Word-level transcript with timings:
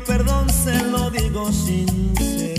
perdón, 0.00 0.48
se 0.50 0.82
lo 0.84 1.10
digo 1.10 1.52
sincero. 1.52 2.53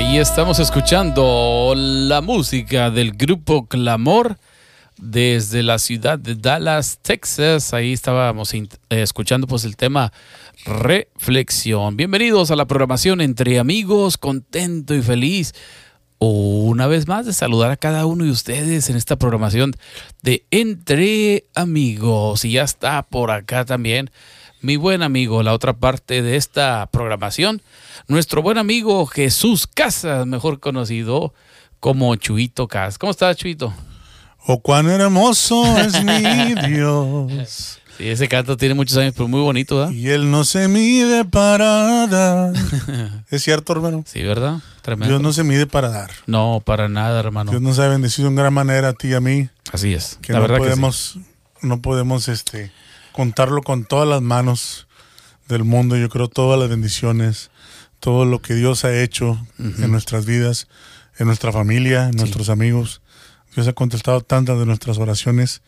Ahí 0.00 0.16
estamos 0.16 0.58
escuchando 0.58 1.74
la 1.76 2.22
música 2.22 2.90
del 2.90 3.12
grupo 3.12 3.66
Clamor 3.66 4.38
desde 4.96 5.62
la 5.62 5.78
ciudad 5.78 6.18
de 6.18 6.36
Dallas, 6.36 7.00
Texas. 7.02 7.74
Ahí 7.74 7.92
estábamos 7.92 8.54
eh, 8.54 8.66
escuchando 8.88 9.46
pues 9.46 9.66
el 9.66 9.76
tema 9.76 10.10
reflexión. 10.64 11.98
Bienvenidos 11.98 12.50
a 12.50 12.56
la 12.56 12.66
programación 12.66 13.20
Entre 13.20 13.58
Amigos, 13.58 14.16
contento 14.16 14.94
y 14.94 15.02
feliz. 15.02 15.52
Una 16.18 16.86
vez 16.86 17.06
más 17.06 17.26
de 17.26 17.34
saludar 17.34 17.70
a 17.70 17.76
cada 17.76 18.06
uno 18.06 18.24
de 18.24 18.30
ustedes 18.30 18.88
en 18.88 18.96
esta 18.96 19.16
programación 19.16 19.74
de 20.22 20.46
Entre 20.50 21.44
Amigos. 21.54 22.46
Y 22.46 22.52
ya 22.52 22.62
está 22.62 23.02
por 23.02 23.30
acá 23.30 23.66
también 23.66 24.10
mi 24.62 24.76
buen 24.76 25.02
amigo, 25.02 25.42
la 25.42 25.54
otra 25.54 25.74
parte 25.74 26.22
de 26.22 26.36
esta 26.36 26.88
programación, 26.92 27.62
nuestro 28.08 28.42
buen 28.42 28.58
amigo 28.58 29.06
Jesús 29.06 29.66
Casas, 29.66 30.26
mejor 30.26 30.60
conocido 30.60 31.32
como 31.80 32.14
Chuito 32.16 32.68
Casas. 32.68 32.98
¿Cómo 32.98 33.10
estás, 33.10 33.36
Chuito? 33.36 33.72
Oh, 34.46 34.60
cuán 34.60 34.88
hermoso 34.88 35.78
es 35.78 36.02
mi 36.02 36.54
Dios. 36.68 37.78
Sí, 37.96 38.08
ese 38.08 38.28
canto 38.28 38.56
tiene 38.56 38.74
muchos 38.74 38.96
años, 38.96 39.12
pero 39.14 39.28
muy 39.28 39.40
bonito, 39.40 39.76
¿verdad? 39.76 39.92
Y 39.92 40.08
él 40.08 40.30
no 40.30 40.44
se 40.44 40.68
mide 40.68 41.26
para 41.26 42.06
dar. 42.06 42.54
¿Es 43.30 43.42
cierto, 43.42 43.72
hermano? 43.74 44.04
Sí, 44.06 44.22
¿verdad? 44.22 44.60
Tremendo. 44.80 45.14
Dios 45.14 45.22
no 45.22 45.34
se 45.34 45.44
mide 45.44 45.66
para 45.66 45.90
dar. 45.90 46.10
No, 46.26 46.62
para 46.64 46.88
nada, 46.88 47.20
hermano. 47.20 47.50
Dios 47.50 47.60
nos 47.60 47.78
ha 47.78 47.88
bendecido 47.88 48.28
en 48.28 48.36
gran 48.36 48.54
manera 48.54 48.88
a 48.88 48.92
ti 48.94 49.08
y 49.08 49.14
a 49.14 49.20
mí. 49.20 49.50
Así 49.70 49.92
es. 49.92 50.18
Que 50.22 50.32
la 50.32 50.38
no 50.38 50.42
verdad 50.44 50.58
podemos, 50.58 51.18
no 51.60 51.82
podemos 51.82 52.28
este, 52.28 52.72
contarlo 53.12 53.62
con 53.62 53.84
todas 53.84 54.08
las 54.08 54.22
manos 54.22 54.86
del 55.48 55.64
mundo. 55.64 55.96
Yo 55.96 56.08
creo 56.08 56.28
todas 56.28 56.58
las 56.58 56.68
bendiciones, 56.68 57.50
todo 57.98 58.24
lo 58.24 58.40
que 58.40 58.54
Dios 58.54 58.84
ha 58.84 59.02
hecho 59.02 59.38
en 59.58 59.90
nuestras 59.90 60.26
vidas, 60.26 60.68
en 61.18 61.26
nuestra 61.26 61.52
familia, 61.52 62.08
en 62.08 62.16
nuestros 62.16 62.48
amigos. 62.48 63.02
Dios 63.54 63.66
ha 63.68 63.72
contestado 63.72 64.20
tantas 64.20 64.58
de 64.58 64.66
nuestras 64.66 64.98
oraciones 64.98 65.62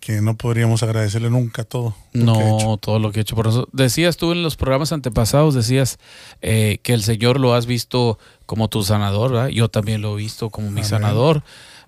que 0.00 0.20
no 0.20 0.36
podríamos 0.36 0.82
agradecerle 0.82 1.28
nunca 1.28 1.64
todo. 1.64 1.94
lo 2.12 2.32
que 2.32 2.40
ha 2.40 2.56
hecho. 2.56 2.66
No, 2.66 2.76
todo 2.78 2.98
lo 2.98 3.12
que 3.12 3.20
he 3.20 3.22
hecho 3.22 3.36
por 3.36 3.46
nosotros. 3.46 3.68
Decías 3.72 4.16
tú 4.16 4.32
en 4.32 4.42
los 4.42 4.56
programas 4.56 4.92
antepasados, 4.92 5.54
decías 5.54 5.98
eh, 6.40 6.78
que 6.82 6.94
el 6.94 7.02
Señor 7.02 7.40
lo 7.40 7.54
has 7.54 7.66
visto 7.66 8.18
como 8.46 8.68
tu 8.68 8.82
sanador, 8.82 9.32
¿verdad? 9.32 9.48
Yo 9.48 9.68
también 9.68 10.00
lo 10.00 10.14
he 10.14 10.22
visto 10.22 10.50
como 10.50 10.68
mi 10.68 10.80
Amén. 10.80 10.84
sanador. 10.84 11.42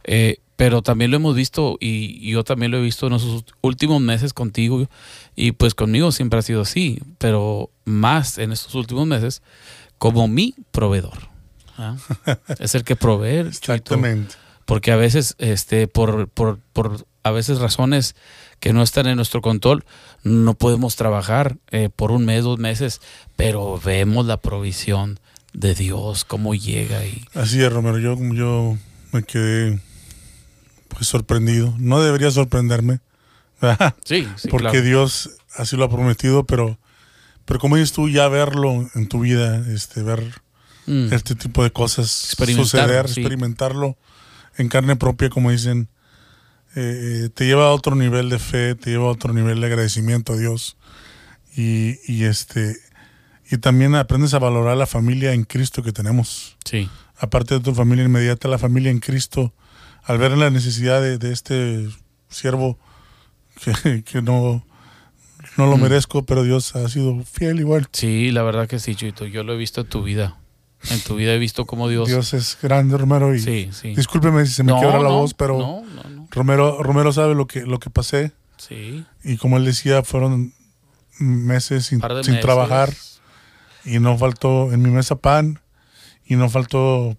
Eh, 0.05 0.41
pero 0.61 0.83
también 0.83 1.11
lo 1.11 1.17
hemos 1.17 1.35
visto 1.35 1.79
y 1.81 2.31
yo 2.31 2.45
también 2.45 2.71
lo 2.71 2.77
he 2.77 2.83
visto 2.83 3.07
en 3.07 3.15
esos 3.15 3.47
últimos 3.63 4.03
meses 4.03 4.35
contigo 4.35 4.87
y 5.35 5.53
pues 5.53 5.75
conmigo 5.75 6.13
siempre 6.13 6.39
ha 6.39 6.43
sido 6.43 6.61
así, 6.61 7.01
pero 7.17 7.71
más 7.87 8.37
en 8.37 8.53
estos 8.53 8.75
últimos 8.75 9.07
meses 9.07 9.41
como 9.97 10.29
mi 10.29 10.55
proveedor. 10.71 11.31
¿ah? 11.79 11.97
es 12.59 12.75
el 12.75 12.85
que 12.85 12.95
provee. 12.95 13.39
Exactamente. 13.39 14.35
porque 14.67 14.93
a 14.93 14.97
veces 14.97 15.35
este 15.39 15.89
por, 15.89 16.29
por, 16.29 16.59
por 16.75 17.07
a 17.23 17.31
veces 17.31 17.59
razones 17.59 18.15
que 18.59 18.75
no 18.75 18.83
están 18.83 19.07
en 19.07 19.17
nuestro 19.17 19.41
control 19.41 19.87
no 20.25 20.53
podemos 20.53 20.95
trabajar 20.95 21.57
eh, 21.71 21.89
por 21.89 22.11
un 22.11 22.27
mes 22.27 22.45
dos 22.45 22.59
meses 22.59 23.01
pero 23.35 23.81
vemos 23.83 24.27
la 24.27 24.37
provisión 24.37 25.21
de 25.55 25.75
Dios 25.75 26.27
cómo 26.27 26.55
llega 26.55 27.03
y 27.07 27.25
Así 27.33 27.63
es, 27.63 27.73
Romero. 27.73 27.99
Yo, 27.99 28.15
yo 28.35 28.77
me 29.13 29.23
quedé 29.23 29.81
pues 30.91 31.07
sorprendido. 31.07 31.75
No 31.79 32.03
debería 32.03 32.31
sorprenderme, 32.31 33.01
¿verdad? 33.63 33.95
sí, 34.05 34.29
sí 34.37 34.49
porque 34.49 34.69
claro. 34.69 34.83
Dios 34.83 35.31
así 35.57 35.77
lo 35.77 35.85
ha 35.85 35.91
prometido, 35.91 36.45
pero, 36.45 36.79
pero 37.47 37.59
como 37.59 37.77
dices 37.77 37.93
tú, 37.93 38.11
ya 38.11 38.29
verlo 38.29 38.87
en 38.95 39.09
tu 39.09 39.21
vida, 39.21 39.65
este, 39.73 40.03
ver 40.03 40.23
Mm, 40.91 41.13
este 41.13 41.37
tipo 41.37 41.63
de 41.63 41.71
cosas 41.71 42.35
suceder, 42.37 43.09
sí. 43.09 43.21
experimentarlo 43.21 43.97
en 44.57 44.69
carne 44.69 44.97
propia, 44.97 45.31
como 45.31 45.53
dicen, 45.53 45.89
eh, 46.75 47.29
te 47.33 47.47
lleva 47.47 47.67
a 47.67 47.71
otro 47.71 47.95
nivel 47.95 48.29
de 48.29 48.41
fe, 48.41 48.75
te 48.75 48.91
lleva 48.91 49.05
a 49.05 49.13
otro 49.13 49.33
nivel 49.33 49.61
de 49.61 49.67
agradecimiento 49.67 50.33
a 50.33 50.37
Dios. 50.37 50.77
Y, 51.57 51.99
y 52.07 52.25
este 52.25 52.77
y 53.51 53.59
también 53.59 53.95
aprendes 53.95 54.35
a 54.35 54.39
valorar 54.39 54.77
la 54.77 54.87
familia 54.87 55.33
en 55.33 55.45
Cristo 55.45 55.83
que 55.83 55.93
tenemos. 55.93 56.57
sí 56.65 56.89
Aparte 57.19 57.55
de 57.55 57.61
tu 57.61 57.75
familia 57.75 58.05
inmediata, 58.05 58.49
la 58.49 58.59
familia 58.59 58.91
en 58.91 58.99
Cristo 58.99 59.53
al 60.05 60.19
ver 60.19 60.33
la 60.37 60.51
necesidad 60.51 61.01
de, 61.01 61.19
de 61.19 61.33
este 61.33 61.89
siervo 62.29 62.79
que, 63.83 64.03
que 64.05 64.23
no, 64.23 64.65
no 65.57 65.67
lo 65.67 65.77
Mm. 65.77 65.83
merezco, 65.83 66.25
pero 66.25 66.43
Dios 66.43 66.75
ha 66.77 66.89
sido 66.89 67.23
fiel 67.25 67.61
igual. 67.61 67.89
Sí, 67.93 68.31
la 68.31 68.43
verdad 68.43 68.69
que 68.69 68.79
sí, 68.79 68.95
Chuito. 68.95 69.27
Yo 69.27 69.43
lo 69.43 69.53
he 69.53 69.57
visto 69.57 69.83
en 69.83 69.89
tu 69.89 70.03
vida. 70.03 70.37
En 70.91 71.01
tu 71.01 71.17
vida 71.17 71.35
he 71.35 71.39
visto 71.39 71.67
cómo 71.67 71.89
Dios. 71.89 72.09
Dios 72.09 72.33
es 72.33 72.57
grande, 72.63 72.97
Romero, 72.97 73.35
y 73.35 73.41
sí, 73.41 73.69
sí. 73.73 73.95
discúlpeme 73.95 74.47
si 74.47 74.53
se 74.55 74.63
me 74.63 74.73
No, 74.73 74.79
quiebra 74.79 74.97
la 74.99 75.11
no, 75.11 75.19
voz, 75.19 75.35
pero 75.35 75.59
No. 75.59 75.85
Romero, 76.31 76.83
Romero 76.83 77.13
sabe 77.13 77.35
lo 77.35 77.47
que, 77.47 77.67
lo 77.67 77.79
que 77.81 77.91
pasé 77.91 78.33
Sí. 78.57 79.05
y 79.25 79.37
como 79.37 79.57
él 79.59 79.65
decía, 79.67 80.03
fueron 80.03 80.55
meses 81.19 81.85
sin, 81.87 82.01
sin 82.01 82.09
meses. 82.15 82.41
trabajar 82.41 82.95
y 83.85 83.99
no 83.99 84.17
faltó 84.17 84.73
en 84.73 84.81
mi 84.81 84.91
mesa 84.91 85.17
pan 85.17 85.61
y 86.25 86.37
no 86.37 86.49
faltó 86.49 87.17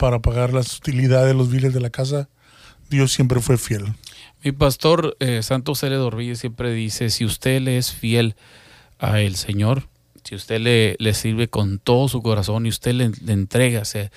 para 0.00 0.20
pagar 0.20 0.54
las 0.54 0.78
utilidades, 0.78 1.36
los 1.36 1.50
biles 1.50 1.74
de 1.74 1.80
la 1.80 1.90
casa. 1.90 2.30
Dios 2.88 3.12
siempre 3.12 3.38
fue 3.40 3.58
fiel. 3.58 3.84
Mi 4.42 4.50
pastor 4.50 5.14
eh, 5.20 5.42
Santos 5.42 5.82
L. 5.82 5.98
Siempre 6.36 6.72
dice, 6.72 7.10
si 7.10 7.26
usted 7.26 7.60
le 7.60 7.76
es 7.76 7.92
fiel 7.92 8.34
a 8.98 9.20
el 9.20 9.36
Señor, 9.36 9.88
si 10.24 10.34
usted 10.34 10.58
le, 10.98 11.12
sirve 11.12 11.48
con 11.48 11.78
todo 11.78 12.08
su 12.08 12.22
corazón 12.22 12.64
y 12.64 12.70
usted 12.70 12.94
le, 12.94 13.10
entrega, 13.30 13.84
se, 13.84 14.10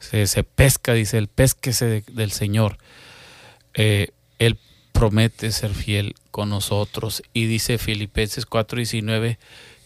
se, 0.00 0.42
pesca, 0.42 0.92
dice, 0.92 1.18
el 1.18 1.28
pesquese 1.28 1.84
de- 1.86 2.04
del 2.12 2.32
Señor, 2.32 2.76
eh, 3.74 4.08
Él 4.40 4.58
promete 4.90 5.52
ser 5.52 5.70
fiel 5.72 6.16
con 6.32 6.48
nosotros. 6.48 7.22
Y 7.32 7.46
dice 7.46 7.78
Filipenses 7.78 8.44
4:19 8.44 9.38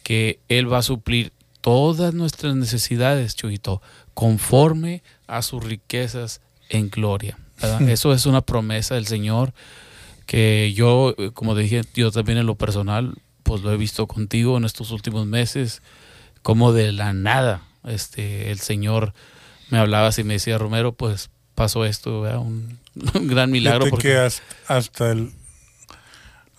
que 0.02 0.40
Él 0.48 0.72
va 0.72 0.78
a 0.78 0.82
suplir 0.82 1.30
todas 1.60 2.12
nuestras 2.14 2.56
necesidades, 2.56 3.36
Chuito, 3.36 3.82
conforme 4.14 5.02
a 5.26 5.42
sus 5.42 5.62
riquezas 5.64 6.40
en 6.68 6.90
gloria. 6.90 7.38
¿verdad? 7.60 7.82
Eso 7.88 8.12
es 8.12 8.26
una 8.26 8.40
promesa 8.40 8.94
del 8.96 9.06
Señor 9.06 9.52
que 10.26 10.72
yo, 10.74 11.14
eh, 11.18 11.30
como 11.32 11.54
dije, 11.54 11.82
yo 11.94 12.10
también 12.10 12.38
en 12.38 12.46
lo 12.46 12.54
personal, 12.56 13.14
pues 13.42 13.62
lo 13.62 13.72
he 13.72 13.76
visto 13.76 14.06
contigo 14.06 14.56
en 14.56 14.64
estos 14.64 14.90
últimos 14.90 15.26
meses, 15.26 15.82
como 16.42 16.72
de 16.72 16.92
la 16.92 17.12
nada, 17.12 17.62
este, 17.84 18.50
el 18.50 18.58
Señor 18.60 19.12
me 19.70 19.78
hablaba 19.78 20.08
así, 20.08 20.22
me 20.24 20.34
decía, 20.34 20.58
Romero, 20.58 20.92
pues 20.92 21.30
pasó 21.54 21.84
esto. 21.84 22.22
Un, 22.40 22.78
un 23.14 23.26
gran 23.28 23.50
milagro. 23.50 23.86
Porque- 23.90 24.08
que 24.08 24.16
hasta, 24.16 24.42
hasta 24.68 25.10
el 25.12 25.30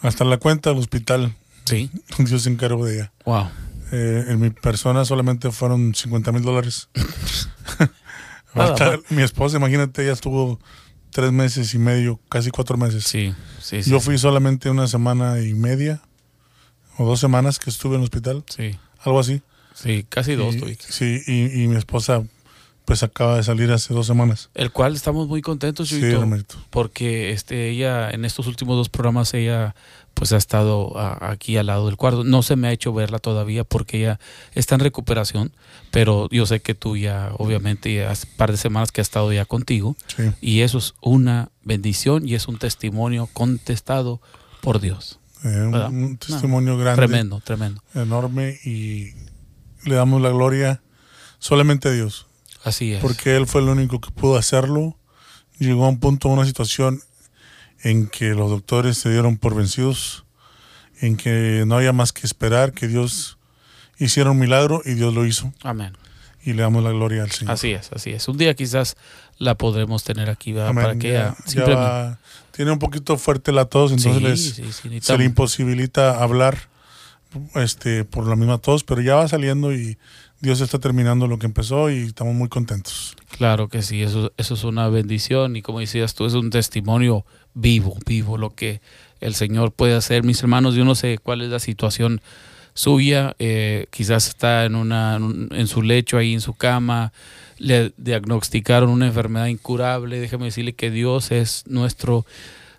hasta 0.01 0.25
la 0.25 0.37
cuenta 0.37 0.69
del 0.71 0.79
hospital 0.79 1.33
Sí, 1.65 1.89
Dios 2.17 2.43
se 2.43 2.49
encargó 2.49 2.85
de 2.85 2.95
ella. 2.95 3.11
wow. 3.25 3.47
Eh, 3.95 4.25
en 4.29 4.39
mi 4.39 4.49
persona 4.49 5.05
solamente 5.05 5.51
fueron 5.51 5.93
50 5.93 6.31
mil 6.31 6.41
dólares. 6.41 6.89
Bueno. 8.55 8.75
mi 9.09 9.23
esposa, 9.23 9.57
imagínate, 9.57 10.03
ella 10.03 10.13
estuvo 10.13 10.59
tres 11.09 11.31
meses 11.31 11.73
y 11.73 11.79
medio, 11.79 12.19
casi 12.29 12.51
cuatro 12.51 12.77
meses. 12.77 13.03
Sí, 13.03 13.33
sí, 13.59 13.81
sí. 13.81 13.89
Yo 13.89 13.99
sí, 13.99 14.05
fui 14.05 14.17
solamente 14.19 14.69
una 14.69 14.87
semana 14.87 15.39
y 15.41 15.55
media 15.55 16.01
o 16.97 17.05
dos 17.05 17.19
semanas 17.19 17.57
que 17.57 17.71
estuve 17.71 17.95
en 17.95 18.01
el 18.01 18.03
hospital, 18.03 18.43
Sí, 18.47 18.77
algo 18.99 19.19
así. 19.19 19.41
sí, 19.73 20.05
casi 20.07 20.35
dos 20.35 20.53
Y-. 20.55 20.77
Sí, 20.87 21.21
y, 21.25 21.63
y 21.63 21.67
mi 21.67 21.77
esposa 21.77 22.21
pues 22.85 23.01
acaba 23.03 23.37
de 23.37 23.43
salir 23.43 23.71
hace 23.71 23.93
dos 23.93 24.07
semanas. 24.07 24.49
El 24.53 24.71
cual 24.71 24.93
estamos 24.95 25.27
muy 25.27 25.41
contentos, 25.41 25.89
Sí, 25.89 25.99
Chuyito, 25.99 26.19
Romerito. 26.21 26.55
porque 26.69 27.31
este, 27.31 27.69
ella, 27.69 28.09
en 28.11 28.25
estos 28.25 28.47
últimos 28.47 28.75
dos 28.75 28.89
programas, 28.89 29.33
ella 29.33 29.75
pues 30.13 30.31
ha 30.31 30.37
estado 30.37 30.95
a- 30.99 31.31
aquí 31.31 31.57
al 31.57 31.65
lado 31.67 31.87
del 31.87 31.97
cuarto. 31.97 32.23
No 32.23 32.43
se 32.43 32.55
me 32.55 32.67
ha 32.67 32.71
hecho 32.71 32.93
verla 32.93 33.17
todavía 33.19 33.63
porque 33.63 33.97
ella 33.99 34.19
está 34.53 34.75
en 34.75 34.81
recuperación, 34.81 35.51
pero 35.91 36.29
yo 36.29 36.45
sé 36.45 36.61
que 36.61 36.75
tú 36.75 36.97
ya, 36.97 37.31
obviamente, 37.37 37.93
ya 37.95 38.11
hace 38.11 38.27
un 38.27 38.37
par 38.37 38.51
de 38.51 38.57
semanas 38.57 38.91
que 38.91 39.01
ha 39.01 39.03
estado 39.03 39.33
ya 39.33 39.45
contigo, 39.45 39.95
Sí. 40.15 40.23
y 40.41 40.59
eso 40.61 40.77
es 40.77 40.93
una 41.01 41.49
bendición 41.63 42.27
y 42.27 42.35
es 42.35 42.47
un 42.47 42.59
testimonio 42.59 43.27
contestado 43.33 44.21
por 44.61 44.79
Dios. 44.81 45.19
Eh, 45.43 45.47
un 45.89 46.17
testimonio 46.17 46.77
grande, 46.77 46.97
Tremendo, 47.05 47.39
tremendo. 47.43 47.81
enorme 47.95 48.59
y 48.63 49.13
le 49.85 49.95
damos 49.95 50.21
la 50.21 50.29
gloria 50.29 50.81
solamente 51.39 51.89
a 51.89 51.91
Dios. 51.91 52.27
Así 52.63 52.93
es. 52.93 53.01
porque 53.01 53.35
él 53.35 53.47
fue 53.47 53.61
el 53.61 53.69
único 53.69 53.99
que 53.99 54.11
pudo 54.11 54.37
hacerlo. 54.37 54.97
Llegó 55.59 55.85
a 55.85 55.89
un 55.89 55.99
punto, 55.99 56.29
una 56.29 56.45
situación 56.45 57.01
en 57.81 58.07
que 58.07 58.33
los 58.33 58.49
doctores 58.49 58.97
se 58.97 59.09
dieron 59.11 59.37
por 59.37 59.55
vencidos, 59.55 60.25
en 61.01 61.17
que 61.17 61.63
no 61.67 61.75
había 61.75 61.93
más 61.93 62.11
que 62.13 62.25
esperar 62.25 62.71
que 62.73 62.87
Dios 62.87 63.37
hiciera 63.97 64.31
un 64.31 64.39
milagro 64.39 64.81
y 64.85 64.93
Dios 64.93 65.13
lo 65.13 65.25
hizo. 65.25 65.53
Amén. 65.63 65.95
Y 66.45 66.53
le 66.53 66.61
damos 66.63 66.83
la 66.83 66.91
gloria 66.91 67.23
al 67.23 67.31
Señor. 67.31 67.53
Así 67.53 67.71
es, 67.71 67.91
así 67.93 68.09
es. 68.11 68.27
Un 68.27 68.37
día 68.37 68.53
quizás 68.53 68.95
la 69.37 69.55
podremos 69.55 70.03
tener 70.03 70.29
aquí 70.29 70.51
¿verdad? 70.53 70.69
Amén. 70.69 70.83
para 70.85 70.97
que 70.99 71.11
Ya- 71.11 71.19
ella 71.19 71.35
ya 71.37 71.43
simplemente... 71.45 71.75
va- 71.75 72.19
tiene 72.51 72.71
un 72.71 72.79
poquito 72.79 73.17
fuerte 73.17 73.51
la 73.51 73.65
tos, 73.65 73.91
entonces 73.91 74.17
Sí, 74.17 74.23
les- 74.23 74.55
sí, 74.73 74.89
sí, 74.89 74.99
se 75.01 75.17
le 75.17 75.23
imposibilita 75.25 76.21
hablar 76.21 76.57
este, 77.55 78.03
por 78.05 78.27
la 78.27 78.35
misma 78.35 78.57
tos, 78.59 78.83
pero 78.83 79.01
ya 79.01 79.15
va 79.15 79.27
saliendo 79.27 79.73
y 79.73 79.97
Dios 80.43 80.59
está 80.59 80.77
terminando 80.77 81.25
lo 81.27 81.39
que 81.39 81.45
empezó 81.45 81.89
y 81.89 81.99
estamos 81.99 82.35
muy 82.35 82.49
contentos. 82.49 83.15
Claro 83.37 83.69
que 83.69 83.81
sí, 83.81 84.03
eso, 84.03 84.33
eso 84.35 84.55
es 84.55 84.65
una 84.65 84.89
bendición 84.89 85.55
y 85.55 85.61
como 85.61 85.79
decías 85.79 86.15
tú, 86.15 86.25
es 86.25 86.33
un 86.33 86.49
testimonio 86.49 87.25
vivo, 87.53 87.97
vivo 88.05 88.37
lo 88.37 88.49
que 88.49 88.81
el 89.21 89.35
Señor 89.35 89.71
puede 89.71 89.95
hacer. 89.95 90.23
Mis 90.23 90.41
hermanos, 90.41 90.75
yo 90.75 90.83
no 90.83 90.95
sé 90.95 91.17
cuál 91.17 91.43
es 91.43 91.49
la 91.49 91.59
situación 91.59 92.19
suya, 92.73 93.37
eh, 93.39 93.87
quizás 93.89 94.27
está 94.27 94.65
en, 94.65 94.75
una, 94.75 95.15
en 95.15 95.67
su 95.67 95.81
lecho 95.81 96.17
ahí 96.17 96.33
en 96.33 96.41
su 96.41 96.55
cama, 96.55 97.13
le 97.57 97.93
diagnosticaron 97.95 98.89
una 98.89 99.07
enfermedad 99.07 99.45
incurable, 99.45 100.19
déjame 100.19 100.47
decirle 100.47 100.73
que 100.73 100.91
Dios 100.91 101.31
es 101.31 101.63
nuestro 101.67 102.25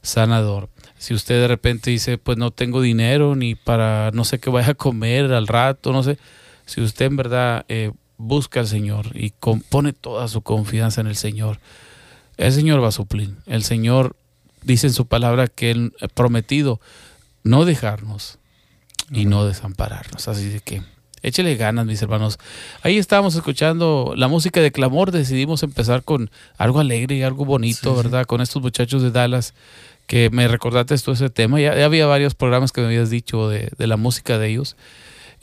sanador. 0.03 0.69
Si 0.99 1.15
usted 1.15 1.41
de 1.41 1.49
repente 1.49 1.91
dice, 1.91 2.19
pues 2.19 2.37
no 2.37 2.51
tengo 2.51 2.83
dinero 2.83 3.37
ni 3.37 3.55
para 3.55 4.11
no 4.13 4.25
sé 4.25 4.39
qué 4.39 4.51
vaya 4.51 4.73
a 4.73 4.75
comer 4.75 5.33
al 5.33 5.47
rato, 5.47 5.95
no 5.95 6.03
sé, 6.03 6.19
si 6.67 6.81
usted 6.81 7.07
en 7.07 7.17
verdad 7.17 7.65
eh, 7.69 7.93
busca 8.17 8.61
al 8.61 8.67
Señor 8.67 9.07
y 9.15 9.33
pone 9.69 9.93
toda 9.93 10.29
su 10.29 10.43
confianza 10.43 11.01
en 11.01 11.07
el 11.07 11.17
Señor, 11.17 11.59
el 12.37 12.53
Señor 12.53 12.83
va 12.83 12.89
a 12.89 12.93
suplir. 12.93 13.35
El 13.47 13.63
Señor 13.65 14.17
dice 14.63 14.87
en 14.87 14.93
su 14.93 15.07
palabra 15.07 15.47
que 15.49 15.71
Él 15.71 15.93
ha 16.01 16.09
prometido 16.09 16.81
no 17.43 17.65
dejarnos 17.65 18.39
y 19.11 19.27
no 19.27 19.45
desampararnos. 19.45 20.27
Así 20.29 20.49
de 20.49 20.61
que 20.61 20.83
échele 21.23 21.57
ganas, 21.57 21.87
mis 21.87 22.01
hermanos. 22.03 22.39
Ahí 22.83 22.99
estábamos 22.99 23.35
escuchando 23.35 24.15
la 24.17 24.29
música 24.29 24.61
de 24.61 24.73
clamor. 24.73 25.11
Decidimos 25.11 25.63
empezar 25.63 26.03
con 26.03 26.31
algo 26.57 26.81
alegre 26.81 27.17
y 27.17 27.23
algo 27.23 27.45
bonito, 27.45 27.91
Sí, 27.95 27.97
sí. 27.97 28.03
¿verdad? 28.03 28.27
Con 28.27 28.41
estos 28.41 28.63
muchachos 28.63 29.03
de 29.03 29.11
Dallas 29.11 29.55
que 30.07 30.29
me 30.31 30.49
recordaste 30.49 30.97
todo 30.99 31.15
ese 31.15 31.31
tema. 31.31 31.61
Ya, 31.61 31.77
ya 31.77 31.85
había 31.85 32.07
varios 32.07 32.35
programas 32.35 32.73
que 32.73 32.81
me 32.81 32.89
habías 32.89 33.11
dicho 33.11 33.49
de, 33.49 33.71
de 33.77 33.87
la 33.87 33.97
música 33.97 34.39
de 34.39 34.49
ellos. 34.49 34.77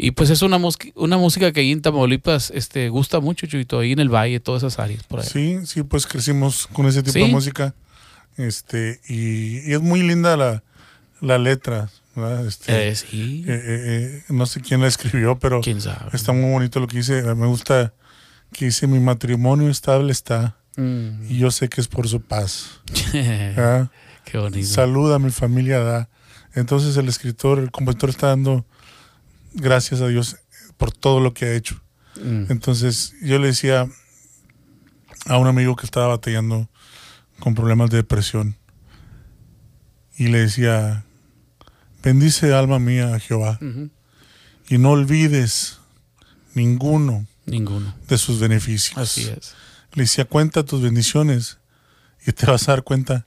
Y 0.03 0.11
pues 0.11 0.29
es 0.31 0.41
una, 0.41 0.59
una 0.95 1.17
música 1.17 1.51
que 1.51 1.59
ahí 1.59 1.71
en 1.71 1.81
Tamaulipas 1.81 2.51
este, 2.55 2.89
gusta 2.89 3.19
mucho, 3.19 3.45
Chuito, 3.45 3.79
ahí 3.79 3.91
en 3.91 3.99
el 3.99 4.09
valle, 4.09 4.39
todas 4.39 4.63
esas 4.63 4.79
áreas 4.79 5.03
por 5.03 5.19
ahí. 5.19 5.27
Sí, 5.27 5.59
sí, 5.65 5.83
pues 5.83 6.07
crecimos 6.07 6.65
con 6.67 6.87
ese 6.87 7.03
tipo 7.03 7.13
Sí. 7.13 7.19
de 7.19 7.27
música. 7.27 7.75
Este, 8.37 8.99
y, 9.07 9.59
y 9.69 9.73
es 9.73 9.81
muy 9.81 10.01
linda 10.01 10.35
la, 10.37 10.63
la 11.19 11.37
letra. 11.37 11.89
Este, 12.47 12.89
Eh, 12.89 12.95
sí, 12.95 13.45
eh, 13.47 13.61
eh, 13.63 14.23
no 14.29 14.45
sé 14.45 14.61
quién 14.61 14.81
la 14.81 14.87
escribió, 14.87 15.37
pero 15.39 15.61
quién 15.61 15.79
sabe. 15.79 16.09
está 16.13 16.33
muy 16.33 16.51
bonito 16.51 16.79
lo 16.79 16.87
que 16.87 16.97
dice. 16.97 17.21
Me 17.35 17.45
gusta 17.45 17.93
que 18.51 18.65
dice: 18.65 18.87
Mi 18.87 18.99
matrimonio 18.99 19.69
estable 19.69 20.11
está 20.11 20.57
Mm. 20.77 21.29
y 21.29 21.37
yo 21.37 21.51
sé 21.51 21.67
que 21.69 21.79
es 21.81 21.87
por 21.89 22.07
su 22.07 22.21
paz. 22.21 22.79
¿verdad? 23.13 23.89
Qué 24.25 24.37
bonito. 24.37 24.65
Salud 24.67 25.13
a 25.13 25.19
mi 25.19 25.29
familia 25.29 25.79
da. 25.79 26.09
Entonces 26.55 26.95
el 26.97 27.07
escritor, 27.09 27.59
el 27.59 27.71
compositor 27.71 28.09
está 28.09 28.27
dando 28.27 28.65
gracias 29.53 30.01
a 30.01 30.07
Dios 30.07 30.37
por 30.77 30.91
todo 30.91 31.19
lo 31.19 31.33
que 31.33 31.45
ha 31.45 31.53
hecho. 31.53 31.81
Mm. 32.21 32.45
Entonces 32.49 33.13
yo 33.21 33.39
le 33.39 33.47
decía 33.47 33.87
a 35.25 35.37
un 35.37 35.47
amigo 35.47 35.75
que 35.75 35.85
estaba 35.85 36.07
batallando 36.07 36.69
con 37.39 37.55
problemas 37.55 37.89
de 37.89 37.97
depresión 37.97 38.57
y 40.17 40.27
le 40.27 40.39
decía, 40.39 41.05
bendice 42.03 42.53
alma 42.53 42.79
mía 42.79 43.15
a 43.15 43.19
Jehová 43.19 43.59
y 44.69 44.77
no 44.77 44.91
olvides 44.91 45.79
ninguno 46.53 47.27
Ninguno. 47.45 47.95
de 48.07 48.17
sus 48.17 48.39
beneficios. 48.39 48.97
Así 48.97 49.21
es. 49.27 49.53
Le 49.93 50.03
decía, 50.03 50.25
cuenta 50.25 50.63
tus 50.63 50.81
bendiciones 50.81 51.57
y 52.25 52.31
te 52.31 52.45
vas 52.45 52.67
a 52.69 52.73
dar 52.73 52.83
cuenta 52.83 53.25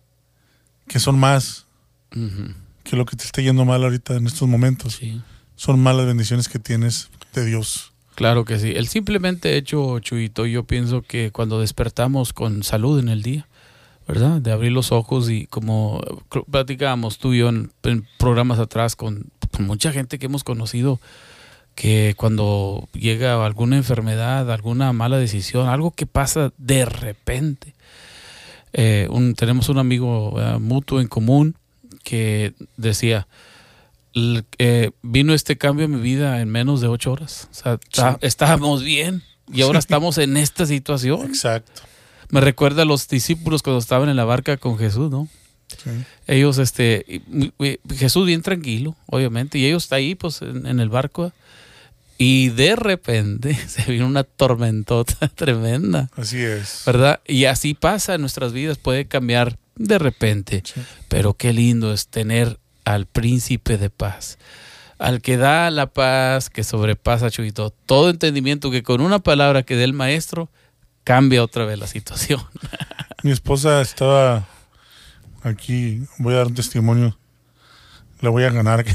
que 0.87 0.99
son 1.01 1.19
más 1.19 1.67
que 2.85 2.97
lo 2.97 3.07
que 3.07 3.17
te 3.17 3.25
está 3.25 3.43
yendo 3.43 3.65
mal 3.65 3.83
ahorita 3.83 4.15
en 4.15 4.27
estos 4.27 4.49
momentos. 4.49 4.95
Sí. 4.95 5.21
Son 5.57 5.81
más 5.81 5.97
las 5.97 6.07
bendiciones 6.07 6.49
que 6.49 6.59
tienes 6.59 7.11
de 7.35 7.45
Dios. 7.45 7.93
Claro 8.15 8.45
que 8.45 8.59
sí. 8.59 8.73
El 8.75 8.87
simplemente 8.89 9.57
hecho, 9.57 9.99
Chuito, 9.99 10.47
yo 10.47 10.65
pienso 10.65 11.03
que 11.03 11.31
cuando 11.33 11.61
despertamos 11.61 12.33
con 12.33 12.63
salud 12.63 12.99
en 13.01 13.09
el 13.09 13.23
día, 13.23 13.47
¿verdad? 14.07 14.41
De 14.41 14.53
abrir 14.53 14.73
los 14.73 14.93
ojos 14.93 15.31
y 15.31 15.47
como 15.47 16.01
platicábamos 16.51 17.19
tú 17.19 17.33
y 17.33 17.39
yo 17.39 17.49
en, 17.49 17.71
programas 18.19 18.59
atrás 18.59 18.97
con, 18.97 19.27
mucha 19.59 19.93
gente 19.93 20.19
que 20.19 20.27
hemos 20.27 20.45
conocido, 20.45 21.01
que 21.75 22.15
cuando 22.17 22.89
llega 22.93 23.45
alguna 23.45 23.77
enfermedad, 23.77 24.51
alguna 24.51 24.93
mala 24.93 25.17
decisión, 25.17 25.69
algo 25.69 25.91
que 25.93 26.07
pasa 26.07 26.53
de 26.59 26.85
repente, 26.85 27.75
eh, 28.73 29.09
tenemos 29.37 29.69
un 29.69 29.79
amigo 29.79 30.37
mutuo 30.61 31.01
en 31.01 31.09
común 31.09 31.57
que 32.03 32.53
decía, 32.77 33.17
"L- 33.17 33.29
eh, 34.59 34.91
vino 35.03 35.35
este 35.35 35.57
cambio 35.59 35.85
en 35.87 35.93
mi 35.93 36.01
vida 36.01 36.41
en 36.41 36.49
menos 36.49 36.81
de 36.81 36.89
ocho 36.89 37.13
horas. 37.13 37.49
O 37.51 37.55
sea, 37.55 37.79
está- 37.91 38.19
estábamos 38.21 38.83
bien 38.83 39.23
y 39.53 39.63
ahora 39.63 39.79
estamos 39.79 40.19
en 40.19 40.37
esta 40.37 40.67
situación. 40.67 41.23
Exacto. 41.27 41.83
Me 42.31 42.41
recuerda 42.41 42.83
a 42.83 42.85
los 42.87 43.09
discípulos 43.09 43.63
cuando 43.63 43.79
estaban 43.79 44.09
en 44.09 44.17
la 44.17 44.25
barca 44.25 44.57
con 44.57 44.79
Jesús, 44.79 45.11
¿no? 45.11 45.29
Sí. 45.83 45.91
Ellos, 46.27 46.59
este, 46.59 47.05
y- 47.09 47.53
y- 47.65 47.79
Jesús 47.97 48.27
bien 48.27 48.43
tranquilo, 48.43 48.97
obviamente, 49.07 49.59
y 49.59 49.67
ellos 49.67 49.85
está 49.85 49.97
ahí, 49.97 50.15
pues, 50.15 50.41
en, 50.43 50.67
en 50.67 50.79
el 50.81 50.89
barco. 50.89 51.33
Y 52.17 52.51
de 52.51 52.77
repente 52.77 53.55
se 53.69 53.91
vino 53.91 54.07
una 54.07 54.23
tormentota 54.25 55.29
tremenda, 55.35 56.11
Así 56.17 56.39
es. 56.39 56.83
¿verdad? 56.87 57.21
Y 57.27 57.47
así 57.47 57.75
pasa 57.75 58.15
en 58.15 58.21
nuestras 58.21 58.53
vidas, 58.53 58.79
puede 58.79 59.07
cambiar 59.07 59.59
de 59.77 59.99
repente. 59.99 60.63
Sí. 60.65 60.81
Pero 61.09 61.35
qué 61.35 61.53
lindo 61.53 61.93
es 61.93 62.07
tener 62.09 62.59
al 62.85 63.07
príncipe 63.07 63.79
de 63.79 63.91
paz, 63.91 64.39
al 64.99 65.21
que 65.23 65.37
da 65.37 65.71
la 65.71 65.87
paz 65.87 66.51
que 66.51 66.65
sobrepasa, 66.65 67.31
Chuito, 67.31 67.71
todo 67.71 68.11
entendimiento 68.11 68.71
que 68.71 68.83
con 68.83 69.01
una 69.01 69.19
palabra 69.19 69.63
que 69.63 69.77
dé 69.77 69.85
el 69.85 69.93
maestro 69.93 70.51
cambia 71.05 71.43
otra 71.43 71.65
vez 71.65 71.79
la 71.79 71.87
situación. 71.87 72.41
Mi 73.23 73.31
esposa 73.31 73.81
estaba 73.81 74.47
aquí, 75.43 76.03
voy 76.19 76.35
a 76.35 76.39
dar 76.39 76.47
un 76.47 76.55
testimonio. 76.55 77.17
Le 78.21 78.29
voy 78.31 78.45
a 78.45 78.51
ganar. 78.51 78.85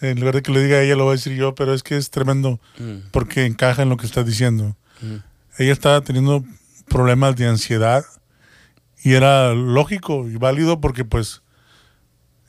En 0.00 0.20
lugar 0.20 0.34
de 0.34 0.42
que 0.42 0.52
lo 0.52 0.60
diga 0.60 0.80
ella, 0.82 0.96
lo 0.96 1.04
voy 1.04 1.12
a 1.12 1.16
decir 1.16 1.34
yo, 1.34 1.54
pero 1.54 1.72
es 1.74 1.82
que 1.82 1.96
es 1.96 2.10
tremendo 2.10 2.60
Mm, 2.78 3.08
porque 3.10 3.46
encaja 3.46 3.82
en 3.82 3.88
lo 3.88 3.96
que 3.96 4.06
estás 4.06 4.26
diciendo. 4.26 4.76
mm. 5.00 5.16
Ella 5.58 5.72
estaba 5.72 6.00
teniendo 6.02 6.44
problemas 6.88 7.36
de 7.36 7.46
ansiedad 7.46 8.04
y 9.02 9.14
era 9.14 9.54
lógico 9.54 10.28
y 10.28 10.36
válido 10.36 10.80
porque 10.80 11.04
pues 11.04 11.42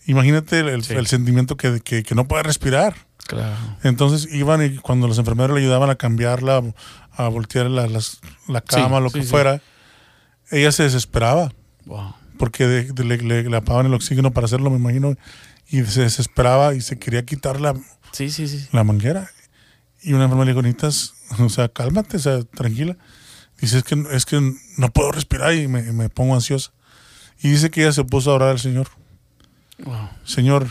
imagínate 0.06 0.60
el, 0.60 0.84
Sí. 0.84 0.94
el 0.94 1.08
sentimiento 1.08 1.58
que, 1.58 1.82
que, 1.82 2.04
que 2.04 2.16
no 2.16 2.28
puede 2.28 2.44
respirar. 2.44 2.96
Claro. 3.28 3.56
Entonces 3.84 4.28
iban 4.34 4.64
y 4.64 4.78
cuando 4.78 5.08
los 5.08 5.18
enfermeros 5.18 5.56
le 5.58 5.62
ayudaban 5.64 5.90
a 5.90 5.96
cambiarla, 5.96 6.62
a 7.12 7.28
voltear 7.28 7.68
la, 7.72 7.88
las- 7.88 8.20
la 8.48 8.62
cama, 8.62 8.98
Sí, 8.98 9.04
lo 9.04 9.10
que 9.10 9.24
sí. 9.24 9.28
fuera, 9.30 9.62
ella 10.52 10.72
se 10.72 10.84
desesperaba 10.84 11.52
Wow. 11.86 12.14
porque 12.38 12.68
de- 12.68 12.84
de- 12.92 13.04
le, 13.04 13.18
le- 13.18 13.50
le 13.50 13.58
apagaban 13.58 13.88
el 13.88 13.94
oxígeno 13.96 14.32
para 14.32 14.46
hacerlo, 14.46 14.70
me 14.70 14.78
imagino, 14.78 15.16
y 15.68 15.84
se 15.86 16.02
desesperaba 16.02 16.76
y 16.76 16.82
se 16.82 17.00
quería 17.00 17.26
quitar 17.26 17.60
la, 17.60 17.74
Sí, 18.12 18.30
sí, 18.30 18.48
sí. 18.48 18.68
la 18.72 18.84
manguera. 18.84 19.32
Y 20.04 20.14
una 20.14 20.26
enfermera 20.26 20.46
le 20.46 20.52
dijo, 20.52 20.62
"Necesitas, 20.62 21.14
o 21.40 21.50
sea, 21.50 21.68
cálmate, 21.70 22.18
o 22.18 22.20
sea, 22.20 22.44
tranquila. 22.44 22.96
Dice, 23.60 23.80
es 23.80 23.84
que, 23.84 24.04
es 24.12 24.26
que 24.26 24.54
no 24.78 24.90
puedo 24.92 25.12
respirar 25.12 25.54
y 25.56 25.68
me, 25.68 25.82
me 25.94 26.10
pongo 26.10 26.36
ansiosa. 26.36 26.72
Y 27.42 27.50
dice 27.50 27.72
que 27.72 27.82
ella 27.82 27.92
se 27.94 28.04
puso 28.04 28.30
a 28.32 28.36
orar 28.36 28.50
al 28.50 28.60
Señor. 28.60 28.88
Wow. 29.84 30.10
Señor, 30.24 30.68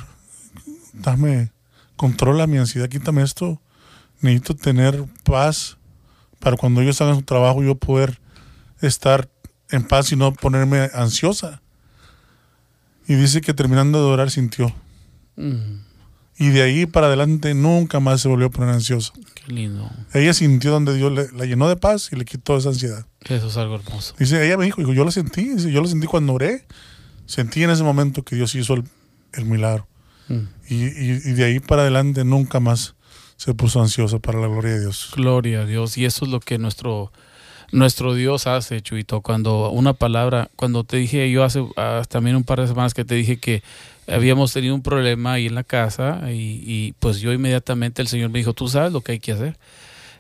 dame, 0.92 1.50
controla 1.96 2.46
mi 2.46 2.58
ansiedad, 2.58 2.88
quítame 2.88 3.22
esto. 3.22 3.60
Necesito 4.20 4.54
tener 4.54 5.04
paz 5.24 5.76
para 6.40 6.56
cuando 6.56 6.80
ellos 6.80 7.00
hagan 7.00 7.16
su 7.16 7.22
trabajo 7.22 7.62
yo 7.62 7.74
poder 7.74 8.18
estar 8.80 9.28
en 9.70 9.82
paz 9.84 10.12
y 10.12 10.16
no 10.16 10.32
ponerme 10.32 10.90
ansiosa. 10.94 11.60
Y 13.06 13.14
dice 13.14 13.40
que 13.40 13.52
terminando 13.52 13.98
de 13.98 14.12
orar 14.12 14.30
sintió. 14.30 14.72
Mm, 15.36 15.80
Y 16.38 16.48
de 16.48 16.62
ahí 16.62 16.86
para 16.86 17.08
adelante 17.08 17.54
nunca 17.54 18.00
más 18.00 18.20
se 18.22 18.28
volvió 18.28 18.46
a 18.46 18.50
poner 18.50 18.70
ansiosa. 18.74 19.12
qué 19.34 19.52
lindo. 19.52 19.90
Ella 20.14 20.32
sintió 20.32 20.70
donde 20.70 20.94
Dios 20.96 21.12
le, 21.12 21.30
la 21.32 21.44
llenó 21.44 21.68
de 21.68 21.76
paz 21.76 22.08
y 22.12 22.16
le 22.16 22.24
quitó 22.24 22.56
esa 22.56 22.70
ansiedad. 22.70 23.06
Eso 23.20 23.48
es 23.48 23.56
algo 23.58 23.74
hermoso. 23.76 24.14
Dice, 24.18 24.44
ella 24.46 24.56
me 24.56 24.64
dijo, 24.64 24.80
dijo, 24.80 24.92
yo 24.94 25.04
lo 25.04 25.10
sentí, 25.10 25.44
dice, 25.50 25.70
yo 25.70 25.82
lo 25.82 25.88
sentí 25.88 26.06
cuando 26.06 26.32
oré. 26.32 26.66
Sentí 27.26 27.62
en 27.62 27.70
ese 27.70 27.82
momento 27.82 28.22
que 28.22 28.36
Dios 28.36 28.54
hizo 28.54 28.74
el, 28.74 28.84
el 29.32 29.44
milagro. 29.46 29.86
Mm. 30.28 30.40
Y, 30.68 30.74
y- 30.84 31.20
y 31.24 31.32
de 31.32 31.44
ahí 31.44 31.60
para 31.60 31.82
adelante 31.82 32.24
nunca 32.24 32.60
más 32.60 32.94
se 33.36 33.52
puso 33.54 33.80
ansiosa 33.80 34.18
para 34.18 34.40
la 34.40 34.46
gloria 34.48 34.72
de 34.74 34.80
Dios. 34.80 35.10
Gloria 35.14 35.62
a 35.62 35.66
Dios. 35.66 35.96
Y 35.98 36.04
eso 36.04 36.24
es 36.24 36.30
lo 36.30 36.40
que 36.40 36.56
nuestro, 36.58 37.12
nuestro 37.72 38.14
Dios 38.14 38.46
hace, 38.46 38.80
Chuito. 38.80 39.20
Cuando 39.22 39.70
una 39.70 39.92
palabra, 39.92 40.50
cuando 40.56 40.84
te 40.84 40.96
dije 40.98 41.30
yo 41.30 41.44
hace 41.44 41.66
ah, 41.76 42.02
también 42.08 42.36
un 42.36 42.44
par 42.44 42.60
de 42.60 42.68
semanas 42.68 42.94
que 42.94 43.04
te 43.04 43.14
dije 43.14 43.38
que 43.38 43.62
habíamos 44.06 44.52
tenido 44.52 44.74
un 44.74 44.82
problema 44.82 45.32
ahí 45.34 45.46
en 45.46 45.54
la 45.54 45.64
casa 45.64 46.30
y, 46.30 46.62
y, 46.66 46.94
pues 47.00 47.20
yo 47.20 47.32
inmediatamente 47.32 48.02
el 48.02 48.08
Señor 48.08 48.30
me 48.30 48.38
dijo, 48.38 48.52
tú 48.52 48.68
sabes 48.68 48.92
lo 48.92 49.00
que 49.00 49.12
hay 49.12 49.18
que 49.18 49.32
hacer. 49.32 49.56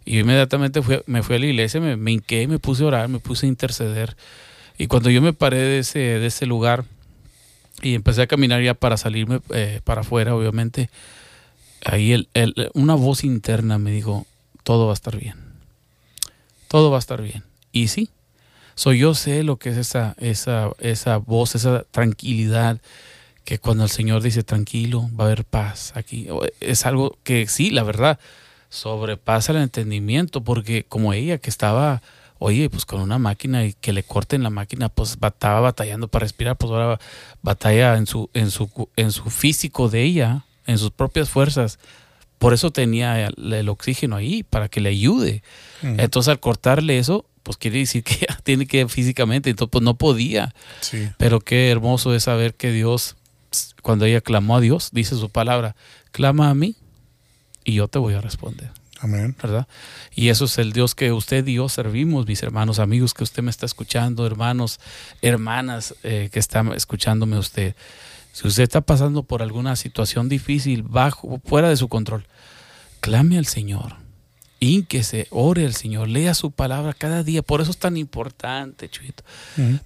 Y 0.06 0.14
yo 0.14 0.20
inmediatamente 0.20 0.82
fui- 0.82 1.02
me 1.06 1.22
fui 1.22 1.36
a 1.36 1.38
la 1.38 1.46
iglesia, 1.46 1.80
me, 1.80 1.96
me 1.96 2.12
hinqué, 2.12 2.42
y 2.42 2.46
me 2.46 2.58
puse 2.58 2.82
a 2.82 2.86
orar, 2.86 3.08
me 3.08 3.18
puse 3.20 3.46
a 3.46 3.48
interceder. 3.48 4.16
Y 4.76 4.86
cuando 4.86 5.08
yo 5.08 5.22
me 5.22 5.32
paré 5.32 5.58
de 5.58 5.78
ese, 5.78 5.98
de 5.98 6.26
ese 6.26 6.46
lugar 6.46 6.84
y 7.90 7.94
empecé 7.94 8.22
a 8.22 8.26
caminar 8.26 8.62
ya 8.62 8.74
para 8.74 8.96
salirme 8.96 9.40
eh, 9.50 9.80
para 9.84 10.00
afuera, 10.02 10.34
obviamente, 10.34 10.90
ahí 11.84 12.12
el, 12.12 12.28
el- 12.34 12.70
una 12.74 12.94
voz 12.94 13.24
interna 13.24 13.78
me 13.78 13.90
dijo, 13.90 14.26
todo 14.62 14.86
va 14.86 14.92
a 14.92 14.94
estar 14.94 15.16
bien. 15.18 15.36
Todo 16.68 16.90
va 16.90 16.96
a 16.96 17.00
estar 17.00 17.22
bien. 17.22 17.44
Y 17.72 17.88
sí, 17.88 18.08
soy 18.74 18.98
yo 18.98 19.14
sé 19.14 19.42
lo 19.44 19.56
que 19.58 19.70
es 19.70 19.76
esa, 19.76 20.14
esa, 20.18 20.70
esa 20.80 21.18
voz, 21.18 21.54
esa 21.54 21.84
tranquilidad, 21.90 22.80
que 23.44 23.58
cuando 23.58 23.84
el 23.84 23.90
Señor 23.90 24.22
dice 24.22 24.42
tranquilo, 24.42 25.10
va 25.18 25.24
a 25.24 25.26
haber 25.26 25.44
paz 25.44 25.92
aquí. 25.96 26.26
Es 26.60 26.86
algo 26.86 27.18
que 27.24 27.46
sí, 27.46 27.70
la 27.70 27.82
verdad, 27.82 28.18
sobrepasa 28.70 29.52
el 29.52 29.58
entendimiento, 29.58 30.42
porque 30.42 30.84
como 30.84 31.12
ella 31.12 31.38
que 31.38 31.50
estaba, 31.50 32.00
oye, 32.38 32.68
pues 32.70 32.84
con 32.84 33.00
una 33.00 33.18
máquina 33.18 33.64
y 33.64 33.72
que 33.74 33.92
le 33.92 34.02
corten 34.02 34.42
la 34.42 34.50
máquina, 34.50 34.88
pues 34.88 35.18
ba- 35.18 35.28
estaba 35.28 35.60
batallando 35.60 36.08
para 36.08 36.24
respirar, 36.24 36.56
pues 36.56 36.70
ahora 36.72 36.98
batalla 37.42 37.96
en 37.96 38.06
su, 38.06 38.28
en 38.34 38.50
su, 38.50 38.88
en 38.96 39.12
su 39.12 39.30
físico 39.30 39.88
de 39.88 40.02
ella, 40.02 40.44
en 40.66 40.78
sus 40.78 40.90
propias 40.90 41.30
fuerzas. 41.30 41.78
Por 42.38 42.52
eso 42.52 42.70
tenía 42.70 43.26
el, 43.26 43.52
el 43.52 43.68
oxígeno 43.68 44.16
ahí, 44.16 44.42
para 44.42 44.68
que 44.68 44.80
le 44.80 44.90
ayude. 44.90 45.42
Entonces 45.82 46.28
al 46.30 46.40
cortarle 46.40 46.98
eso, 46.98 47.24
pues 47.42 47.56
quiere 47.56 47.78
decir 47.78 48.02
que 48.02 48.26
ya 48.28 48.36
tiene 48.42 48.66
que 48.66 48.86
físicamente, 48.88 49.50
entonces 49.50 49.70
pues 49.70 49.82
no 49.84 49.94
podía. 49.94 50.54
Sí, 50.80 51.08
Pero 51.16 51.40
qué 51.40 51.70
hermoso 51.70 52.14
es 52.14 52.24
saber 52.24 52.54
que 52.54 52.72
Dios, 52.72 53.16
cuando 53.82 54.04
ella 54.06 54.20
clamó 54.20 54.56
a 54.56 54.60
Dios, 54.60 54.90
dice 54.92 55.14
su 55.16 55.30
palabra, 55.30 55.76
clama 56.10 56.50
a 56.50 56.54
mí 56.54 56.74
y 57.64 57.74
yo 57.74 57.88
te 57.88 57.98
voy 57.98 58.14
a 58.14 58.20
responder, 58.20 58.70
amén. 59.04 59.36
¿verdad? 59.40 59.68
Y 60.14 60.28
eso 60.28 60.46
es 60.46 60.58
el 60.58 60.72
Dios 60.72 60.94
que 60.94 61.12
usted 61.12 61.46
y 61.46 61.54
yo 61.54 61.68
servimos, 61.68 62.26
mis 62.26 62.42
hermanos, 62.42 62.78
amigos 62.78 63.14
que 63.14 63.22
usted 63.22 63.42
me 63.42 63.50
está 63.50 63.66
escuchando, 63.66 64.26
hermanos, 64.26 64.80
hermanas 65.22 65.94
eh, 66.02 66.28
que 66.32 66.38
están 66.38 66.72
escuchándome 66.72 67.38
usted. 67.38 67.74
Si 68.32 68.48
usted 68.48 68.64
está 68.64 68.80
pasando 68.80 69.22
por 69.22 69.42
alguna 69.42 69.76
situación 69.76 70.28
difícil, 70.28 70.82
bajo, 70.82 71.40
fuera 71.44 71.68
de 71.68 71.76
su 71.76 71.88
control, 71.88 72.26
clame 73.00 73.38
al 73.38 73.46
Señor. 73.46 73.96
Ínquese, 74.58 75.26
ore 75.30 75.66
al 75.66 75.74
Señor, 75.74 76.08
lea 76.08 76.32
su 76.32 76.50
palabra 76.50 76.94
cada 76.94 77.22
día. 77.22 77.42
Por 77.42 77.60
eso 77.60 77.70
es 77.70 77.76
tan 77.76 77.96
importante, 77.96 78.88
Chuito. 78.88 79.22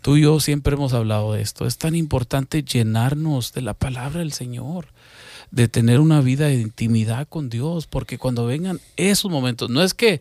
Tú 0.03 0.17
y 0.17 0.23
yo 0.23 0.39
siempre 0.41 0.77
hemos 0.77 0.95
hablado 0.95 1.33
de 1.33 1.43
esto. 1.43 1.67
Es 1.67 1.79
tan 1.79 1.97
importante 1.97 2.63
llenarnos 2.63 3.53
de 3.53 3.63
la 3.63 3.75
palabra 3.75 4.21
del 4.21 4.33
Señor, 4.33 4.87
de 5.51 5.67
tener 5.69 5.99
una 6.01 6.21
vida 6.21 6.47
de 6.47 6.61
intimidad 6.61 7.27
con 7.29 7.49
Dios, 7.49 7.87
porque 7.87 8.19
cuando 8.19 8.45
vengan 8.47 8.81
esos 8.97 9.31
momentos, 9.31 9.71
no 9.71 9.83
es 9.83 9.95
que 9.95 10.21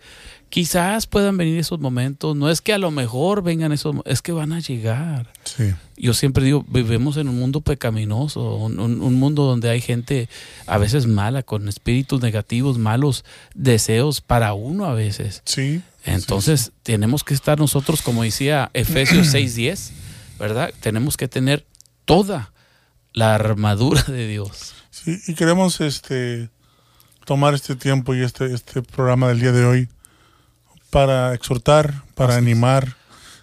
quizás 0.49 1.05
puedan 1.07 1.35
venir 1.35 1.59
esos 1.59 1.79
momentos, 1.81 2.35
no 2.35 2.49
es 2.49 2.61
que 2.61 2.71
a 2.73 2.77
lo 2.77 2.91
mejor 2.91 3.43
vengan 3.43 3.73
esos, 3.73 3.93
mo- 3.93 4.03
es 4.05 4.21
que 4.21 4.31
van 4.31 4.53
a 4.53 4.59
llegar. 4.61 5.33
Sí, 5.43 5.73
Yo 5.97 6.13
siempre 6.13 6.45
digo, 6.45 6.65
vivimos 6.69 7.17
en 7.17 7.27
un 7.27 7.37
mundo 7.37 7.59
pecaminoso, 7.59 8.55
un, 8.55 8.79
un- 8.79 9.01
un 9.01 9.15
mundo 9.15 9.43
donde 9.43 9.69
hay 9.69 9.81
gente 9.81 10.29
a 10.65 10.77
veces 10.77 11.07
mala, 11.07 11.43
con 11.43 11.67
espíritus 11.67 12.21
negativos, 12.21 12.77
malos 12.77 13.25
deseos 13.53 14.21
para 14.21 14.53
uno 14.53 14.85
a 14.85 14.93
veces. 14.93 15.41
sí. 15.45 15.81
Entonces, 16.05 16.71
tenemos 16.83 17.25
que 17.25 17.33
estar 17.33 17.59
nosotros, 17.59 18.01
como 18.01 18.23
decía 18.23 18.69
Efesios 18.73 19.27
6:10, 19.33 19.89
¿verdad? 20.39 20.73
Tenemos 20.79 21.17
que 21.17 21.27
tener 21.27 21.65
toda 22.05 22.53
la 23.11 23.35
armadura 23.35 24.03
de 24.03 24.25
Dios. 24.25 24.73
Y 25.27 25.33
queremos 25.35 25.79
este 25.81 26.49
tomar 27.25 27.53
este 27.53 27.75
tiempo 27.75 28.13
y 28.15 28.21
este, 28.23 28.53
este 28.53 28.81
programa 28.81 29.29
del 29.29 29.39
día 29.39 29.51
de 29.51 29.65
hoy 29.65 29.89
para 30.89 31.33
exhortar, 31.33 32.03
para 32.15 32.35
animar. 32.35 32.95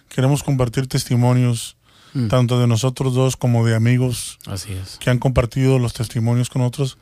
Queremos 0.09 0.43
compartir 0.43 0.87
testimonios, 0.87 1.75
Mm, 2.15 2.29
tanto 2.29 2.61
de 2.61 2.65
nosotros 2.65 3.13
dos 3.13 3.35
como 3.35 3.65
de 3.65 3.75
amigos 3.75 4.39
Así 4.47 4.71
es. 4.71 4.97
que 4.99 5.09
han 5.09 5.19
compartido 5.19 5.79
los 5.79 5.91
testimonios 5.91 6.49
con 6.49 6.61
otros, 6.61 6.97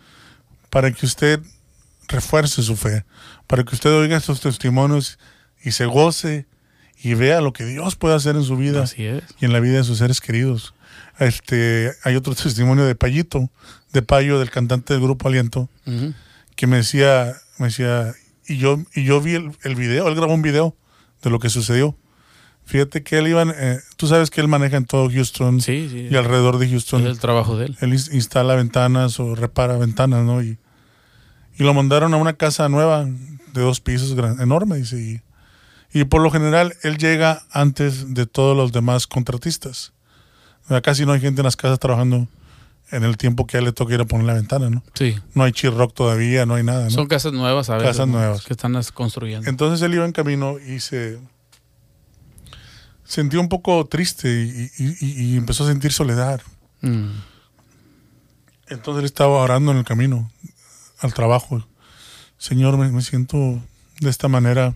para 0.71 0.91
que 0.91 1.05
usted 1.05 1.39
refuerce 2.07 2.63
su 2.63 2.75
fe, 2.75 3.05
para 3.45 3.63
que 3.63 3.75
usted 3.75 3.91
oiga 3.91 4.17
estos 4.17 4.41
testimonios 4.41 5.19
y 5.63 5.69
se 5.71 5.85
goce 5.85 6.47
y 6.99 7.13
vea 7.13 7.41
lo 7.41 7.53
que 7.53 7.63
Dios 7.63 7.95
puede 7.95 8.15
hacer 8.15 8.35
en 8.35 8.43
su 8.43 8.57
vida 8.57 8.81
Así 8.83 9.05
es. 9.05 9.23
y 9.39 9.45
en 9.45 9.53
la 9.53 9.59
vida 9.59 9.77
de 9.77 9.83
sus 9.83 9.99
seres 9.99 10.19
queridos. 10.19 10.73
Este, 11.19 11.91
hay 12.03 12.15
otro 12.15 12.33
testimonio 12.35 12.85
de 12.85 12.95
Payito, 12.95 13.49
de 13.91 14.01
Payo, 14.01 14.39
del 14.39 14.49
cantante 14.49 14.93
del 14.93 15.03
grupo 15.03 15.27
Aliento, 15.27 15.69
que 16.55 16.67
me 16.67 16.77
decía, 16.77 17.33
me 17.59 17.67
decía, 17.67 18.13
y 18.47 18.57
yo, 18.57 18.79
y 18.95 19.03
yo 19.03 19.21
vi 19.21 19.35
el, 19.35 19.51
el 19.63 19.75
video, 19.75 20.07
él 20.07 20.15
grabó 20.15 20.33
un 20.33 20.41
video 20.41 20.75
de 21.21 21.29
lo 21.29 21.39
que 21.39 21.49
sucedió. 21.49 21.95
Fíjate 22.65 23.03
que 23.03 23.17
él 23.17 23.27
iba, 23.27 23.43
eh, 23.43 23.79
tú 23.97 24.07
sabes 24.07 24.29
que 24.29 24.39
él 24.41 24.47
maneja 24.47 24.77
en 24.77 24.85
todo 24.85 25.09
Houston 25.09 25.59
Sí, 25.61 25.87
sí. 25.91 26.07
y 26.09 26.15
alrededor 26.15 26.57
de 26.59 26.69
Houston. 26.69 27.01
es 27.03 27.07
el 27.09 27.19
trabajo 27.19 27.57
de 27.57 27.65
él. 27.67 27.77
Él 27.81 27.91
ins- 27.93 28.13
instala 28.13 28.55
ventanas 28.55 29.19
o 29.19 29.35
repara 29.35 29.77
ventanas, 29.77 30.23
¿no? 30.25 30.41
Y, 30.41 30.57
y 31.57 31.63
lo 31.63 31.73
mandaron 31.73 32.13
a 32.13 32.17
una 32.17 32.33
casa 32.33 32.69
nueva 32.69 33.03
de 33.05 33.61
dos 33.61 33.81
pisos, 33.81 34.15
gran- 34.15 34.39
enorme, 34.41 34.77
dice. 34.77 34.97
Y, 34.99 35.21
y 35.99 36.05
por 36.05 36.21
lo 36.21 36.31
general 36.31 36.73
él 36.83 36.97
llega 36.97 37.43
antes 37.51 38.13
de 38.13 38.25
todos 38.25 38.55
los 38.57 38.71
demás 38.71 39.07
contratistas. 39.07 39.92
Casi 40.83 41.05
no 41.05 41.11
hay 41.11 41.19
gente 41.21 41.41
en 41.41 41.45
las 41.45 41.55
casas 41.55 41.79
trabajando 41.79 42.27
en 42.91 43.03
el 43.03 43.17
tiempo 43.17 43.47
que 43.47 43.57
a 43.57 43.59
él 43.59 43.65
le 43.65 43.71
toca 43.73 43.93
ir 43.93 44.01
a 44.01 44.05
poner 44.05 44.25
la 44.27 44.33
ventana, 44.33 44.69
¿no? 44.69 44.83
Sí. 44.93 45.15
No 45.33 45.43
hay 45.43 45.51
chirrock 45.51 45.93
todavía, 45.93 46.45
no 46.45 46.55
hay 46.55 46.63
nada, 46.63 46.85
¿no? 46.85 46.89
Son 46.91 47.07
casas 47.07 47.33
nuevas, 47.33 47.67
¿sabes? 47.67 47.83
Casas 47.83 48.07
nuevas. 48.07 48.43
Que 48.45 48.53
están 48.53 48.73
las 48.73 48.91
construyendo. 48.91 49.49
Entonces 49.49 49.81
él 49.85 49.93
iba 49.95 50.05
en 50.05 50.11
camino 50.11 50.57
y 50.59 50.79
se 50.79 51.19
sentía 53.03 53.39
un 53.39 53.49
poco 53.49 53.85
triste 53.85 54.29
y, 54.29 54.83
y- 54.83 54.97
y- 55.05 55.23
y 55.33 55.37
empezó 55.37 55.63
a 55.63 55.67
sentir 55.67 55.91
soledad. 55.91 56.41
Mm. 56.81 57.09
Entonces 58.67 58.99
él 58.99 59.05
estaba 59.05 59.31
orando 59.41 59.71
en 59.71 59.77
el 59.79 59.83
camino 59.85 60.31
al 60.99 61.13
trabajo. 61.13 61.65
Señor, 62.37 62.77
me, 62.77 62.89
me 62.91 63.01
siento 63.01 63.37
de 63.99 64.09
esta 64.09 64.27
manera. 64.27 64.75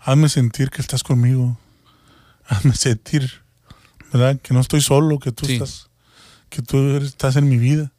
Hazme 0.00 0.28
sentir 0.28 0.70
que 0.70 0.80
estás 0.80 1.02
conmigo. 1.02 1.58
Hazme 2.46 2.74
sentir, 2.74 3.42
¿verdad? 4.12 4.38
Que 4.40 4.54
no 4.54 4.60
estoy 4.60 4.80
solo, 4.80 5.18
que 5.18 5.32
tú 5.32 5.46
Sí. 5.46 5.54
estás, 5.54 5.88
que 6.48 6.62
tú 6.62 6.78
eres- 6.78 7.08
estás 7.08 7.36
en 7.36 7.48
mi 7.48 7.56
vida. 7.58 7.92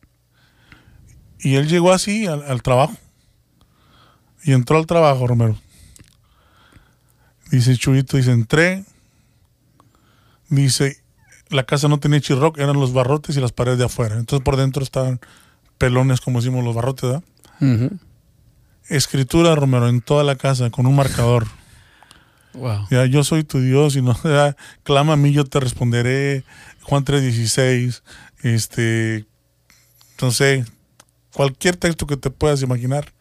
Y 1.39 1.55
él 1.55 1.67
llegó 1.67 1.91
así 1.93 2.25
al, 2.27 2.43
al 2.43 2.61
trabajo. 2.63 2.95
Y 4.43 4.53
entró 4.53 4.77
al 4.77 4.85
trabajo, 4.87 5.27
Romero. 5.27 5.57
Dice 7.51 7.75
Chuyito, 7.77 8.17
dice, 8.17 8.31
entré. 8.31 8.83
Dice, 10.49 11.01
la 11.49 11.63
casa 11.65 11.87
no 11.87 11.99
tenía 11.99 12.21
chirroc, 12.21 12.57
eran 12.57 12.79
los 12.79 12.93
barrotes 12.93 13.35
y 13.37 13.41
las 13.41 13.51
paredes 13.51 13.79
de 13.79 13.85
afuera. 13.85 14.15
Entonces 14.17 14.43
por 14.43 14.55
dentro 14.57 14.81
estaban 14.83 15.19
pelones, 15.77 16.21
como 16.21 16.39
decimos 16.39 16.63
los 16.63 16.73
barrotes, 16.75 17.03
¿verdad? 17.59 17.91
Escritura, 18.89 19.53
Romero, 19.55 19.89
en 19.89 20.01
toda 20.01 20.23
la 20.23 20.35
casa, 20.37 20.69
con 20.69 20.85
un 20.87 20.95
marcador. 20.95 21.45
Wow. 22.53 22.87
Ya, 22.89 23.05
yo 23.05 23.23
soy 23.23 23.43
tu 23.43 23.59
Dios 23.59 23.95
y 23.95 24.01
no, 24.01 24.17
ya, 24.23 24.55
clama 24.83 25.13
a 25.13 25.17
mí, 25.17 25.31
yo 25.31 25.43
te 25.45 25.59
responderé. 25.59 26.43
Juan 26.81 27.03
3.16, 27.05 28.01
este, 28.43 29.25
no 30.21 30.31
sé, 30.31 30.65
cualquier 31.33 31.75
texto 31.75 32.07
que 32.07 32.17
te 32.17 32.29
puedas 32.29 32.61
imaginar 32.61 33.13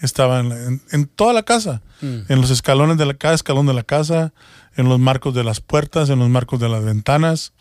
estaba 0.00 0.38
en, 0.40 0.48
la- 0.48 0.64
en- 0.64 0.82
en 0.92 1.06
toda 1.06 1.32
la 1.32 1.42
casa, 1.42 1.82
Mm. 2.00 2.20
en 2.28 2.40
los 2.40 2.50
escalones 2.50 2.96
de 2.96 3.04
la 3.06 3.14
cada 3.14 3.34
escalón 3.34 3.66
de 3.66 3.74
la 3.74 3.82
casa, 3.82 4.32
en 4.76 4.88
los 4.88 5.00
marcos 5.00 5.34
de 5.34 5.42
las 5.42 5.60
puertas, 5.60 6.08
en 6.10 6.20
los 6.20 6.28
marcos 6.28 6.60
de 6.60 6.68
las 6.68 6.84
ventanas, 6.84 7.52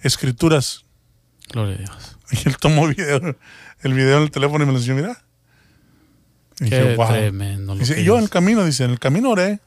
escrituras. 0.00 0.84
Gloria 1.52 1.76
a 1.76 1.78
Dios. 1.78 2.16
Y 2.32 2.48
él 2.48 2.56
tomó 2.56 2.88
video, 2.88 3.36
el 3.82 3.94
video 3.94 4.16
en 4.16 4.24
el 4.24 4.30
teléfono 4.32 4.64
y 4.64 4.66
me 4.66 4.72
lo 4.72 4.78
enseñó, 4.78 4.96
mira. 4.96 5.22
Y 6.60 6.68
Qué 6.70 6.80
dije, 6.82 6.96
"Wow". 6.96 7.08
tremendo. 7.08 7.76
Dice, 7.76 8.02
yo 8.02 8.16
en 8.18 8.24
el 8.24 8.30
camino, 8.30 8.64
dice, 8.64 8.82
en 8.84 8.90
el 8.90 8.98
camino 8.98 9.30
oré, 9.30 9.60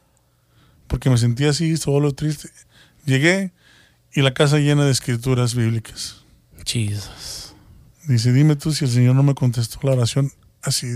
porque 0.90 1.10
me 1.10 1.18
sentía 1.18 1.52
así, 1.52 1.78
solo, 1.78 2.12
triste. 2.12 2.50
Llegué 3.06 3.54
y 4.12 4.22
la 4.22 4.34
casa 4.34 4.58
llena 4.58 4.84
de 4.84 4.92
escrituras 4.92 5.56
bíblicas. 5.56 6.24
Jesus. 6.66 7.54
Dice, 8.08 8.34
dime 8.34 8.56
tú 8.56 8.74
si 8.74 8.86
el 8.86 8.92
Señor 8.92 9.16
no 9.16 9.24
me 9.24 9.36
contestó 9.36 9.80
la 9.84 9.92
oración 9.92 10.32
así. 10.64 10.88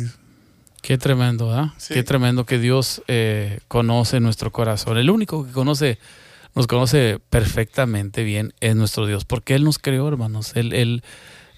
Qué 0.82 0.97
tremendo, 0.97 1.47
¿verdad? 1.47 1.67
Sí. 1.77 1.93
Qué 1.93 2.03
tremendo 2.03 2.45
que 2.45 2.60
Dios 2.60 3.03
eh, 3.08 3.60
conoce 3.67 4.19
nuestro 4.19 4.51
corazón. 4.51 4.97
El 4.97 5.10
único 5.10 5.45
que 5.45 5.51
conoce, 5.51 5.99
nos 6.56 6.67
conoce 6.67 7.19
perfectamente 7.29 8.23
bien 8.23 8.53
es 8.60 8.75
nuestro 8.75 9.06
Dios, 9.06 9.25
porque 9.25 9.53
Él 9.53 9.63
nos 9.63 9.77
creó, 9.77 10.08
hermanos. 10.08 10.53
Él, 10.56 10.73
él, 10.73 11.03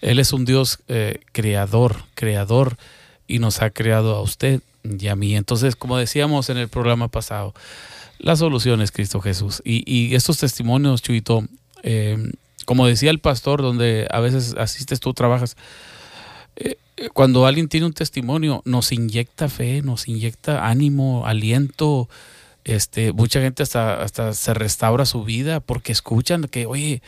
él 0.01 0.19
es 0.19 0.33
un 0.33 0.45
Dios 0.45 0.79
eh, 0.89 1.21
creador, 1.31 2.03
creador, 2.15 2.77
y 3.27 3.39
nos 3.39 3.61
ha 3.61 3.69
creado 3.69 4.13
a 4.15 4.21
usted 4.21 4.61
y 4.83 5.07
a 5.07 5.15
mí. 5.15 5.35
Entonces, 5.35 5.75
como 5.75 5.97
decíamos 5.97 6.49
en 6.49 6.57
el 6.57 6.67
programa 6.67 7.07
pasado, 7.07 7.55
la 8.25 8.35
solución 8.35 8.81
es 8.81 8.91
Cristo 8.91 9.21
Jesús. 9.21 9.61
Y, 9.63 10.15
estos 10.15 10.39
testimonios, 10.39 11.03
Chuito, 11.03 11.45
eh, 11.83 12.17
como 12.65 12.87
decía 12.87 13.11
el 13.11 13.19
pastor, 13.19 13.61
donde 13.61 14.07
a 14.09 14.19
veces 14.19 14.55
asistes 14.57 14.99
tú, 14.99 15.13
trabajas, 15.13 15.55
eh, 16.55 16.79
eh, 16.97 17.09
cuando 17.13 17.45
alguien 17.45 17.69
tiene 17.69 17.85
un 17.85 17.93
testimonio, 17.93 18.63
nos 18.65 18.91
inyecta 18.91 19.47
fe, 19.47 19.83
nos 19.83 20.07
inyecta 20.07 20.67
ánimo, 20.67 21.27
aliento. 21.27 22.09
Este, 22.63 23.13
mucha 23.13 23.41
gente 23.41 23.61
hasta, 23.61 24.01
hasta 24.01 24.33
se 24.33 24.55
restaura 24.55 25.05
su 25.05 25.23
vida 25.23 25.59
porque 25.59 25.91
escuchan 25.91 26.45
que, 26.45 26.65
oye, 26.65 27.03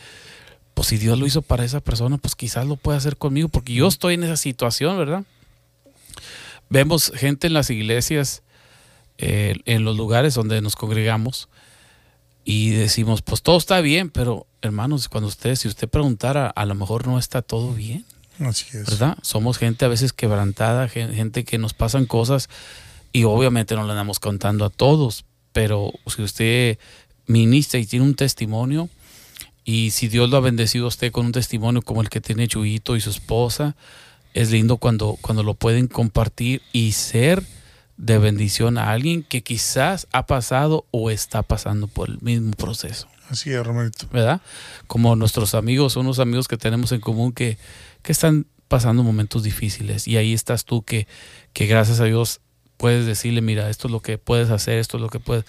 pues 0.74 0.86
si 0.86 0.98
Dios 0.98 1.18
lo 1.18 1.26
hizo 1.26 1.42
para 1.42 1.64
esa 1.64 1.80
persona, 1.80 2.18
pues 2.18 2.36
quizás 2.36 2.64
lo 2.64 2.76
puede 2.76 2.96
hacer 2.96 3.16
conmigo, 3.16 3.48
porque 3.48 3.74
yo 3.74 3.88
estoy 3.88 4.14
en 4.14 4.22
esa 4.22 4.36
situación, 4.36 4.96
¿verdad? 4.96 5.24
Vemos 6.70 7.10
gente 7.12 7.48
en 7.48 7.54
las 7.54 7.70
iglesias, 7.70 8.44
eh, 9.18 9.54
en 9.64 9.84
los 9.84 9.96
lugares 9.96 10.34
donde 10.34 10.60
nos 10.62 10.76
congregamos, 10.76 11.48
y 12.44 12.70
decimos, 12.70 13.20
pues 13.20 13.42
todo 13.42 13.58
está 13.58 13.80
bien, 13.82 14.08
pero 14.08 14.46
hermanos, 14.62 15.08
cuando 15.08 15.28
usted, 15.28 15.54
si 15.54 15.68
usted 15.68 15.86
preguntara, 15.86 16.48
a 16.48 16.64
lo 16.64 16.74
mejor 16.74 17.06
no 17.06 17.18
está 17.18 17.42
todo 17.42 17.74
bien. 17.74 18.06
Así 18.40 18.64
es. 18.74 18.86
¿verdad? 18.86 19.18
Somos 19.20 19.58
gente 19.58 19.84
a 19.84 19.88
veces 19.88 20.12
quebrantada, 20.14 20.88
gen- 20.88 21.12
gente 21.12 21.44
que 21.44 21.58
nos 21.58 21.74
pasan 21.74 22.06
cosas 22.06 22.48
y 23.12 23.24
obviamente 23.24 23.74
no 23.74 23.84
le 23.84 23.90
andamos 23.90 24.18
contando 24.20 24.64
a 24.64 24.70
todos, 24.70 25.24
pero 25.52 25.92
si 26.06 26.22
usted 26.22 26.78
ministra 27.26 27.80
y 27.80 27.86
tiene 27.86 28.06
un 28.06 28.14
testimonio 28.14 28.88
y 29.64 29.90
si 29.90 30.08
Dios 30.08 30.30
lo 30.30 30.38
ha 30.38 30.40
bendecido 30.40 30.86
a 30.86 30.88
usted 30.88 31.12
con 31.12 31.26
un 31.26 31.32
testimonio 31.32 31.82
como 31.82 32.00
el 32.00 32.08
que 32.08 32.22
tiene 32.22 32.48
Chuyito 32.48 32.96
y 32.96 33.00
su 33.02 33.10
esposa, 33.10 33.76
es 34.32 34.50
lindo 34.52 34.78
cuando, 34.78 35.18
cuando 35.20 35.42
lo 35.42 35.52
pueden 35.52 35.86
compartir 35.88 36.62
y 36.72 36.92
ser 36.92 37.42
de 37.98 38.18
bendición 38.18 38.78
a 38.78 38.90
alguien 38.92 39.22
que 39.22 39.42
quizás 39.42 40.06
ha 40.12 40.26
pasado 40.26 40.86
o 40.90 41.10
está 41.10 41.42
pasando 41.42 41.88
por 41.88 42.08
el 42.08 42.18
mismo 42.20 42.52
proceso. 42.52 43.08
Así 43.28 43.52
es, 43.52 43.66
Romerito. 43.66 44.06
¿verdad? 44.10 44.40
Como 44.86 45.14
nuestros 45.16 45.54
amigos, 45.54 45.96
unos 45.96 46.18
amigos 46.18 46.48
que 46.48 46.56
tenemos 46.56 46.92
en 46.92 47.00
común 47.00 47.32
que, 47.32 47.58
que 48.02 48.12
están 48.12 48.46
pasando 48.68 49.02
momentos 49.02 49.42
difíciles 49.42 50.08
y 50.08 50.16
ahí 50.16 50.32
estás 50.32 50.64
tú 50.64 50.82
que, 50.82 51.06
que 51.52 51.66
gracias 51.66 52.00
a 52.00 52.04
Dios 52.04 52.40
puedes 52.76 53.04
decirle, 53.04 53.40
mira, 53.42 53.68
esto 53.68 53.88
es 53.88 53.92
lo 53.92 54.00
que 54.00 54.16
puedes 54.16 54.50
hacer, 54.50 54.78
esto 54.78 54.96
es 54.96 55.02
lo 55.02 55.08
que 55.08 55.20
puedes, 55.20 55.44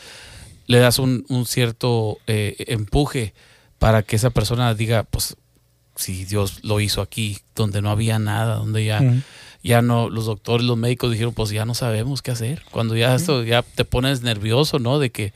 le 0.66 0.80
das 0.80 1.00
un, 1.00 1.26
un 1.30 1.46
cierto 1.46 2.18
eh, 2.28 2.56
empuje 2.68 3.34
para 3.78 4.04
que 4.04 4.16
esa 4.16 4.32
persona 4.32 4.74
diga, 4.74 5.04
pues 5.04 5.38
si 5.96 6.26
Dios 6.26 6.64
lo 6.64 6.80
hizo 6.80 7.02
aquí, 7.02 7.38
donde 7.56 7.82
no 7.82 7.92
había 7.92 8.20
nada, 8.20 8.56
donde 8.56 8.86
ya. 8.86 9.02
Ya 9.64 9.82
no, 9.82 10.10
los 10.10 10.26
doctores, 10.26 10.66
los 10.66 10.78
médicos 10.78 11.12
dijeron, 11.12 11.34
pues 11.34 11.50
ya 11.50 11.66
no 11.66 11.74
sabemos 11.76 12.22
qué 12.22 12.32
hacer. 12.32 12.64
Cuando 12.72 12.96
ya 12.96 13.16
esto, 13.16 13.44
ya 13.44 13.62
te 13.62 13.86
pones 13.86 14.22
nervioso, 14.22 14.80
¿no? 14.80 15.00
De 15.00 15.12
que, 15.12 15.34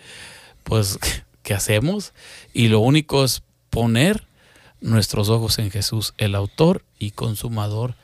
pues, 0.63 0.97
¿qué 1.43 1.53
hacemos? 1.53 2.13
Y 2.53 2.67
lo 2.69 2.79
único 2.79 3.23
es 3.23 3.43
poner 3.69 4.25
nuestros 4.81 5.29
ojos 5.29 5.59
en 5.59 5.71
Jesús, 5.71 6.13
el 6.17 6.35
autor 6.35 6.83
y 6.99 7.11
consumador 7.11 7.95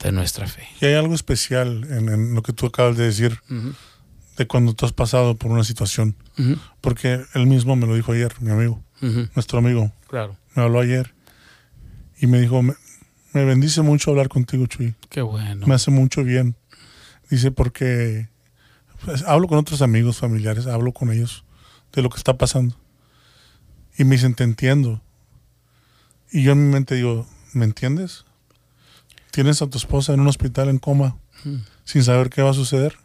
de 0.00 0.12
nuestra 0.12 0.46
fe. 0.46 0.66
Y 0.80 0.86
hay 0.86 0.94
algo 0.94 1.14
especial 1.14 1.84
en, 1.90 2.08
en 2.08 2.34
lo 2.34 2.42
que 2.42 2.52
tú 2.52 2.66
acabas 2.66 2.96
de 2.96 3.04
decir, 3.04 3.38
Ujú, 3.50 3.74
de 4.36 4.46
cuando 4.46 4.72
tú 4.74 4.86
has 4.86 4.92
pasado 4.92 5.34
por 5.36 5.50
una 5.50 5.64
situación. 5.64 6.16
ujú, 6.38 6.56
Porque 6.80 7.20
él 7.34 7.46
mismo 7.46 7.76
me 7.76 7.86
lo 7.86 7.94
dijo 7.94 8.12
ayer, 8.12 8.32
mi 8.40 8.50
amigo, 8.50 8.82
nuestro 9.34 9.58
amigo, 9.58 9.92
Claro, 10.08 10.36
me 10.54 10.62
habló 10.62 10.80
ayer 10.80 11.12
y 12.18 12.26
me 12.26 12.40
dijo, 12.40 12.62
me, 13.32 13.44
bendice 13.44 13.82
mucho 13.82 14.10
hablar 14.10 14.28
contigo, 14.28 14.66
Chuy. 14.66 14.94
qué 15.08 15.22
bueno. 15.22 15.66
Me 15.66 15.74
hace 15.74 15.90
mucho 15.90 16.24
bien. 16.24 16.56
Dice, 17.30 17.50
porque 17.50 18.28
pues, 19.04 19.22
hablo 19.24 19.46
con 19.48 19.58
otros 19.58 19.82
amigos, 19.82 20.18
familiares, 20.18 20.66
hablo 20.66 20.92
con 20.92 21.12
ellos 21.12 21.44
de 21.92 22.02
lo 22.02 22.10
que 22.10 22.18
está 22.18 22.36
pasando. 22.36 22.76
Y 23.96 24.04
me 24.04 24.16
dicen, 24.16 24.34
te 24.34 24.44
entiendo. 24.44 25.02
Y 26.32 26.42
yo 26.42 26.52
en 26.52 26.66
mi 26.66 26.72
mente 26.72 26.94
digo, 26.94 27.26
¿me 27.52 27.64
entiendes? 27.64 28.24
Tienes 29.30 29.62
a 29.62 29.66
tu 29.68 29.78
esposa 29.78 30.12
en 30.12 30.20
un 30.20 30.28
hospital 30.28 30.68
en 30.68 30.78
coma, 30.78 31.16
Ujú. 31.44 31.60
sin 31.84 32.02
saber 32.02 32.30
qué 32.30 32.42
va 32.42 32.50
a 32.50 32.54
suceder. 32.54 32.96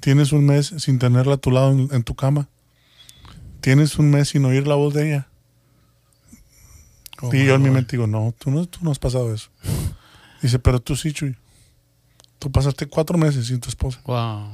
Tienes 0.00 0.32
un 0.32 0.44
mes 0.46 0.74
sin 0.78 0.98
tenerla 0.98 1.34
a 1.34 1.38
tu 1.38 1.50
lado 1.50 1.72
en, 1.72 1.88
en 1.92 2.02
tu 2.04 2.14
cama. 2.14 2.48
Tienes 3.60 3.98
un 3.98 4.10
mes 4.10 4.28
sin 4.28 4.44
oír 4.44 4.66
la 4.66 4.76
voz 4.76 4.94
de 4.94 5.08
ella. 5.08 5.28
Oh, 7.20 7.34
y 7.34 7.44
yo 7.44 7.54
en 7.56 7.62
mi 7.62 7.70
mente 7.70 7.96
digo, 7.96 8.06
no 8.06 8.32
tú, 8.38 8.50
no, 8.50 8.66
tú 8.66 8.78
no 8.82 8.90
has 8.92 8.98
pasado 8.98 9.32
eso. 9.34 9.50
Dice, 10.42 10.58
pero 10.58 10.80
tú 10.80 10.94
sí, 10.96 11.12
Chuy. 11.12 11.36
Tú 12.38 12.52
pasaste 12.52 12.86
cuatro 12.86 13.18
meses 13.18 13.46
sin 13.48 13.58
tu 13.60 13.68
esposa. 13.68 14.00
Wow, 14.04 14.50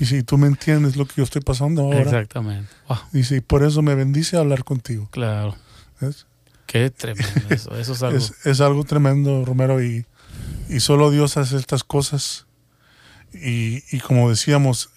Y 0.00 0.06
si 0.06 0.22
tú 0.24 0.36
me 0.36 0.48
entiendes 0.48 0.96
lo 0.96 1.06
que 1.06 1.14
yo 1.16 1.22
estoy 1.22 1.42
pasando 1.42 1.82
ahora. 1.82 2.00
exactamente. 2.00 2.68
Wow, 2.88 2.98
Dice, 3.12 3.36
y 3.36 3.40
por 3.40 3.62
eso 3.62 3.82
me 3.82 3.94
bendice 3.94 4.36
hablar 4.36 4.64
contigo. 4.64 5.08
claro. 5.12 5.54
¿ves? 6.00 6.26
Qué 6.66 6.90
tremendo 6.90 7.30
eso. 7.50 7.76
Eso 7.76 7.92
es 7.92 8.02
algo. 8.02 8.16
Es, 8.18 8.32
es 8.44 8.60
algo 8.60 8.82
tremendo, 8.84 9.44
Romero, 9.44 9.82
y, 9.82 10.06
y 10.68 10.80
solo 10.80 11.10
Dios 11.10 11.36
hace 11.36 11.56
estas 11.56 11.84
cosas. 11.84 12.46
Y, 13.32 13.82
y 13.94 14.00
como 14.00 14.28
decíamos, 14.30 14.90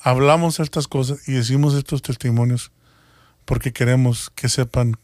hablamos 0.00 0.58
estas 0.60 0.88
cosas 0.88 1.28
y 1.28 1.32
decimos 1.32 1.74
estos 1.74 2.02
testimonios 2.02 2.72
porque 3.44 3.72
queremos 3.72 4.30
que 4.34 4.48
sepan 4.48 4.96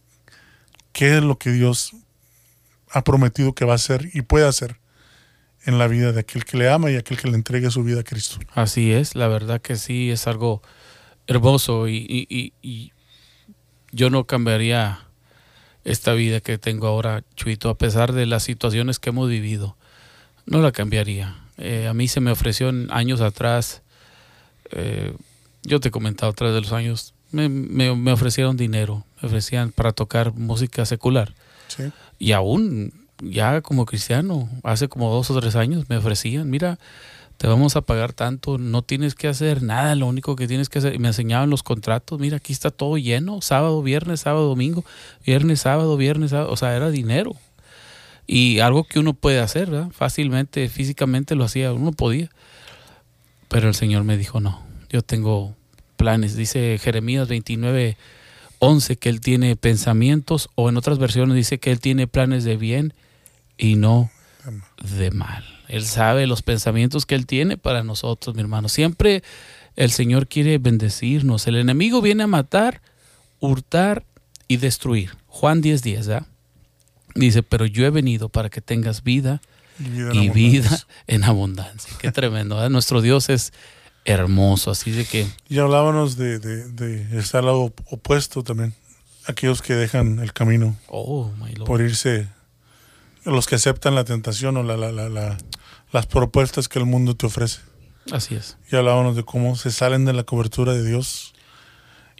qué 0.92 1.16
es 1.18 1.22
lo 1.22 1.38
que 1.38 1.50
Dios 1.50 1.92
ha 2.90 3.02
prometido 3.04 3.54
que 3.54 3.64
va 3.64 3.72
a 3.72 3.76
hacer 3.76 4.10
y 4.12 4.22
puede 4.22 4.46
hacer 4.46 4.76
en 5.64 5.78
la 5.78 5.86
vida 5.86 6.12
de 6.12 6.20
aquel 6.20 6.44
que 6.44 6.56
le 6.56 6.68
ama 6.68 6.90
y 6.90 6.96
aquel 6.96 7.18
que 7.18 7.28
le 7.28 7.36
entregue 7.36 7.70
su 7.70 7.84
vida 7.84 8.00
a 8.00 8.04
Cristo. 8.04 8.38
Así 8.54 8.92
es, 8.92 9.14
la 9.14 9.28
verdad 9.28 9.60
que 9.60 9.76
sí, 9.76 10.10
es 10.10 10.26
algo 10.26 10.62
hermoso 11.26 11.88
y, 11.88 12.92
yo 13.94 14.08
no 14.10 14.24
cambiaría 14.24 15.06
esta 15.84 16.14
vida 16.14 16.40
que 16.40 16.56
tengo 16.58 16.86
ahora, 16.86 17.24
Chuito, 17.36 17.68
a 17.68 17.76
pesar 17.76 18.12
de 18.12 18.24
las 18.26 18.42
situaciones 18.42 18.98
que 18.98 19.10
hemos 19.10 19.28
vivido. 19.28 19.76
No 20.46 20.62
la 20.62 20.72
cambiaría. 20.72 21.36
Eh, 21.58 21.86
a 21.88 21.94
mí 21.94 22.08
se 22.08 22.20
me 22.20 22.30
ofreció 22.30 22.70
en 22.70 22.88
años 22.90 23.20
atrás, 23.20 23.82
eh, 24.70 25.14
yo 25.62 25.78
te 25.78 25.88
he 25.88 25.90
comentado 25.90 26.32
a 26.32 26.34
través 26.34 26.54
de 26.54 26.62
los 26.62 26.72
años, 26.72 27.14
me, 27.30 27.48
me- 27.48 27.94
me 27.94 28.12
ofrecieron 28.12 28.56
dinero, 28.56 29.04
ofrecían 29.26 29.72
para 29.72 29.92
tocar 29.92 30.32
música 30.34 30.84
secular. 30.86 31.34
¿sí? 31.68 31.84
Y 32.18 32.32
aún, 32.32 32.92
ya 33.20 33.60
como 33.60 33.86
cristiano, 33.86 34.48
hace 34.62 34.88
como 34.88 35.10
dos 35.12 35.30
o 35.30 35.40
tres 35.40 35.56
años 35.56 35.88
me 35.88 35.96
ofrecían, 35.96 36.50
mira, 36.50 36.78
te 37.36 37.48
vamos 37.48 37.74
a 37.74 37.80
pagar 37.80 38.12
tanto, 38.12 38.58
no 38.58 38.82
tienes 38.82 39.14
que 39.14 39.28
hacer 39.28 39.62
nada, 39.62 39.94
lo 39.94 40.06
único 40.06 40.36
que 40.36 40.46
tienes 40.46 40.68
que 40.68 40.78
hacer, 40.78 40.94
y 40.94 40.98
me 40.98 41.08
enseñaban 41.08 41.50
los 41.50 41.62
contratos, 41.62 42.20
mira, 42.20 42.36
aquí 42.36 42.52
está 42.52 42.70
todo 42.70 42.98
lleno, 42.98 43.40
sábado, 43.40 43.82
viernes, 43.82 44.20
sábado, 44.20 44.48
domingo, 44.48 44.84
viernes, 45.26 45.60
sábado, 45.62 45.96
viernes, 45.96 46.30
sábado, 46.30 46.52
o 46.52 46.56
sea, 46.56 46.76
era 46.76 46.90
dinero. 46.90 47.34
Y 48.26 48.60
algo 48.60 48.84
que 48.84 49.00
uno 49.00 49.14
puede 49.14 49.40
hacer, 49.40 49.70
¿verdad? 49.70 49.90
Fácilmente, 49.90 50.68
físicamente 50.68 51.34
lo 51.34 51.44
hacía, 51.44 51.72
uno 51.72 51.92
podía. 51.92 52.30
Pero 53.48 53.68
el 53.68 53.74
Señor 53.74 54.04
me 54.04 54.16
dijo, 54.16 54.40
no, 54.40 54.62
yo 54.88 55.02
tengo 55.02 55.56
planes. 55.96 56.36
Dice 56.36 56.78
Jeremías 56.80 57.28
29, 57.28 57.96
11 58.64 58.96
que 58.96 59.08
Él 59.08 59.20
tiene 59.20 59.56
pensamientos, 59.56 60.48
o 60.54 60.68
en 60.68 60.76
otras 60.76 61.00
versiones 61.00 61.34
dice 61.34 61.58
que 61.58 61.72
Él 61.72 61.80
tiene 61.80 62.06
planes 62.06 62.44
de 62.44 62.56
bien 62.56 62.94
y 63.58 63.74
no 63.74 64.08
de 64.96 65.10
mal. 65.10 65.44
Él 65.66 65.84
sabe 65.84 66.28
los 66.28 66.42
pensamientos 66.42 67.04
que 67.04 67.16
Él 67.16 67.26
tiene 67.26 67.56
para 67.56 67.82
nosotros, 67.82 68.36
mi 68.36 68.40
hermano. 68.40 68.68
Siempre 68.68 69.24
el 69.74 69.90
Señor 69.90 70.28
quiere 70.28 70.58
bendecirnos. 70.58 71.48
El 71.48 71.56
enemigo 71.56 72.00
viene 72.00 72.22
a 72.22 72.28
matar, 72.28 72.82
hurtar 73.40 74.04
y 74.46 74.58
destruir. 74.58 75.16
Juan 75.26 75.60
10, 75.60 75.82
10, 75.82 76.06
¿verdad? 76.06 76.26
Dice, 77.16 77.42
pero 77.42 77.66
yo 77.66 77.84
he 77.84 77.90
venido 77.90 78.28
para 78.28 78.48
que 78.48 78.60
tengas 78.60 79.02
vida 79.02 79.42
Y 79.80 79.88
vida 79.88 79.98
en 79.98 80.14
y 80.14 80.28
abundancia. 80.28 80.32
vida 80.34 80.86
en 81.08 81.24
abundancia. 81.24 81.94
Qué 81.98 82.12
tremendo. 82.12 82.70
Nuestro 82.70 83.00
Dios 83.00 83.28
es 83.28 83.52
hermoso, 84.04 84.70
así 84.70 84.90
de 84.90 85.04
que 85.04 85.26
Y 85.48 85.58
hablábamos 85.58 86.16
de, 86.16 86.38
de, 86.38 86.68
de 86.68 87.18
estar 87.18 87.40
al 87.40 87.46
lado 87.46 87.72
opuesto 87.90 88.42
también. 88.42 88.74
Aquellos 89.26 89.62
que 89.62 89.74
dejan 89.74 90.18
el 90.18 90.32
camino 90.32 90.76
Oh, 90.88 91.30
my 91.38 91.52
Lord. 91.54 91.66
por 91.66 91.80
irse, 91.80 92.28
los 93.24 93.46
que 93.46 93.54
aceptan 93.54 93.94
la 93.94 94.04
tentación 94.04 94.56
o 94.56 94.62
la, 94.64 94.76
la- 94.76 94.90
la- 94.92 95.08
la- 95.08 95.38
las 95.92 96.06
propuestas 96.06 96.68
que 96.68 96.78
el 96.78 96.86
mundo 96.86 97.14
te 97.14 97.26
ofrece. 97.26 97.60
Así 98.10 98.34
es. 98.34 98.56
Y 98.72 98.76
hablábamos 98.76 99.14
de 99.14 99.22
cómo 99.24 99.54
se 99.56 99.70
salen 99.70 100.04
de 100.04 100.12
la 100.12 100.24
cobertura 100.24 100.72
de 100.72 100.84
Dios. 100.84 101.34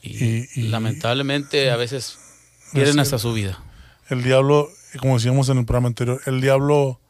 Y, 0.00 0.24
Y- 0.24 0.48
y- 0.54 0.62
lamentablemente 0.68 1.70
a 1.70 1.76
veces 1.76 2.18
pierden 2.72 3.00
hasta 3.00 3.18
su 3.18 3.32
vida. 3.32 3.58
El 4.08 4.22
diablo, 4.22 4.68
como 5.00 5.16
decíamos 5.16 5.48
en 5.48 5.58
el 5.58 5.64
programa 5.64 5.88
anterior, 5.88 6.20
el 6.26 6.40
diablo 6.40 7.00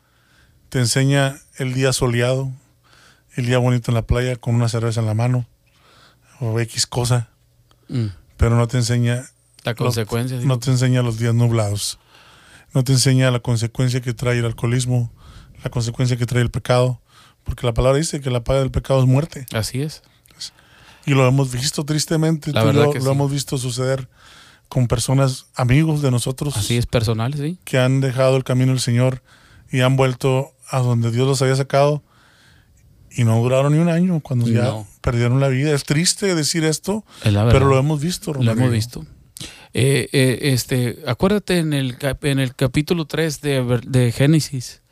te 0.71 0.79
enseña 0.79 1.39
el 1.59 1.75
día 1.75 1.93
soleado, 1.93 2.51
el 3.37 3.47
día 3.47 3.59
bonito 3.59 3.90
en 3.90 3.95
la 3.95 4.03
playa 4.03 4.37
con 4.37 4.55
una 4.55 4.68
cerveza 4.68 5.01
en 5.01 5.07
la 5.07 5.14
mano 5.14 5.47
o 6.40 6.59
X 6.61 6.87
cosa, 6.87 7.29
Mm. 7.88 8.07
pero 8.37 8.57
no 8.57 8.66
te 8.68 8.79
enseña 8.79 9.25
La 9.64 9.75
consecuencia. 9.75 10.37
no 10.37 10.42
digo, 10.42 10.59
te 10.59 10.71
enseña 10.71 11.03
los 11.03 11.18
días 11.18 11.35
nublados. 11.35 11.99
No 12.75 12.85
te 12.85 12.92
enseña 12.92 13.31
la 13.31 13.40
consecuencia 13.40 14.01
que 14.01 14.14
trae 14.14 14.38
el 14.38 14.47
alcoholismo, 14.47 15.12
la 15.62 15.71
consecuencia 15.71 16.16
que 16.16 16.25
trae 16.27 16.42
el 16.42 16.51
pecado, 16.51 17.01
porque 17.45 17.66
la 17.66 17.75
palabra 17.75 17.99
dice 17.99 18.21
que 18.21 18.31
la 18.31 18.42
paga 18.45 18.61
del 18.61 18.71
pecado 18.71 19.01
es 19.01 19.07
muerte. 19.07 19.47
Así 19.53 19.83
es. 19.83 20.03
Y 21.05 21.11
lo 21.14 21.27
hemos 21.27 21.51
visto 21.53 21.85
tristemente, 21.85 22.53
La 22.53 22.62
tú 22.62 22.68
y 22.68 22.73
verdad 22.73 22.85
yo 22.87 22.92
que 22.92 22.99
lo 23.01 23.05
sí. 23.07 23.11
hemos 23.11 23.31
visto 23.31 23.59
suceder 23.59 24.09
con 24.68 24.87
personas, 24.88 25.47
amigos 25.55 26.01
de 26.01 26.11
nosotros, 26.11 26.57
Así 26.57 26.77
es 26.79 26.87
personal, 26.87 27.35
sí. 27.35 27.59
que 27.64 27.79
han 27.79 28.01
dejado 28.01 28.37
el 28.37 28.45
camino 28.45 28.71
del 28.73 28.81
Señor 28.81 29.23
y 29.71 29.81
han 29.81 29.97
vuelto 29.97 30.53
a 30.71 30.79
donde 30.79 31.11
Dios 31.11 31.27
los 31.27 31.42
había 31.42 31.57
sacado 31.57 32.03
y 33.16 33.25
no 33.25 33.40
duraron 33.42 33.72
ni 33.72 33.79
un 33.79 33.88
año 33.88 34.20
cuando 34.20 34.48
ya 34.48 34.75
perdieron 35.01 35.40
la 35.40 35.48
vida. 35.48 35.75
Es 35.75 35.85
triste 35.85 36.35
decir 36.35 36.64
esto, 36.64 37.05
Es 37.25 37.33
pero 37.35 37.66
lo 37.66 37.79
hemos 37.79 38.01
visto, 38.01 38.33
Lo 38.33 38.38
Romero. 38.38 38.53
hemos 38.53 38.72
visto. 38.72 39.07
Eh, 39.75 40.09
eh, 40.12 40.38
este, 40.53 40.98
acuérdate 41.07 41.59
en 41.59 41.72
el, 41.72 41.96
en 42.22 42.38
el 42.38 42.55
capítulo 42.55 43.07
3 43.07 43.40
de, 43.40 43.81
de 43.87 44.12
Génesis, 44.12 44.83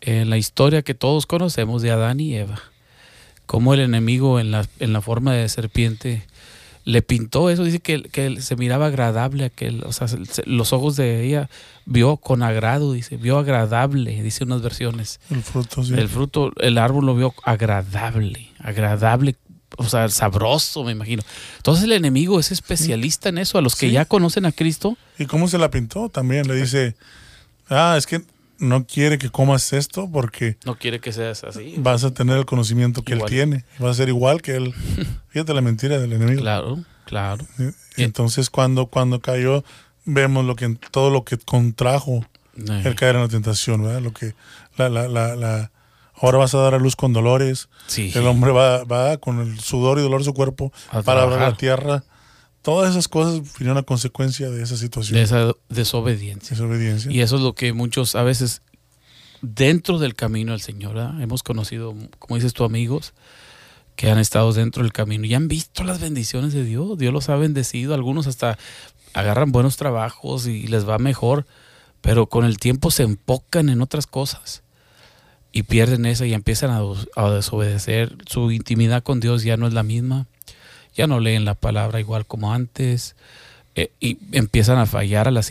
en 0.00 0.28
la 0.30 0.36
historia 0.38 0.82
que 0.82 0.94
todos 0.94 1.26
conocemos 1.26 1.82
de 1.82 1.90
Adán 1.90 2.20
y 2.20 2.34
Eva, 2.34 2.60
cómo 3.46 3.74
el 3.74 3.80
enemigo 3.80 4.38
en 4.38 4.50
la, 4.50 4.66
en 4.80 4.92
la 4.92 5.00
forma 5.00 5.32
de 5.34 5.48
serpiente 5.48 6.24
le 6.88 7.02
pintó 7.02 7.50
eso, 7.50 7.64
dice 7.64 7.80
que, 7.80 8.02
que 8.04 8.40
se 8.40 8.56
miraba 8.56 8.86
agradable, 8.86 9.44
aquel, 9.44 9.82
o 9.84 9.92
sea, 9.92 10.08
se- 10.08 10.24
se- 10.24 10.42
los 10.46 10.72
ojos 10.72 10.96
de 10.96 11.22
ella 11.26 11.50
vio 11.84 12.16
con 12.16 12.42
agrado, 12.42 12.94
dice, 12.94 13.18
vio 13.18 13.38
agradable, 13.38 14.22
dice 14.22 14.44
unas 14.44 14.62
versiones. 14.62 15.20
El 15.30 15.42
fruto, 15.42 15.84
sí. 15.84 15.92
El 15.92 16.08
fruto, 16.08 16.50
el 16.60 16.78
árbol 16.78 17.04
lo 17.04 17.14
vio 17.14 17.34
agradable, 17.44 18.50
agradable, 18.58 19.36
o 19.76 19.84
sea, 19.84 20.08
sabroso, 20.08 20.82
me 20.82 20.92
imagino. 20.92 21.22
Entonces 21.58 21.84
el 21.84 21.92
enemigo 21.92 22.40
es 22.40 22.52
especialista 22.52 23.28
en 23.28 23.36
eso. 23.38 23.58
A 23.58 23.60
los 23.60 23.76
que 23.76 23.88
Sí. 23.88 23.92
ya 23.92 24.06
conocen 24.06 24.46
a 24.46 24.52
Cristo, 24.52 24.96
¿Y 25.18 25.26
cómo 25.26 25.46
se 25.48 25.58
la 25.58 25.70
pintó? 25.70 26.08
También 26.08 26.48
le 26.48 26.54
dice, 26.54 26.94
ah, 27.68 27.96
es 27.98 28.06
que 28.06 28.22
no 28.58 28.86
quiere 28.86 29.18
que 29.18 29.30
comas 29.30 29.72
esto 29.72 30.08
porque 30.12 30.56
no 30.64 30.76
quiere 30.76 31.00
que 31.00 31.12
seas 31.12 31.44
así. 31.44 31.74
vas 31.78 32.04
a 32.04 32.12
tener 32.12 32.36
el 32.38 32.44
conocimiento 32.46 33.02
que 33.02 33.14
Igual. 33.14 33.30
él 33.32 33.36
tiene. 33.36 33.64
Vas 33.78 33.90
a 33.92 33.94
ser 33.94 34.08
igual 34.08 34.42
que 34.42 34.56
él. 34.56 34.74
Fíjate 35.28 35.54
la 35.54 35.60
mentira 35.60 35.98
del 35.98 36.12
enemigo. 36.12 36.40
Claro, 36.40 36.78
claro. 37.06 37.46
Y 37.96 38.02
Entonces 38.02 38.50
cuando, 38.50 38.86
cuando 38.86 39.20
cayó, 39.20 39.64
vemos 40.04 40.44
lo 40.44 40.56
que 40.56 40.68
todo 40.90 41.10
lo 41.10 41.24
que 41.24 41.38
contrajo 41.38 42.24
Eh, 42.56 42.82
el 42.84 42.94
caer 42.96 43.14
en 43.16 43.22
la 43.22 43.28
tentación, 43.28 43.82
¿verdad? 43.84 44.00
Lo 44.02 44.12
que 44.12 44.34
la, 44.76 44.88
la, 44.88 45.06
la, 45.08 45.36
la- 45.36 45.70
ahora 46.20 46.38
vas 46.38 46.52
a 46.54 46.58
dar 46.58 46.74
a 46.74 46.78
luz 46.78 46.96
con 46.96 47.12
dolores. 47.12 47.68
Sí, 47.86 48.10
El 48.14 48.26
hombre 48.26 48.50
va, 48.50 48.82
va 48.82 49.18
con 49.18 49.38
el 49.40 49.60
sudor 49.60 49.98
y 49.98 50.02
dolor 50.02 50.18
de 50.20 50.24
su 50.24 50.34
cuerpo 50.34 50.72
A 50.90 51.02
para 51.02 51.22
abrir 51.22 51.38
la 51.38 51.56
tierra. 51.56 52.02
Todas 52.68 52.90
esas 52.90 53.08
cosas 53.08 53.40
vinieron 53.58 53.78
a 53.78 53.82
consecuencia 53.82 54.50
de 54.50 54.62
esa 54.62 54.76
situación. 54.76 55.16
de 55.16 55.22
esa 55.22 55.54
desobediencia. 55.70 56.50
Desobediencia. 56.50 57.10
Y 57.10 57.22
eso 57.22 57.36
es 57.36 57.40
lo 57.40 57.54
que 57.54 57.72
muchos 57.72 58.14
a 58.14 58.22
veces 58.22 58.60
dentro 59.40 59.98
del 59.98 60.14
camino 60.14 60.52
del 60.52 60.60
Señor, 60.60 60.94
¿verdad? 60.94 61.22
hemos 61.22 61.42
conocido, 61.42 61.94
como 62.18 62.34
dices 62.34 62.52
tú, 62.52 62.64
amigos 62.64 63.14
que 63.96 64.10
han 64.10 64.18
estado 64.18 64.52
dentro 64.52 64.82
del 64.82 64.92
camino 64.92 65.24
y 65.24 65.32
han 65.32 65.48
visto 65.48 65.82
las 65.82 65.98
bendiciones 65.98 66.52
de 66.52 66.62
Dios. 66.62 66.98
Dios 66.98 67.10
los 67.10 67.30
ha 67.30 67.36
bendecido. 67.36 67.94
Algunos 67.94 68.26
hasta 68.26 68.58
agarran 69.14 69.50
buenos 69.50 69.78
trabajos 69.78 70.46
y 70.46 70.66
les 70.66 70.86
va 70.86 70.98
mejor, 70.98 71.46
pero 72.02 72.26
con 72.26 72.44
el 72.44 72.58
tiempo 72.58 72.90
se 72.90 73.04
enfocan 73.04 73.70
en 73.70 73.80
otras 73.80 74.06
cosas 74.06 74.62
y 75.52 75.62
pierden 75.62 76.04
esa 76.04 76.26
y 76.26 76.34
empiezan 76.34 76.68
a, 76.68 76.82
a 77.16 77.30
desobedecer. 77.30 78.14
Su 78.26 78.50
intimidad 78.50 79.02
con 79.02 79.20
Dios 79.20 79.42
ya 79.42 79.56
no 79.56 79.66
es 79.66 79.72
la 79.72 79.84
misma. 79.84 80.26
Ya 80.98 81.06
no 81.06 81.18
leen 81.20 81.44
la 81.46 81.54
palabra 81.54 81.98
igual 82.00 82.26
como 82.26 82.52
antes. 82.52 83.14
eh, 83.74 83.90
y 84.00 84.18
empiezan 84.32 84.76
a 84.78 84.86
fallar 84.86 85.28
a, 85.28 85.30
la, 85.30 85.42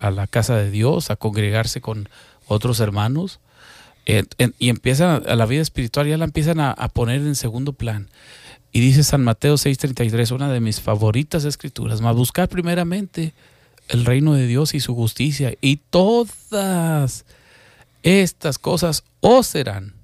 a 0.00 0.10
la 0.10 0.26
casa 0.26 0.56
de 0.56 0.70
Dios, 0.70 1.10
a 1.10 1.16
congregarse 1.16 1.80
con 1.80 2.08
otros 2.48 2.80
hermanos. 2.80 3.38
eh, 4.04 4.24
en- 4.38 4.54
y 4.58 4.68
empiezan 4.68 5.08
a, 5.10 5.32
a 5.32 5.36
la 5.36 5.46
vida 5.46 5.62
espiritual, 5.62 6.06
ya 6.06 6.16
la 6.16 6.24
empiezan 6.26 6.60
a, 6.60 6.70
a 6.72 6.88
poner 6.88 7.20
en 7.22 7.34
segundo 7.36 7.72
plan. 7.72 8.08
Y 8.72 8.80
dice 8.80 9.02
San 9.04 9.22
Mateo 9.24 9.54
6:33, 9.56 10.32
una 10.32 10.50
de 10.52 10.60
mis 10.60 10.80
favoritas 10.80 11.44
escrituras, 11.44 12.00
más 12.02 12.14
buscar 12.16 12.48
primeramente 12.48 13.32
el 13.88 14.04
reino 14.04 14.34
de 14.34 14.46
Dios 14.48 14.74
y 14.74 14.80
su 14.80 14.94
justicia, 14.94 15.54
y 15.60 15.76
todas 15.90 17.24
estas 18.02 18.58
cosas 18.58 19.04
os 19.20 19.46
serán 19.46 19.94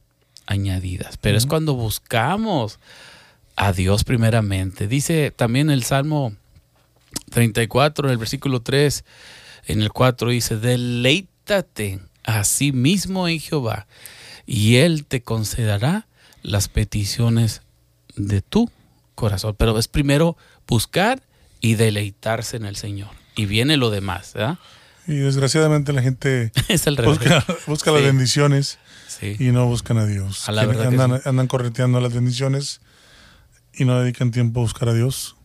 añadidas. 0.46 1.16
Pero 1.18 1.36
es 1.38 1.46
cuando 1.46 1.74
buscamos 1.74 2.78
a 3.56 3.72
Dios 3.72 4.04
primeramente. 4.04 4.86
Dice 4.88 5.30
también 5.34 5.70
el 5.70 5.84
Salmo 5.84 6.34
34, 7.30 8.06
en 8.08 8.12
el 8.12 8.18
versículo 8.18 8.62
3, 8.62 9.04
en 9.66 9.82
el 9.82 9.90
4 9.92 10.30
dice, 10.30 10.56
deleítate 10.56 12.00
a 12.24 12.44
sí 12.44 12.72
mismo 12.72 13.28
en 13.28 13.40
Jehová, 13.40 13.86
y 14.46 14.76
Él 14.76 15.04
te 15.06 15.22
concederá 15.22 16.06
las 16.42 16.68
peticiones 16.68 17.62
de 18.16 18.42
tu 18.42 18.70
corazón. 19.14 19.54
Pero 19.56 19.78
es 19.78 19.88
primero 19.88 20.36
buscar 20.66 21.22
y 21.60 21.74
deleitarse 21.74 22.56
en 22.56 22.64
el 22.64 22.76
Señor. 22.76 23.10
Y 23.36 23.46
viene 23.46 23.76
lo 23.76 23.90
demás, 23.90 24.32
¿verdad? 24.34 24.58
Y 25.06 25.14
desgraciadamente 25.14 25.92
la 25.92 26.02
gente 26.02 26.52
Es 26.68 26.86
el 26.86 26.96
revés. 26.96 27.18
busca, 27.66 27.90
las 27.92 28.02
bendiciones 28.02 28.78
Sí. 29.08 29.36
y 29.38 29.50
no 29.52 29.66
buscan 29.66 29.98
a 29.98 30.06
Dios. 30.06 30.48
A 30.48 30.52
la 30.52 30.62
andan, 30.62 31.20
andan 31.24 31.46
correteando 31.46 32.00
las 32.00 32.12
bendiciones 32.14 32.80
y 33.74 33.84
no 33.84 34.00
dedican 34.00 34.30
tiempo 34.30 34.60
a 34.60 34.62
buscar 34.64 34.88
a 34.88 34.94
Dios. 34.94 35.36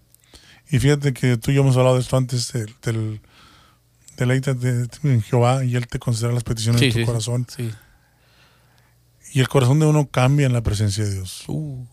Y 0.69 0.79
fíjate 0.79 1.13
que 1.13 1.37
tú 1.37 1.51
y 1.51 1.55
yo 1.55 1.61
hemos 1.61 1.77
hablado 1.77 1.95
de 1.95 2.01
esto 2.01 2.17
antes 2.17 2.51
del, 2.51 2.73
del 2.81 3.21
deleítate 4.17 4.87
en 5.03 5.21
Jehová 5.21 5.63
y 5.63 5.75
Él 5.75 5.87
te 5.87 5.99
concederá 5.99 6.33
las 6.33 6.43
peticiones 6.43 6.79
Sí, 6.81 6.87
de 6.87 6.91
tu 6.93 6.99
sí, 6.99 7.05
corazón. 7.05 7.47
Sí. 7.55 7.71
Y 9.33 9.39
el 9.39 9.47
corazón 9.47 9.79
de 9.79 9.85
uno 9.85 10.07
cambia 10.09 10.45
en 10.45 10.53
la 10.53 10.61
presencia 10.61 11.03
de 11.03 11.13
Dios. 11.13 11.43
Uh, 11.47 11.85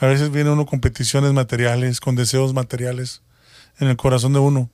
A 0.00 0.06
veces 0.06 0.30
viene 0.30 0.50
uno 0.50 0.64
con 0.66 0.80
peticiones 0.80 1.32
materiales, 1.32 2.00
con 2.00 2.14
deseos 2.14 2.54
materiales 2.54 3.22
en 3.78 3.88
el 3.88 3.96
corazón 3.96 4.32
de 4.32 4.38
uno. 4.38 4.70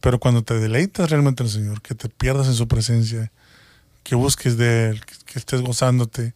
Pero 0.00 0.18
cuando 0.18 0.42
te 0.42 0.54
deleitas 0.58 1.08
realmente 1.10 1.42
en 1.42 1.46
el 1.46 1.52
Señor, 1.52 1.82
que 1.82 1.94
te 1.94 2.08
pierdas 2.08 2.46
en 2.48 2.54
su 2.54 2.66
presencia, 2.68 3.30
que 4.02 4.14
busques 4.16 4.56
de 4.58 4.90
Él, 4.90 5.04
que, 5.04 5.14
que 5.24 5.38
estés 5.38 5.62
gozándote, 5.62 6.34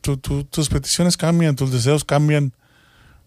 tu- 0.00 0.16
tu- 0.16 0.44
tus 0.44 0.68
peticiones 0.68 1.16
cambian, 1.16 1.54
tus 1.54 1.70
deseos 1.70 2.04
cambian, 2.04 2.52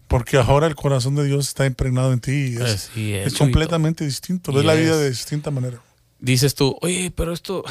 porque 0.08 0.36
ahora 0.38 0.66
el 0.66 0.74
corazón 0.74 1.14
de 1.14 1.24
Dios 1.24 1.48
está 1.48 1.66
impregnado 1.66 2.12
en 2.12 2.20
ti. 2.20 2.56
y 2.96 3.12
Es, 3.12 3.34
completamente 3.34 4.04
distinto. 4.04 4.52
Ves 4.52 4.64
la 4.64 4.74
vida 4.74 4.96
de 4.96 5.10
distinta 5.10 5.50
manera. 5.50 5.80
Dices 6.18 6.54
tú, 6.54 6.76
oye, 6.80 7.12
pero 7.14 7.32
esto 7.32 7.62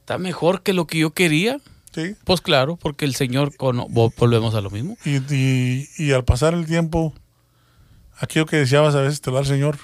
está 0.00 0.18
mejor 0.18 0.62
que 0.62 0.72
lo 0.74 0.86
que 0.86 0.98
yo 0.98 1.12
quería. 1.14 1.58
Sí. 1.94 2.14
Pues 2.24 2.42
claro, 2.42 2.76
porque 2.76 3.06
el 3.06 3.14
Señor, 3.14 3.56
con, 3.56 3.78
vo- 3.78 4.12
volvemos 4.18 4.54
a 4.54 4.60
lo 4.60 4.68
mismo. 4.70 4.98
Y, 5.04 5.16
y- 5.34 5.88
y 5.96 6.12
al 6.12 6.24
pasar 6.24 6.52
el 6.52 6.66
tiempo, 6.66 7.14
aquello 8.18 8.44
que 8.46 8.56
deseabas 8.56 8.94
a 8.94 9.00
veces 9.00 9.20
te 9.22 9.30
lo 9.30 9.36
da 9.36 9.42
el 9.42 9.46
Señor. 9.48 9.78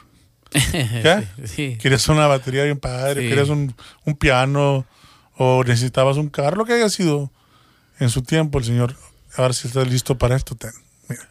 ¿Ya? 1.02 1.32
Sí. 1.46 1.78
Querías 1.80 2.06
una 2.08 2.26
batería 2.26 2.64
bien 2.64 2.78
padre, 2.78 3.22
Sí. 3.22 3.28
querías 3.28 3.48
un, 3.48 3.74
un 4.04 4.14
piano 4.16 4.84
o 5.38 5.64
necesitabas 5.64 6.18
un 6.18 6.28
carro, 6.28 6.56
lo 6.58 6.64
que 6.66 6.74
haya 6.74 6.90
sido 6.90 7.32
en 7.98 8.10
su 8.10 8.22
tiempo 8.22 8.58
el 8.58 8.64
Señor. 8.64 8.94
Ahora 9.36 9.54
si 9.54 9.66
estás 9.68 9.88
listo 9.88 10.18
para 10.18 10.36
esto, 10.36 10.54
ten. 10.54 10.72
Mira. 11.08 11.22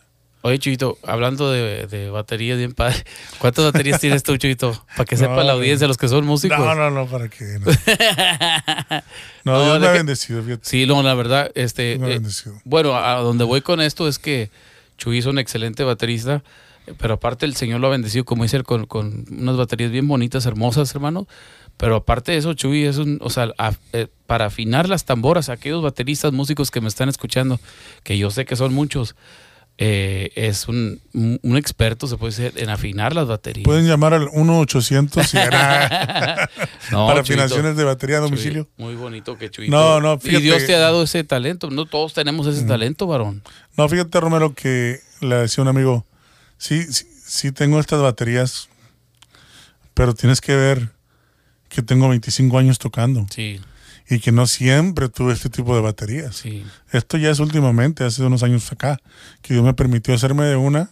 Oye, 0.44 0.58
Chuyito, 0.58 0.98
hablando 1.04 1.52
de, 1.52 1.86
de 1.88 2.10
baterías 2.10 2.58
bien 2.58 2.74
padre, 2.74 3.04
¿cuántas 3.38 3.64
baterías 3.66 4.00
tienes 4.02 4.24
tú, 4.24 4.38
Chuyito? 4.38 4.86
Para 4.98 5.06
que 5.06 5.16
No, 5.16 5.20
sepa 5.22 5.44
la 5.44 5.54
audiencia, 5.54 5.88
los 5.88 5.98
que 5.98 6.08
son 6.08 6.26
músicos. 6.26 6.58
No, 6.58 6.74
no, 6.74 6.90
no, 6.90 7.06
para 7.08 7.28
qué. 7.30 7.60
No, 7.60 7.72
No, 9.44 9.54
No, 9.54 9.64
Dios 9.66 9.80
me 9.80 9.88
ha 9.88 9.92
que- 9.92 9.98
bendecido, 10.00 10.44
fíjate. 10.44 10.68
Sí, 10.68 10.86
no, 10.86 11.02
la 11.04 11.14
verdad, 11.14 11.52
este, 11.56 11.98
me 12.00 12.06
ha 12.06 12.10
eh, 12.10 12.14
bendecido. 12.14 12.56
bueno, 12.64 12.96
a 12.96 13.16
donde 13.18 13.44
voy 13.44 13.62
con 13.62 13.82
esto 13.82 14.08
es 14.08 14.20
que 14.20 14.50
Chuy 14.98 15.20
es 15.20 15.26
un 15.26 15.38
excelente 15.40 15.84
baterista, 15.84 16.44
pero 16.98 17.16
aparte 17.16 17.46
el 17.46 17.56
Señor 17.56 17.80
lo 17.80 17.88
ha 17.88 17.92
bendecido, 17.92 18.26
como 18.26 18.44
dice, 18.44 18.58
él, 18.58 18.64
con, 18.64 18.86
con 18.86 19.26
unas 19.32 19.58
baterías 19.58 19.92
bien 19.92 20.08
bonitas, 20.08 20.46
hermosas, 20.46 20.94
hermano. 20.94 21.28
Pero 21.78 21.96
aparte 21.96 22.32
de 22.34 22.38
eso, 22.40 22.54
Chuy 22.54 22.86
es 22.86 22.98
un, 22.98 23.18
o 23.22 23.30
sea, 23.30 23.52
a- 23.58 23.74
eh, 23.94 24.08
para 24.28 24.46
afinar 24.46 24.90
las 24.90 25.06
tamboras, 25.06 25.50
aquellos 25.50 25.82
bateristas, 25.82 26.32
músicos 26.34 26.70
que 26.72 26.82
me 26.82 26.88
están 26.88 27.10
escuchando, 27.10 27.60
que 28.04 28.18
yo 28.18 28.30
sé 28.32 28.46
que 28.46 28.56
son 28.56 28.74
muchos, 28.74 29.16
eh, 29.84 30.32
es 30.36 30.68
un, 30.68 31.02
un- 31.14 31.58
experto, 31.58 32.06
se 32.06 32.16
puede 32.16 32.36
decir, 32.36 32.54
en 32.62 32.70
afinar 32.70 33.16
las 33.16 33.28
baterías. 33.28 33.66
Pueden 33.66 33.88
llamar 33.88 34.14
al 34.14 34.28
1-800 34.28 35.24
si 35.26 35.38
era 35.38 36.48
No, 36.92 37.08
para 37.08 37.24
Chuyito, 37.24 37.42
afinaciones 37.44 37.76
de 37.76 37.84
batería 37.84 38.18
a 38.18 38.20
Chuy, 38.20 38.30
domicilio. 38.30 38.70
muy 38.78 38.94
bonito 38.94 39.38
que 39.40 39.50
Chuyito. 39.50 39.72
No, 39.76 40.00
no, 40.00 40.14
Y 40.16 40.20
fíjate- 40.20 40.44
Dios 40.44 40.66
te 40.68 40.76
ha 40.76 40.80
dado 40.80 41.02
ese 41.02 41.24
talento, 41.24 41.72
no 41.72 41.86
todos 41.88 42.14
tenemos 42.14 42.46
ese 42.46 42.64
talento, 42.66 43.08
varón. 43.08 43.42
No, 43.76 43.90
fíjate, 43.90 44.20
Romero, 44.20 44.54
que 44.54 45.00
le 45.20 45.36
decía 45.38 45.64
un 45.64 45.68
amigo, 45.70 46.06
sí, 46.60 46.84
sí, 46.84 47.08
sí 47.26 47.52
tengo 47.52 47.80
estas 47.80 48.02
baterías, 48.02 48.70
pero 49.96 50.14
tienes 50.14 50.42
que 50.42 50.56
ver 50.56 50.90
que 51.70 51.82
tengo 51.82 52.08
25 52.10 52.58
años 52.58 52.78
tocando 52.80 53.26
Sí, 53.34 53.60
y 54.14 54.20
que 54.20 54.32
no 54.32 54.46
siempre 54.46 55.08
tuve 55.10 55.34
este 55.34 55.50
tipo 55.50 55.74
de 55.76 55.82
baterías. 55.82 56.36
sí. 56.36 56.64
Esto 56.92 57.18
ya 57.18 57.30
es 57.32 57.40
últimamente, 57.40 58.04
hace 58.04 58.24
unos 58.24 58.44
años 58.44 58.70
acá, 58.72 59.00
que 59.42 59.54
Dios 59.54 59.66
me 59.66 59.74
permitió 59.74 60.14
hacerme 60.14 60.44
de 60.46 60.56
una, 60.58 60.90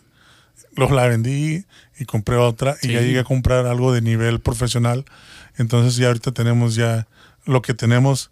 los 0.75 0.91
la 0.91 1.08
vendí 1.08 1.65
y 1.99 2.05
compré 2.05 2.38
otra 2.38 2.77
y 2.82 2.88
Sí. 2.88 2.93
ya 2.93 3.01
llegué 3.01 3.19
a 3.19 3.23
comprar 3.25 3.65
algo 3.65 3.91
de 3.91 4.01
nivel 4.01 4.39
profesional. 4.39 5.03
Entonces 5.58 5.97
ya 5.97 6.08
ahorita 6.08 6.32
tenemos 6.32 6.75
ya 6.75 7.08
lo 7.45 7.62
que 7.62 7.73
tenemos, 7.73 8.32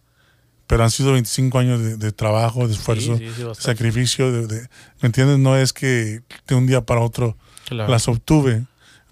pero 0.67 0.84
han 0.84 0.91
sido 0.91 1.12
25 1.13 1.60
años 1.60 1.82
de, 1.82 1.97
de 1.97 2.12
trabajo, 2.13 2.67
de 2.67 2.73
esfuerzo, 2.73 3.17
sí, 3.17 3.26
sacrificio, 3.60 4.32
de, 4.32 4.47
de- 4.47 4.69
¿me 5.02 5.08
entiendes? 5.08 5.38
No 5.39 5.58
es 5.58 5.73
que 5.73 6.21
de 6.47 6.56
un 6.56 6.65
día 6.67 6.82
para 6.82 7.02
otro 7.02 7.36
Claro. 7.67 7.91
las 7.91 8.08
obtuve. 8.08 8.65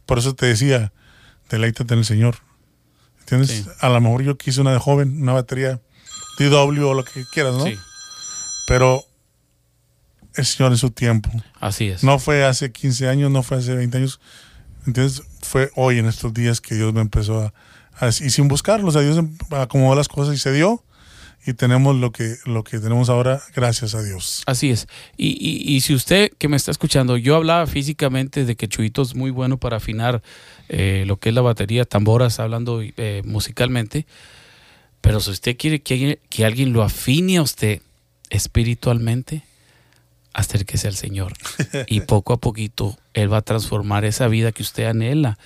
Por 0.06 0.20
eso 0.20 0.34
te 0.36 0.46
decía, 0.46 0.94
deleítate 1.50 1.94
en 1.94 2.00
el 2.00 2.06
Señor. 2.06 2.36
¿Entiendes? 3.26 3.50
Sí. 3.50 3.66
A 3.80 3.90
lo 3.90 4.00
mejor 4.02 4.22
yo 4.24 4.38
quise 4.38 4.62
una 4.62 4.72
de 4.72 4.80
joven, 4.80 5.22
una 5.22 5.34
batería 5.34 5.82
DW 6.40 6.84
o 6.88 6.94
lo 6.94 7.04
que 7.04 7.24
quieras, 7.34 7.56
¿no? 7.56 7.66
Sí, 7.66 7.76
Pero 8.68 9.04
el 10.36 10.46
Señor 10.46 10.72
en 10.74 10.78
su 10.78 10.92
tiempo. 10.92 11.30
así 11.60 11.88
es. 11.88 12.04
No 12.04 12.20
fue 12.20 12.44
hace 12.46 12.72
15 12.72 13.08
años, 13.08 13.32
no 13.32 13.42
fue 13.42 13.58
hace 13.58 13.74
20 13.74 13.98
años. 13.98 14.20
¿Entiendes? 14.86 15.24
Fue 15.42 15.72
hoy, 15.76 15.98
en 16.00 16.06
estos 16.06 16.34
días, 16.34 16.62
que 16.62 16.76
Dios 16.76 16.94
me 16.94 17.02
empezó 17.02 17.42
a... 17.42 17.54
a- 18.00 18.10
y 18.10 18.12
sin 18.30 18.48
buscarlo, 18.48 18.90
o 18.90 18.92
sea, 18.92 19.02
Dios 19.02 19.18
acomodó 19.52 19.96
las 19.96 20.08
cosas 20.08 20.36
y 20.36 20.38
se 20.38 20.52
dio. 20.52 20.84
Y 21.48 21.54
tenemos 21.54 21.96
lo 21.96 22.12
que, 22.12 22.38
lo 22.46 22.64
que 22.64 22.80
tenemos 22.80 23.08
ahora, 23.10 23.40
gracias 23.56 23.94
a 23.94 24.02
Dios. 24.02 24.42
Así 24.48 24.72
es. 24.72 24.88
Y, 25.16 25.28
y, 25.40 25.76
y 25.76 25.82
si 25.82 25.94
usted 25.94 26.32
que 26.40 26.48
me 26.48 26.58
está 26.58 26.72
escuchando, 26.72 27.18
yo 27.18 27.36
hablaba 27.36 27.68
físicamente 27.68 28.46
de 28.46 28.56
que 28.56 28.68
Chuyito 28.68 29.04
es 29.04 29.14
muy 29.14 29.30
bueno 29.30 29.58
para 29.60 29.78
afinar 29.78 30.24
eh, 30.70 31.04
lo 31.08 31.18
que 31.18 31.30
es 31.30 31.36
la 31.36 31.42
batería, 31.42 31.86
tamboras, 31.86 32.40
hablando 32.40 32.82
eh, 32.82 33.22
musicalmente. 33.26 34.06
Pero 35.02 35.20
si 35.20 35.32
usted 35.32 35.56
quiere 35.58 35.82
que, 35.82 35.94
alguien- 35.96 36.20
que 36.30 36.46
alguien 36.46 36.74
lo 36.74 36.82
afine 36.84 37.38
a 37.38 37.42
usted 37.44 37.82
espiritualmente, 38.30 39.44
acérquese 40.34 40.88
al 40.88 40.96
Señor. 40.96 41.34
Y 41.88 42.02
poco 42.02 42.34
a 42.34 42.38
poquito 42.38 42.98
Él 43.14 43.32
va 43.32 43.38
a 43.38 43.42
transformar 43.42 44.06
esa 44.06 44.28
vida 44.28 44.52
que 44.52 44.64
usted 44.64 44.86
anhela 44.86 45.38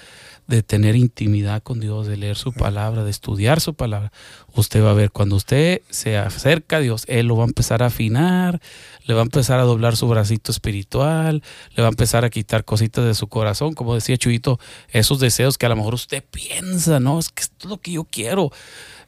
de 0.50 0.64
tener 0.64 0.96
intimidad 0.96 1.62
con 1.62 1.80
Dios, 1.80 2.08
de 2.08 2.18
leer 2.18 2.36
su 2.36 2.52
palabra, 2.52 3.04
de 3.04 3.12
estudiar 3.12 3.62
su 3.62 3.76
palabra. 3.76 4.12
Usted 4.56 4.84
va 4.84 4.90
a 4.90 4.96
ver, 4.96 5.12
cuando 5.12 5.36
usted 5.36 5.84
se 5.92 6.18
acerca 6.18 6.78
a 6.78 6.80
Dios, 6.80 7.04
Él 7.08 7.28
lo 7.28 7.38
va 7.38 7.44
a 7.44 7.48
empezar 7.48 7.84
a 7.84 7.86
afinar, 7.86 8.60
le 9.06 9.14
va 9.14 9.22
a 9.22 9.24
empezar 9.24 9.60
a 9.60 9.64
doblar 9.64 9.96
su 9.96 10.08
bracito 10.08 10.52
espiritual, 10.52 11.44
le 11.76 11.84
va 11.84 11.90
a 11.90 11.92
empezar 11.92 12.26
a 12.26 12.32
quitar 12.32 12.66
cositas 12.66 13.06
de 13.06 13.14
su 13.14 13.28
corazón, 13.28 13.74
como 13.74 13.94
decía 13.94 14.18
Chuyito, 14.18 14.60
esos 14.90 15.20
deseos 15.20 15.60
que 15.60 15.68
a 15.68 15.70
lo 15.70 15.76
mejor 15.76 15.94
usted 15.94 16.24
piensa, 16.32 17.00
no, 17.00 17.20
es 17.20 17.30
que 17.30 17.44
esto 17.44 17.68
es 17.68 17.70
lo 17.70 17.78
que 17.78 17.92
yo 17.92 18.06
quiero. 18.06 18.52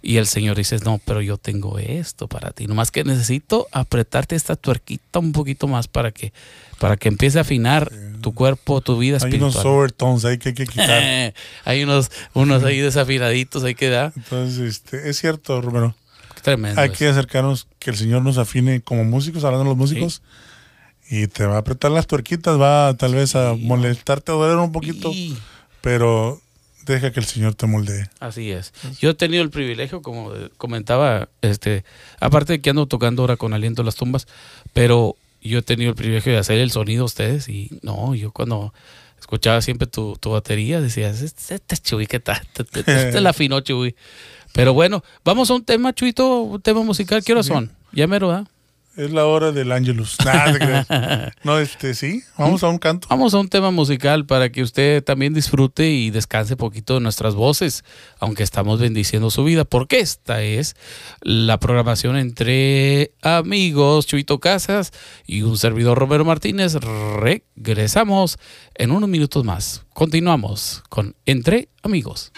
Y 0.03 0.17
el 0.17 0.25
Señor 0.25 0.57
dice, 0.57 0.77
no, 0.83 0.99
pero 1.05 1.21
yo 1.21 1.37
tengo 1.37 1.77
esto 1.77 2.27
para 2.27 2.51
ti. 2.51 2.65
Nomás 2.65 2.89
que 2.89 3.03
necesito 3.03 3.67
apretarte 3.71 4.35
esta 4.35 4.55
tuerquita 4.55 5.19
un 5.19 5.31
poquito 5.31 5.67
más 5.67 5.87
para 5.87 6.11
que, 6.11 6.33
para 6.79 6.97
que 6.97 7.07
empiece 7.07 7.37
a 7.37 7.41
afinar 7.41 7.91
tu 8.21 8.33
cuerpo, 8.33 8.81
tu 8.81 8.97
vida 8.97 9.17
Hay 9.17 9.29
espiritual. 9.29 9.51
unos 9.51 9.65
overtones 9.65 10.25
ahí 10.25 10.37
que 10.39 10.49
hay 10.49 10.55
que 10.55 10.65
quitar. 10.65 11.33
hay 11.65 11.83
unos, 11.83 12.09
unos 12.33 12.63
ahí 12.63 12.79
desafinaditos, 12.79 13.63
hay 13.63 13.75
que 13.75 13.89
dar. 13.89 14.11
Entonces, 14.15 14.59
este, 14.59 15.09
es 15.09 15.19
cierto, 15.19 15.61
Romero. 15.61 15.95
Tremendo. 16.41 16.81
Hay 16.81 16.89
eso. 16.89 16.97
que 16.97 17.07
acercarnos, 17.07 17.67
que 17.77 17.91
el 17.91 17.97
Señor 17.97 18.23
nos 18.23 18.39
afine 18.39 18.81
como 18.81 19.03
músicos, 19.03 19.43
hablando 19.43 19.65
de 19.65 19.69
los 19.69 19.77
músicos. 19.77 20.23
Y 21.09 21.27
te 21.27 21.45
va 21.45 21.55
a 21.57 21.59
apretar 21.59 21.91
las 21.91 22.07
tuerquitas, 22.07 22.59
va 22.59 22.95
tal 22.97 23.13
vez 23.13 23.35
a 23.35 23.53
Sí. 23.53 23.61
molestarte, 23.65 24.31
a 24.31 24.35
doler 24.35 24.55
un 24.57 24.71
poquito, 24.71 25.11
Y- 25.11 25.37
pero 25.81 26.41
deja 26.85 27.11
que 27.11 27.19
el 27.19 27.25
Señor 27.25 27.55
te 27.55 27.67
moldee. 27.67 28.07
Así 28.19 28.51
es. 28.51 28.73
Yo 28.99 29.11
he 29.11 29.13
tenido 29.13 29.43
el 29.43 29.49
privilegio, 29.49 30.01
como 30.01 30.31
comentaba, 30.57 31.29
este, 31.41 31.83
aparte 32.19 32.53
de 32.53 32.61
que 32.61 32.69
ando 32.69 32.85
tocando 32.85 33.23
ahora 33.23 33.37
con 33.37 33.53
aliento 33.53 33.83
las 33.83 33.95
tumbas, 33.95 34.27
pero 34.73 35.15
yo 35.41 35.59
he 35.59 35.61
tenido 35.61 35.89
el 35.89 35.95
privilegio 35.95 36.31
de 36.33 36.39
hacer 36.39 36.59
el 36.59 36.71
sonido 36.71 37.03
a 37.03 37.05
ustedes 37.05 37.49
y 37.49 37.79
no, 37.81 38.15
yo 38.15 38.31
cuando 38.31 38.73
escuchaba 39.19 39.61
siempre 39.61 39.87
tu, 39.87 40.15
tu 40.19 40.31
batería 40.31 40.81
decía, 40.81 41.09
este, 41.09 41.55
este 41.55 41.77
Chuy, 41.77 42.07
¿qué 42.07 42.19
tal? 42.19 42.41
Este, 42.55 42.79
este, 42.79 43.07
este 43.07 43.21
la 43.21 43.29
afinó 43.31 43.59
Chuy. 43.61 43.95
Pero 44.53 44.73
bueno, 44.73 45.03
vamos 45.23 45.49
a 45.49 45.53
un 45.53 45.63
tema, 45.63 45.93
Chuito, 45.93 46.41
un 46.41 46.61
tema 46.61 46.83
musical. 46.83 47.23
¿Qué 47.23 47.31
horas 47.31 47.45
son? 47.45 47.71
Ya 47.93 48.07
mero, 48.07 48.27
¿verdad? 48.27 48.47
Es 48.95 49.11
la 49.11 49.25
hora 49.25 49.51
del 49.51 49.71
Ángelus. 49.71 50.17
Nada. 50.25 51.33
No, 51.43 51.57
este, 51.57 51.95
sí, 51.95 52.23
vamos 52.37 52.63
a 52.63 52.69
un 52.69 52.77
canto. 52.77 53.07
Vamos 53.09 53.33
a 53.33 53.39
un 53.39 53.47
tema 53.47 53.71
musical 53.71 54.25
para 54.25 54.51
que 54.51 54.61
usted 54.61 55.03
también 55.03 55.33
disfrute 55.33 55.89
y 55.89 56.11
descanse 56.11 56.55
poquito 56.55 56.95
de 56.95 56.99
nuestras 56.99 57.33
voces, 57.33 57.83
aunque 58.19 58.43
estamos 58.43 58.79
bendiciendo 58.79 59.31
su 59.31 59.43
vida, 59.43 59.65
porque 59.65 59.99
esta 59.99 60.43
es 60.43 60.75
la 61.21 61.59
programación 61.59 62.15
entre 62.17 63.11
amigos 63.21 64.05
Chuito 64.05 64.39
Casas 64.39 64.91
y 65.25 65.41
un 65.41 65.57
servidor 65.57 65.97
Romero 65.97 66.25
Martínez. 66.25 66.75
Regresamos 66.75 68.37
en 68.75 68.91
unos 68.91 69.09
minutos 69.09 69.43
más. 69.43 69.85
Continuamos 69.93 70.83
con 70.89 71.15
Entre 71.25 71.69
Amigos. 71.81 72.31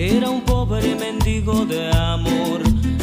Era 0.00 0.30
un 0.30 0.40
pobre 0.40 0.94
mendigo 0.94 1.66
de 1.66 1.90
amor, 1.94 2.62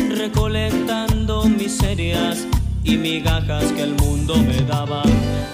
recolectando 0.10 1.44
miserias 1.44 2.48
y 2.84 2.98
migajas 2.98 3.66
que 3.74 3.84
el 3.84 3.94
mundo 3.94 4.36
me 4.38 4.62
daba. 4.64 5.04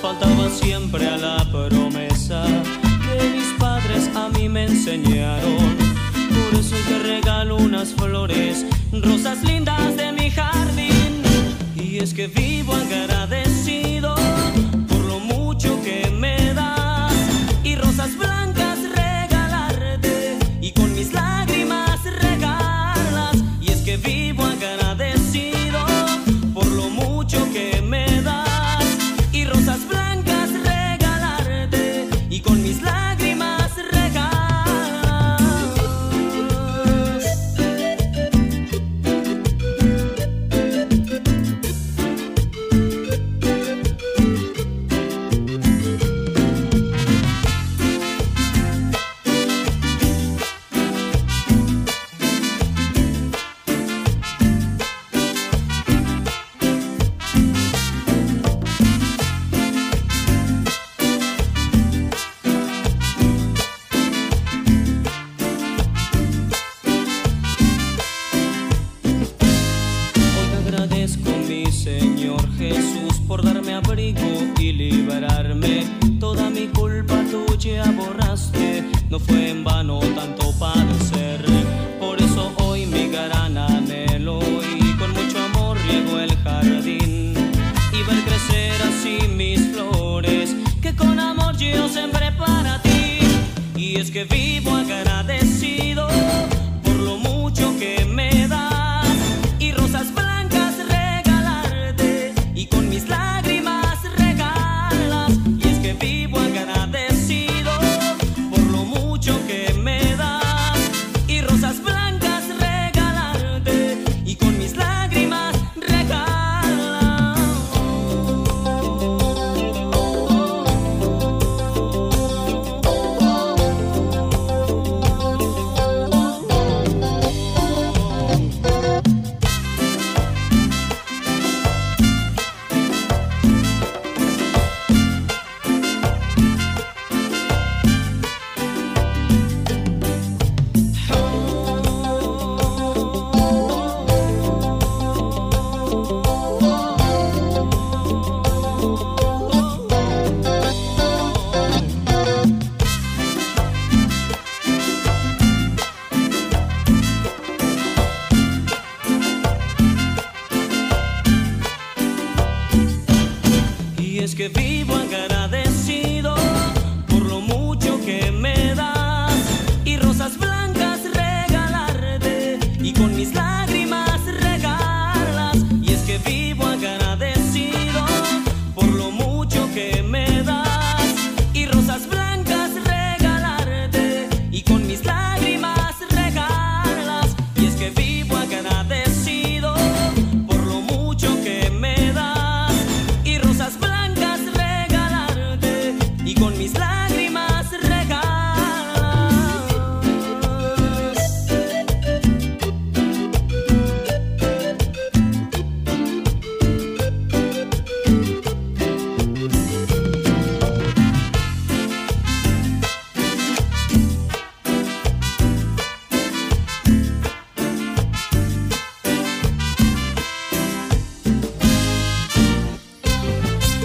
Faltaba 0.01 0.49
siempre 0.49 1.05
a 1.05 1.17
la 1.17 1.45
promesa 1.51 2.45
que 2.45 3.29
mis 3.29 3.59
padres 3.59 4.09
a 4.15 4.29
mí 4.29 4.47
me 4.47 4.63
enseñaron. 4.63 5.75
Por 6.29 6.61
eso 6.61 6.77
te 6.87 6.99
regalo 6.99 7.57
unas 7.57 7.89
flores, 7.89 8.65
rosas 8.93 9.43
lindas 9.43 9.97
de 9.97 10.13
mi 10.13 10.29
jardín. 10.29 11.23
Y 11.75 11.97
es 11.97 12.13
que 12.13 12.27
vivo 12.27 12.73
agradecido 12.73 14.15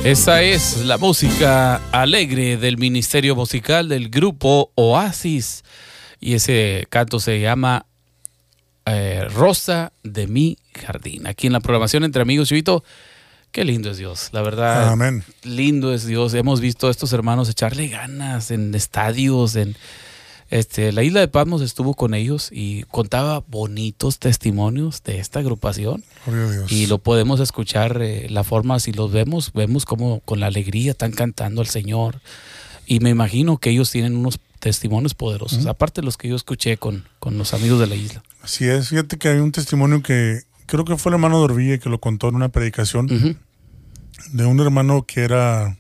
Esa 0.09 0.41
es 0.41 0.87
la 0.87 0.97
música 0.97 1.83
alegre 1.93 2.57
del 2.57 2.79
Ministerio 2.79 3.37
Musical 3.37 3.91
del 3.91 4.09
grupo 4.09 4.73
Oasis. 4.75 5.65
Y 6.19 6.33
ese 6.33 6.87
canto 6.89 7.21
se 7.21 7.43
llama 7.43 7.85
eh, 8.87 9.27
Rosa 9.31 9.93
de 10.03 10.27
mi 10.27 10.57
jardín. 10.73 11.27
Aquí 11.27 11.47
en 11.47 11.53
la 11.53 11.61
programación 11.61 12.05
entre 12.05 12.23
amigos, 12.23 12.49
Chivito. 12.49 12.83
Qué 13.53 13.67
lindo 13.67 13.91
es 13.91 13.99
Dios, 13.99 14.31
la 14.33 14.41
verdad. 14.41 14.89
Amén. 14.89 15.25
Lindo 15.43 15.93
es 15.93 16.07
Dios. 16.07 16.33
Hemos 16.33 16.63
visto 16.63 16.89
a 16.89 16.91
estos 16.91 17.13
hermanos 17.13 17.51
echarle 17.51 17.89
ganas 17.89 18.51
en 18.51 18.75
estadios, 18.75 19.57
en 19.57 19.77
este, 20.51 20.92
la 20.92 21.03
isla 21.03 21.20
de 21.20 21.28
Patmos 21.28 21.61
estuvo 21.62 21.94
con 21.94 22.14
ellos 22.14 22.49
y 22.51 22.84
contaba 22.84 23.44
bonitos 23.49 24.18
testimonios 24.18 25.03
de 25.03 25.18
esta 25.18 25.40
agrupación. 25.40 26.03
Dios. 26.26 26.70
Y 26.72 26.86
lo 26.86 26.99
podemos 26.99 27.40
escuchar, 27.40 28.01
eh, 28.01 28.28
la 28.30 28.44
forma, 28.44 28.80
si 28.80 28.92
los 28.92 29.12
vemos, 29.12 29.53
vemos 29.53 29.84
como 29.84 30.20
con 30.20 30.40
la 30.40 30.46
alegría 30.46 30.92
están 30.92 31.12
cantando 31.12 31.61
al 31.61 31.66
Señor. 31.66 32.20
Y 32.86 33.01
me 33.01 33.11
imagino 33.11 33.59
que 33.59 33.70
ellos 33.70 33.90
tienen 33.90 34.16
unos 34.16 34.40
testimonios 34.59 35.14
poderosos, 35.14 35.66
aparte 35.66 36.01
de 36.01 36.07
los 36.07 36.16
que 36.16 36.28
yo 36.28 36.34
escuché 36.36 36.78
con, 36.78 37.05
con 37.18 37.36
los 37.38 37.53
amigos 37.55 37.78
de 37.78 37.86
la 37.86 37.94
isla. 37.94 38.22
Así 38.42 38.64
es. 38.66 38.88
Fíjate 38.88 39.18
que 39.18 39.28
hay 39.28 39.38
un 39.38 39.53
testimonio 39.53 40.03
que 40.03 40.40
creo 40.66 40.84
que 40.84 40.96
fue 40.96 41.11
el 41.11 41.14
hermano 41.14 41.38
Dorville 41.38 41.78
que 41.78 41.90
lo 41.90 42.01
contó 42.01 42.28
en 42.28 42.34
una 42.36 42.49
predicación 42.49 43.38
de 44.32 44.44
un 44.46 44.61
hermano 44.61 45.05
que 45.07 45.20
era 45.20 45.76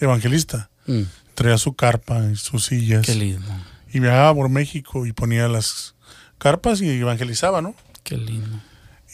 evangelista. 0.00 0.70
Mm, 0.86 1.02
Traía 1.34 1.58
su 1.58 1.72
carpa 1.74 2.22
y 2.30 2.36
sus 2.36 2.66
sillas. 2.66 3.06
qué 3.06 3.14
lindo, 3.14 3.46
Y 3.92 4.00
viajaba 4.00 4.34
por 4.34 4.48
México 4.48 5.06
y 5.06 5.12
ponía 5.12 5.48
las 5.48 5.94
carpas 6.38 6.80
y 6.80 6.88
evangelizaba, 6.90 7.60
¿no? 7.62 7.74
qué 8.04 8.16
lindo. 8.16 8.58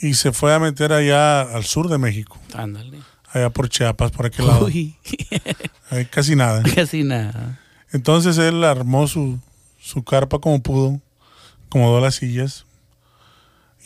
Y 0.00 0.14
se 0.14 0.32
fue 0.32 0.54
a 0.54 0.58
meter 0.58 0.92
allá 0.92 1.40
al 1.42 1.64
sur 1.64 1.88
de 1.88 1.98
México, 1.98 2.38
Ándale. 2.54 2.98
allá 3.32 3.50
por 3.50 3.68
Chiapas, 3.68 4.10
por 4.10 4.26
aquel 4.26 4.46
lado. 4.46 4.66
Uy, 4.66 4.96
Ahí 5.90 6.04
casi 6.06 6.36
nada. 6.36 6.62
casi 6.74 7.02
nada. 7.02 7.58
Entonces 7.92 8.36
él 8.38 8.62
armó 8.64 9.06
su, 9.08 9.38
su 9.80 10.04
carpa 10.04 10.38
como 10.38 10.62
pudo, 10.62 11.00
acomodó 11.66 12.00
las 12.00 12.16
sillas 12.16 12.64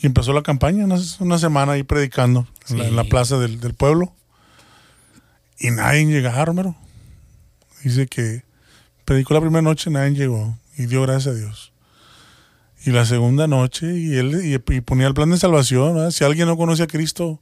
y 0.03 0.07
empezó 0.07 0.32
la 0.32 0.43
campaña, 0.43 0.84
una, 0.84 0.97
una 1.20 1.38
semana 1.38 1.72
ahí 1.72 1.82
predicando 1.82 2.47
en, 2.68 2.78
la, 2.78 2.86
en 2.88 2.97
la 2.97 3.03
Sí. 3.05 3.09
plaza 3.11 3.38
del, 3.38 3.61
del 3.61 3.74
pueblo. 3.74 4.12
Y 5.59 5.70
nadie 5.70 6.07
llegaba, 6.07 6.45
Romero. 6.45 6.74
Dice 7.84 8.07
que 8.07 8.43
predicó 9.05 9.34
la 9.34 9.41
primera 9.41 9.62
noche, 9.62 9.91
nadie 9.91 10.12
llegó 10.14 10.57
y 10.76 10.86
dio 10.86 11.02
gracias 11.02 11.34
a 11.34 11.38
Dios. 11.38 11.72
Y 12.84 12.92
la 12.92 13.04
segunda 13.04 13.46
noche, 13.46 13.94
y 13.98 14.16
él 14.16 14.40
y, 14.42 14.54
y 14.74 14.80
ponía 14.80 15.06
el 15.06 15.14
plan 15.14 15.30
de 15.30 15.36
salvación. 15.36 15.94
¿verdad? 15.94 16.10
Si 16.10 16.24
alguien 16.24 16.48
no 16.48 16.56
conoce 16.56 16.82
a 16.82 16.86
Cristo, 16.86 17.40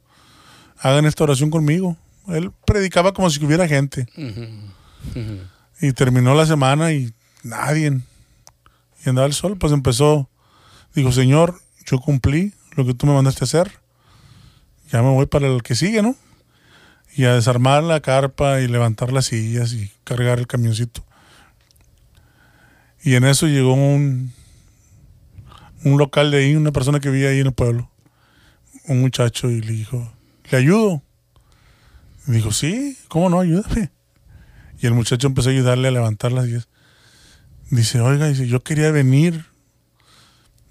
hagan 0.79 1.05
esta 1.05 1.23
oración 1.23 1.49
conmigo. 1.49 1.97
Él 2.27 2.51
predicaba 2.65 3.13
como 3.13 3.29
si 3.29 3.43
hubiera 3.43 3.67
gente. 3.67 4.07
Y 5.81 5.93
terminó 5.93 6.35
la 6.35 6.45
semana 6.45 6.91
y 6.91 7.13
nadie. 7.43 8.01
Y 9.05 9.09
andaba 9.09 9.27
el 9.27 9.33
sol, 9.33 9.57
pues 9.57 9.71
empezó. 9.71 10.29
Dijo, 10.93 11.11
Señor, 11.11 11.59
yo 11.85 11.99
cumplí 11.99 12.53
lo 12.75 12.85
que 12.85 12.93
tú 12.93 13.07
me 13.07 13.13
mandaste 13.13 13.43
a 13.43 13.45
hacer. 13.45 13.79
Ya 14.91 15.01
me 15.01 15.09
voy 15.09 15.25
para 15.25 15.47
el 15.47 15.63
que 15.63 15.75
sigue, 15.75 16.01
¿no? 16.01 16.15
Y 17.15 17.25
a 17.25 17.33
desarmar 17.33 17.83
la 17.83 18.01
carpa 18.01 18.61
y 18.61 18.67
levantar 18.67 19.11
las 19.11 19.25
sillas 19.25 19.73
y 19.73 19.91
cargar 20.03 20.39
el 20.39 20.47
camioncito. 20.47 21.03
Y 23.03 23.15
en 23.15 23.23
eso 23.23 23.47
llegó 23.47 23.73
un, 23.73 24.33
un 25.83 25.97
local 25.97 26.31
de 26.31 26.39
ahí, 26.39 26.55
una 26.55 26.71
persona 26.71 26.99
que 26.99 27.09
vivía 27.09 27.29
ahí 27.29 27.39
en 27.39 27.47
el 27.47 27.53
pueblo. 27.53 27.89
Un 28.87 29.01
muchacho 29.01 29.49
y 29.49 29.61
le 29.61 29.71
dijo, 29.71 30.11
¿le 30.49 30.57
ayudo? 30.57 31.01
Y 32.27 32.31
dijo, 32.31 32.51
sí, 32.51 32.97
¿cómo 33.07 33.29
no? 33.29 33.39
Ayúdame. 33.39 33.91
Y 34.81 34.87
el 34.87 34.93
muchacho 34.93 35.27
empezó 35.27 35.49
a 35.49 35.51
ayudarle 35.51 35.87
a 35.87 35.91
levantar 35.91 36.31
las 36.31 36.45
sillas. 36.45 36.67
Dice, 37.69 38.01
oiga, 38.01 38.27
dice, 38.27 38.47
yo 38.47 38.63
quería 38.63 38.91
venir. 38.91 39.45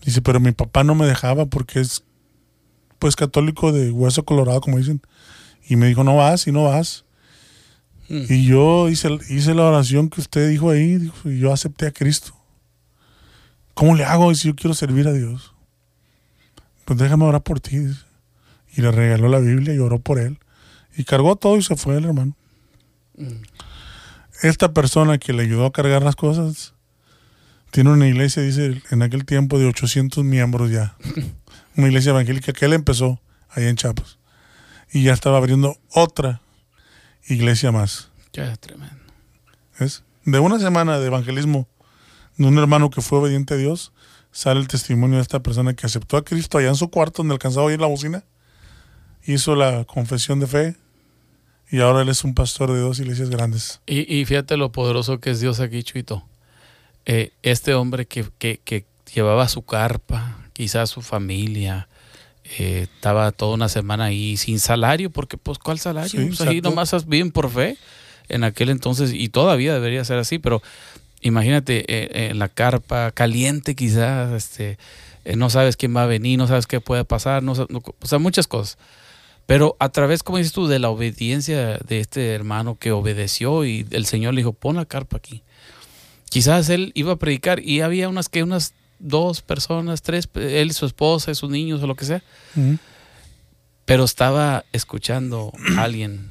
Dice, 0.05 0.22
pero 0.22 0.41
mi 0.41 0.53
papá 0.53 0.85
no 0.85 0.95
me 0.95 1.07
dejaba 1.07 1.47
porque 1.47 1.81
es 1.81 2.05
pues 2.99 3.16
católico 3.16 3.72
de 3.72 3.91
hueso 3.91 4.24
colorado, 4.24 4.61
como 4.61 4.79
dicen. 4.79 5.03
Y 5.68 5.76
me 5.76 5.87
dijo, 5.87 6.05
no 6.05 6.16
vas 6.16 6.47
y 6.47 6.53
no 6.53 6.64
vas. 6.64 7.05
Mm. 8.09 8.24
Y 8.28 8.46
yo 8.46 8.88
hice, 8.88 9.18
hice 9.28 9.54
la 9.54 9.64
oración 9.64 10.09
que 10.09 10.20
usted 10.20 10.48
dijo 10.48 10.70
ahí 10.70 10.96
dijo, 10.96 11.30
y 11.30 11.38
yo 11.38 11.52
acepté 11.52 11.86
a 11.86 11.92
Cristo. 11.92 12.34
¿Cómo 13.74 13.94
le 13.94 14.04
hago 14.04 14.34
si 14.34 14.48
yo 14.48 14.56
quiero 14.56 14.74
servir 14.74 15.06
a 15.06 15.12
Dios? 15.12 15.54
Pues 16.84 16.98
déjame 16.98 17.24
orar 17.24 17.42
por 17.42 17.61
ti. 17.61 17.78
dice. 17.78 18.00
Y 18.76 18.80
le 18.80 18.90
regaló 18.90 19.28
la 19.28 19.38
Biblia 19.38 19.74
y 19.74 19.78
oró 19.78 19.98
por 19.98 20.18
él. 20.18 20.38
Y 20.96 21.04
cargó 21.04 21.36
todo 21.36 21.56
y 21.56 21.62
se 21.62 21.76
fue 21.76 21.96
el 21.96 22.04
hermano. 22.04 22.34
Esta 24.42 24.72
persona 24.72 25.18
que 25.18 25.32
le 25.32 25.42
ayudó 25.42 25.66
a 25.66 25.72
cargar 25.72 26.02
las 26.02 26.16
cosas 26.16 26.74
tiene 27.70 27.90
una 27.90 28.09
iglesia, 28.09 28.42
dice, 28.42 28.82
en 28.90 29.02
aquel 29.02 29.24
tiempo 29.24 29.59
de 29.59 29.66
800 29.66 30.24
miembros 30.24 30.70
ya. 30.70 30.96
una 31.76 31.88
iglesia 31.88 32.11
evangélica 32.11 32.52
que 32.52 32.64
él 32.64 32.72
empezó 32.72 33.20
allá 33.50 33.68
en 33.68 33.76
Chiapas. 33.76 34.18
Y 34.92 35.04
ya 35.04 35.12
estaba 35.12 35.36
abriendo 35.36 35.76
otra 35.92 36.40
iglesia 37.29 37.72
más. 37.72 38.11
Qué 38.33 38.43
tremendo. 38.61 38.97
¿Ves? 39.79 40.03
De 40.24 40.39
una 40.39 40.59
semana 40.59 40.99
de 40.99 41.07
evangelismo 41.07 41.68
de 42.37 42.47
un 42.47 42.59
hermano 42.59 42.91
que 42.91 43.01
fue 43.01 43.18
obediente 43.18 43.55
a 43.55 43.57
Dios, 43.57 43.93
sale 44.31 44.61
el 44.61 44.68
testimonio 44.68 45.16
de 45.16 45.22
esta 45.22 45.41
persona 45.43 45.74
que 45.74 45.87
aceptó 45.87 46.16
a 46.16 46.24
Cristo 46.24 46.59
allá 46.59 46.68
en 46.68 46.76
su 46.76 46.89
cuarto 46.91 47.22
donde 47.22 47.35
alcanzaba 47.35 47.64
a 47.64 47.66
oír 47.66 47.81
la 47.81 47.87
bocina, 47.89 48.24
hizo 49.24 49.57
la 49.57 49.85
confesión 49.85 50.39
de 50.41 50.47
fe 50.47 50.76
y 51.70 51.81
ahora 51.81 52.03
él 52.03 52.09
es 52.09 52.22
un 52.24 52.35
pastor 52.35 52.72
de 52.72 52.79
dos 52.81 53.01
iglesias 53.01 53.29
grandes. 53.31 53.81
Y, 53.87 54.12
y 54.14 54.24
fíjate 54.24 54.57
lo 54.57 54.70
poderoso 54.72 55.18
que 55.18 55.31
es 55.31 55.41
Dios 55.41 55.61
aquí, 55.61 55.83
Chuito. 55.83 56.26
Eh, 57.07 57.33
este 57.43 57.74
hombre 57.74 58.07
que, 58.07 58.26
que- 58.39 58.61
que 58.64 58.87
llevaba 59.12 59.49
su 59.49 59.62
carpa, 59.62 60.39
quizás 60.53 60.91
su 60.91 61.03
familia, 61.03 61.89
eh, 62.59 62.82
estaba 62.84 63.30
toda 63.32 63.55
una 63.55 63.68
semana 63.68 64.05
ahí 64.07 64.36
sin 64.36 64.59
salario, 64.61 65.11
porque 65.11 65.36
pues 65.36 65.59
¿cuál 65.59 65.78
salario? 65.78 66.09
Sí, 66.11 66.16
Pues, 66.28 66.40
ahí 66.40 66.61
nomás 66.61 67.07
viven 67.07 67.30
por 67.30 67.51
fe 67.51 67.76
en 68.28 68.44
aquel 68.44 68.68
entonces 68.70 69.12
y 69.12 69.28
todavía 69.28 69.74
debería 69.74 70.05
ser 70.05 70.18
así, 70.18 70.38
pero 70.38 70.62
imagínate 71.20 71.84
eh, 71.88 72.28
en 72.30 72.38
la 72.38 72.49
carpa 72.49 73.11
caliente 73.12 73.74
quizás, 73.74 74.32
este, 74.32 74.78
eh, 75.24 75.36
no 75.36 75.51
sabes 75.51 75.76
quién 75.76 75.94
va 75.96 76.05
a 76.05 76.07
venir, 76.07 76.38
no 76.38 76.46
sabes 76.46 76.66
qué 76.66 76.80
puede 76.80 77.05
pasar, 77.05 77.42
no, 77.42 77.55
no- 77.55 77.82
o 78.01 78.07
sea, 78.07 78.18
muchas 78.18 78.46
cosas. 78.46 78.78
Pero 79.46 79.76
a 79.78 79.88
través, 79.88 80.22
como 80.22 80.36
dices 80.38 80.53
tú, 80.53 80.66
de 80.68 80.78
la 80.78 80.90
obediencia 80.90 81.78
de 81.78 82.01
este 82.01 82.34
hermano 82.34 82.76
que 82.78 82.92
obedeció 82.92 83.64
y 83.64 83.86
el 83.90 84.05
Señor 84.05 84.34
le 84.34 84.40
dijo, 84.40 84.53
pon 84.53 84.76
la 84.76 84.84
carpa 84.84 85.16
aquí. 85.16 85.42
Quizás 86.28 86.68
él 86.68 86.92
iba 86.94 87.12
a 87.12 87.16
predicar 87.16 87.61
y 87.61 87.80
había 87.80 88.09
unas 88.11 88.28
que 88.28 88.42
unas 88.42 88.74
dos 88.99 89.42
personas, 89.42 90.03
tres, 90.03 90.28
él, 90.34 90.72
su 90.72 90.86
esposa, 90.86 91.34
sus 91.34 91.51
niños 91.51 91.82
o 91.82 91.86
lo 91.86 91.94
que 91.94 92.05
sea, 92.05 92.22
pero 93.84 94.05
estaba 94.05 94.64
escuchando 94.72 95.53
a 95.76 95.82
alguien, 95.82 96.30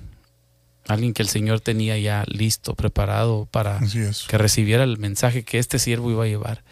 alguien 0.87 1.13
que 1.13 1.23
el 1.23 1.29
Señor 1.29 1.59
tenía 1.59 1.97
ya 1.97 2.23
listo, 2.27 2.75
preparado 2.75 3.47
para 3.51 3.79
que 4.27 4.37
recibiera 4.37 4.83
el 4.83 4.97
mensaje 4.97 5.43
que 5.43 5.59
este 5.59 5.79
siervo 5.79 6.11
iba 6.11 6.23
a 6.23 6.27
llevar. 6.27 6.63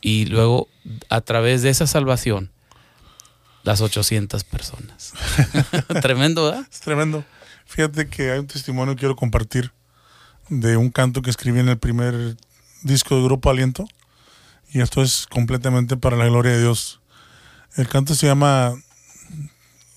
Y 0.00 0.26
luego, 0.26 0.68
a 1.08 1.20
través 1.20 1.62
de 1.62 1.70
esa 1.70 1.86
salvación, 1.86 2.50
las 3.62 3.80
800 3.80 4.44
personas. 4.44 5.12
Tremendo, 6.02 6.44
¿verdad? 6.46 6.66
Es 6.70 6.80
tremendo. 6.80 7.24
Fíjate 7.66 8.08
que 8.08 8.30
hay 8.30 8.38
un 8.38 8.46
testimonio 8.46 8.94
que 8.94 9.00
quiero 9.00 9.14
compartir 9.14 9.72
de 10.48 10.76
un 10.76 10.90
canto 10.90 11.22
que 11.22 11.30
escribí 11.30 11.60
en 11.60 11.68
el 11.68 11.78
primer 11.78 12.36
disco 12.82 13.16
de 13.16 13.24
Grupo 13.24 13.50
Aliento. 13.50 13.86
Y 14.70 14.80
esto 14.80 15.02
es 15.02 15.26
completamente 15.26 15.96
para 15.96 16.16
la 16.16 16.26
gloria 16.26 16.52
de 16.52 16.60
Dios. 16.60 17.00
El 17.76 17.88
canto 17.88 18.14
se 18.14 18.26
llama 18.26 18.74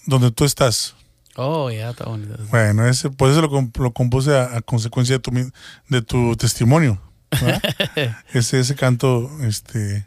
Donde 0.06 0.32
tú 0.32 0.46
estás. 0.46 0.96
Oh, 1.36 1.70
ya 1.72 1.92
está 1.92 2.06
bonito. 2.06 2.36
Bueno, 2.50 2.86
ese, 2.88 3.10
pues 3.10 3.32
eso 3.32 3.42
lo, 3.42 3.70
lo 3.84 3.92
compuse 3.94 4.36
a, 4.38 4.58
a 4.58 4.62
consecuencia 4.62 5.16
de 5.16 5.20
tu, 5.20 5.32
de 5.90 6.02
tu 6.02 6.36
testimonio. 6.36 7.02
ese, 8.34 8.60
ese 8.60 8.76
canto, 8.76 9.30
este. 9.42 10.06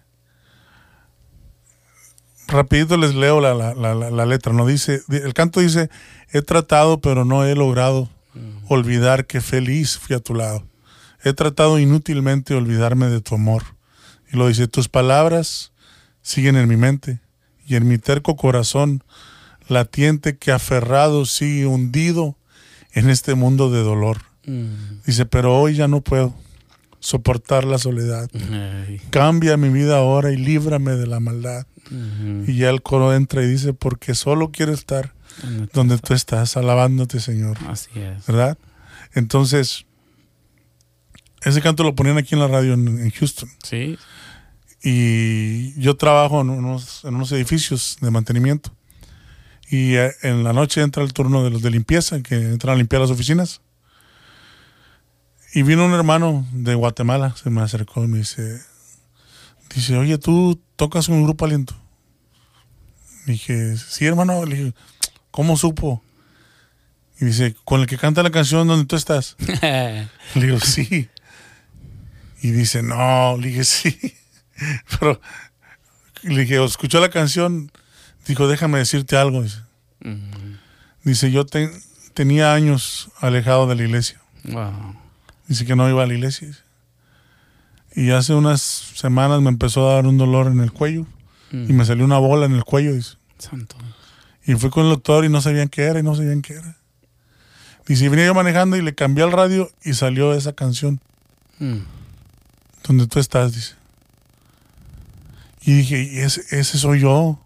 Rapidito 2.46 2.96
les 2.98 3.14
leo 3.14 3.40
la, 3.40 3.54
la, 3.54 3.74
la, 3.74 3.94
la- 3.94 4.26
letra, 4.26 4.52
¿no? 4.52 4.66
Dice, 4.66 5.02
di- 5.08 5.16
el 5.16 5.32
canto 5.32 5.60
dice, 5.60 5.88
he 6.30 6.42
tratado 6.42 7.00
pero 7.00 7.24
no 7.24 7.44
he 7.44 7.54
logrado 7.54 8.10
olvidar 8.68 9.26
que 9.26 9.40
feliz 9.40 9.96
fui 9.98 10.14
a 10.14 10.20
tu 10.20 10.34
lado. 10.34 10.66
He 11.22 11.32
tratado 11.32 11.78
inútilmente 11.78 12.54
olvidarme 12.54 13.06
de 13.06 13.20
tu 13.22 13.34
amor. 13.36 13.62
Y 14.34 14.36
lo 14.36 14.48
dice, 14.48 14.66
tus 14.66 14.88
palabras 14.88 15.72
siguen 16.20 16.56
en 16.56 16.68
mi 16.68 16.76
mente 16.76 17.20
y 17.64 17.76
en 17.76 17.86
mi 17.86 17.98
terco 17.98 18.34
corazón 18.34 19.04
latiente 19.68 20.36
que 20.36 20.50
aferrado 20.50 21.24
sigue 21.24 21.66
hundido 21.66 22.36
en 22.92 23.10
este 23.10 23.36
mundo 23.36 23.70
de 23.70 23.82
dolor. 23.82 24.22
Mm. 24.44 25.02
Dice, 25.06 25.24
pero 25.24 25.56
hoy 25.56 25.76
ya 25.76 25.86
no 25.86 26.00
puedo 26.00 26.34
soportar 26.98 27.64
la 27.64 27.78
soledad. 27.78 28.28
Ay. 28.50 29.00
Cambia 29.10 29.56
mi 29.56 29.68
vida 29.68 29.98
ahora 29.98 30.32
y 30.32 30.36
líbrame 30.36 30.92
de 30.92 31.06
la 31.06 31.20
maldad. 31.20 31.66
Y 32.46 32.56
ya 32.56 32.70
el 32.70 32.82
coro 32.82 33.14
entra 33.14 33.42
y 33.42 33.46
dice, 33.46 33.72
porque 33.72 34.14
solo 34.14 34.50
quiero 34.50 34.72
estar 34.72 35.14
donde 35.72 35.98
tú 35.98 36.12
estás, 36.14 36.56
alabándote, 36.56 37.20
Señor. 37.20 37.56
Así 37.68 37.90
es. 37.94 38.26
¿Verdad? 38.26 38.58
Entonces, 39.12 39.84
ese 41.42 41.60
canto 41.60 41.84
lo 41.84 41.94
ponían 41.94 42.18
aquí 42.18 42.34
en 42.34 42.40
la 42.40 42.48
radio 42.48 42.72
en, 42.72 42.88
en 42.88 43.10
Houston. 43.10 43.48
Sí. 43.62 43.96
Y 44.86 45.80
yo 45.80 45.96
trabajo 45.96 46.42
en 46.42 46.50
unos, 46.50 47.04
en 47.04 47.14
unos 47.14 47.32
edificios 47.32 47.96
de 48.02 48.10
mantenimiento. 48.10 48.70
Y 49.70 49.94
eh, 49.94 50.12
en 50.22 50.44
la 50.44 50.52
noche 50.52 50.82
entra 50.82 51.02
el 51.02 51.14
turno 51.14 51.42
de 51.42 51.48
los 51.48 51.62
de 51.62 51.70
limpieza, 51.70 52.22
que 52.22 52.34
entran 52.34 52.74
a 52.74 52.76
limpiar 52.76 53.00
las 53.00 53.10
oficinas. 53.10 53.62
Y 55.54 55.62
vino 55.62 55.86
un 55.86 55.94
hermano 55.94 56.46
de 56.52 56.74
Guatemala, 56.74 57.34
se 57.42 57.48
me 57.48 57.62
acercó 57.62 58.04
y 58.04 58.08
me 58.08 58.18
dice, 58.18 58.60
dice, 59.74 59.96
oye, 59.96 60.18
¿tú 60.18 60.60
tocas 60.76 61.08
un 61.08 61.24
grupo 61.24 61.46
aliento? 61.46 61.74
Dije, 63.24 63.76
sí, 63.78 64.04
hermano. 64.04 64.44
Le 64.44 64.56
dije, 64.56 64.74
¿cómo 65.30 65.56
supo? 65.56 66.02
Y 67.20 67.24
dice, 67.24 67.56
con 67.64 67.80
el 67.80 67.86
que 67.86 67.96
canta 67.96 68.22
la 68.22 68.30
canción 68.30 68.68
donde 68.68 68.84
tú 68.84 68.96
estás. 68.96 69.36
Le 69.38 70.08
digo, 70.34 70.60
sí. 70.60 71.08
Y 72.42 72.50
dice, 72.50 72.82
no, 72.82 73.38
le 73.38 73.48
dije, 73.48 73.64
sí. 73.64 74.14
Pero 74.98 75.20
le 76.22 76.40
dije, 76.42 76.62
escuchó 76.64 77.00
la 77.00 77.10
canción. 77.10 77.70
Dijo, 78.26 78.48
déjame 78.48 78.78
decirte 78.78 79.16
algo. 79.16 79.42
Dice, 79.42 79.58
dice 81.02 81.30
yo 81.30 81.44
te- 81.46 81.70
tenía 82.14 82.54
años 82.54 83.10
alejado 83.20 83.66
de 83.66 83.74
la 83.76 83.82
iglesia. 83.82 84.20
Wow. 84.44 84.96
Dice 85.46 85.66
que 85.66 85.76
no 85.76 85.88
iba 85.88 86.02
a 86.02 86.06
la 86.06 86.14
iglesia. 86.14 86.48
dice. 86.48 86.60
Y 87.96 88.10
hace 88.10 88.34
unas 88.34 88.60
semanas 88.60 89.40
me 89.40 89.50
empezó 89.50 89.88
a 89.90 89.94
dar 89.94 90.06
un 90.06 90.16
dolor 90.18 90.46
en 90.48 90.60
el 90.60 90.72
cuello. 90.72 91.06
Mm. 91.52 91.70
Y 91.70 91.72
me 91.74 91.84
salió 91.84 92.04
una 92.04 92.18
bola 92.18 92.46
en 92.46 92.52
el 92.54 92.64
cuello. 92.64 92.92
Dice. 92.92 93.16
Santo. 93.38 93.76
Y 94.46 94.54
fui 94.54 94.70
con 94.70 94.84
el 94.84 94.90
doctor 94.90 95.24
y 95.24 95.28
no 95.28 95.40
sabían 95.40 95.68
qué 95.68 95.82
era 95.82 96.00
y 96.00 96.02
no 96.02 96.14
sabían 96.14 96.42
qué 96.42 96.54
era. 96.54 96.76
Dice, 97.86 98.06
y 98.06 98.08
venía 98.08 98.26
yo 98.26 98.34
manejando 98.34 98.76
y 98.76 98.82
le 98.82 98.94
cambié 98.94 99.24
al 99.24 99.32
radio 99.32 99.70
y 99.84 99.92
salió 99.94 100.32
esa 100.34 100.52
canción. 100.54 101.00
Mm. 101.58 101.78
donde 102.86 103.06
tú 103.06 103.18
estás, 103.20 103.54
dice. 103.54 103.74
Y 105.64 105.72
dije, 105.78 106.02
"Y 106.02 106.18
ese, 106.18 106.42
ese 106.50 106.78
soy 106.78 107.00
yo. 107.00 107.38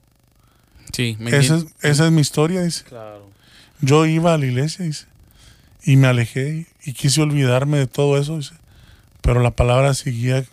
Sí, 0.93 1.17
me 1.21 1.37
Esa 1.37 1.57
es, 1.57 1.67
esa 1.83 2.07
es 2.07 2.13
mi 2.13 2.21
historia, 2.21 2.63
dice. 2.63 2.85
Claro. 2.85 3.29
Yo 3.81 4.07
iba 4.07 4.35
a 4.35 4.39
la 4.39 4.47
iglesia, 4.47 4.85
dice. 4.85 5.07
Y 5.85 5.97
me 5.97 6.09
alejé 6.09 6.67
y 6.85 6.93
quise 6.93 7.23
olvidarme 7.23 7.79
de 7.79 7.87
todo 7.87 8.19
eso, 8.19 8.37
dice. 8.39 8.55
Pero 9.21 9.41
la 9.41 9.51
palabra 9.51 9.95
seguía, 9.95 10.45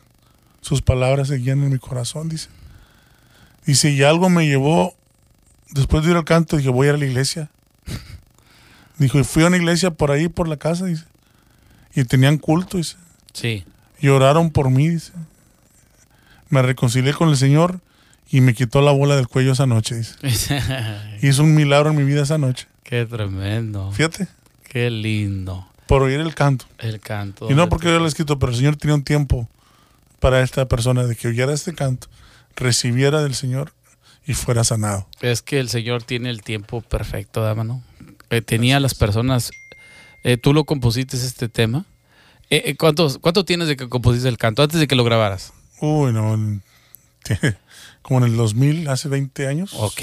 sus 0.62 0.82
palabras 0.82 1.30
seguían 1.30 1.64
en 1.64 1.72
mi 1.72 1.80
corazón, 1.80 2.30
dice. 2.30 2.50
Dice, 3.66 3.90
y 3.90 4.04
algo 4.04 4.30
me 4.30 4.46
llevó, 4.46 4.96
después 5.72 6.04
de 6.04 6.12
ir 6.12 6.18
al 6.18 6.26
canto, 6.26 6.58
dije, 6.58 6.70
voy 6.70 6.88
a 6.88 6.90
ir 6.90 6.96
a 6.96 7.00
la 7.00 7.06
iglesia. 7.06 7.50
Dijo, 8.98 9.20
y 9.20 9.24
fui 9.24 9.44
a 9.44 9.48
una 9.48 9.58
iglesia 9.58 9.92
por 9.92 10.12
ahí, 10.12 10.30
por 10.30 10.48
la 10.48 10.58
casa, 10.58 10.86
dice. 10.86 11.06
Y 11.96 12.04
tenían 12.04 12.38
culto, 12.38 12.78
dice. 12.78 12.98
Sí. 13.34 13.66
Y 14.00 14.10
oraron 14.10 14.52
por 14.52 14.70
mí, 14.70 14.90
dice. 14.90 15.12
Me 16.50 16.62
reconcilié 16.62 17.14
con 17.14 17.30
el 17.30 17.38
Señor 17.38 17.80
y 18.30 18.42
me 18.42 18.54
quitó 18.54 18.82
la 18.82 18.92
bola 18.92 19.16
del 19.16 19.28
cuello 19.28 19.52
esa 19.54 19.66
noche, 19.66 19.96
dice. 19.96 20.16
Hizo 21.22 21.44
un 21.44 21.56
milagro 21.56 21.90
en 21.92 21.96
mi 21.98 22.04
vida 22.04 22.24
esa 22.24 22.38
noche. 22.38 22.68
Qué 22.84 23.06
tremendo. 23.06 23.92
Fíjate, 23.92 24.28
Qué 24.70 24.90
lindo. 24.90 25.68
por 25.88 26.02
oír 26.04 26.20
el 26.20 26.36
canto. 26.36 26.66
El 26.80 27.00
canto. 27.00 27.50
Y 27.50 27.56
no 27.56 27.70
porque 27.70 27.88
yo 27.88 27.98
lo 28.00 28.06
he 28.06 28.08
escrito, 28.08 28.38
pero 28.40 28.52
el 28.52 28.58
Señor 28.58 28.76
tenía 28.76 28.96
un 28.96 29.04
tiempo 29.04 29.48
para 30.20 30.42
esta 30.42 30.68
persona 30.68 31.04
de 31.06 31.16
que 31.16 31.28
oyera 31.28 31.54
este 31.54 31.74
canto, 31.74 32.08
recibiera 32.56 33.22
del 33.22 33.36
Señor 33.36 33.74
y 34.28 34.34
fuera 34.34 34.64
sanado. 34.64 35.08
Es 35.22 35.42
que 35.42 35.60
el 35.60 35.70
Señor 35.70 36.04
tiene 36.04 36.30
el 36.30 36.42
tiempo 36.42 36.82
perfecto, 36.82 37.42
dámano. 37.44 37.84
Eh, 38.30 38.42
tenía 38.42 38.80
las 38.80 38.96
personas. 38.96 39.52
eh, 40.24 40.38
tú 40.38 40.54
lo 40.54 40.64
compusiste 40.66 41.16
este 41.18 41.48
tema. 41.50 41.86
Eh, 42.50 42.62
eh, 42.66 42.76
¿cuántos, 42.76 43.18
¿Cuánto 43.20 43.46
tienes 43.46 43.68
de 43.68 43.76
que 43.76 43.88
compusiste 43.90 44.28
el 44.30 44.38
canto 44.38 44.62
antes 44.64 44.80
de 44.80 44.88
que 44.88 44.96
lo 44.96 45.04
grabaras? 45.04 45.54
Uy, 45.82 46.14
no, 46.14 46.62
como 48.02 48.20
en 48.20 48.32
el 48.32 48.38
2000, 48.38 48.88
hace 48.88 49.10
20 49.10 49.48
años. 49.48 49.74
Ok. 49.78 50.02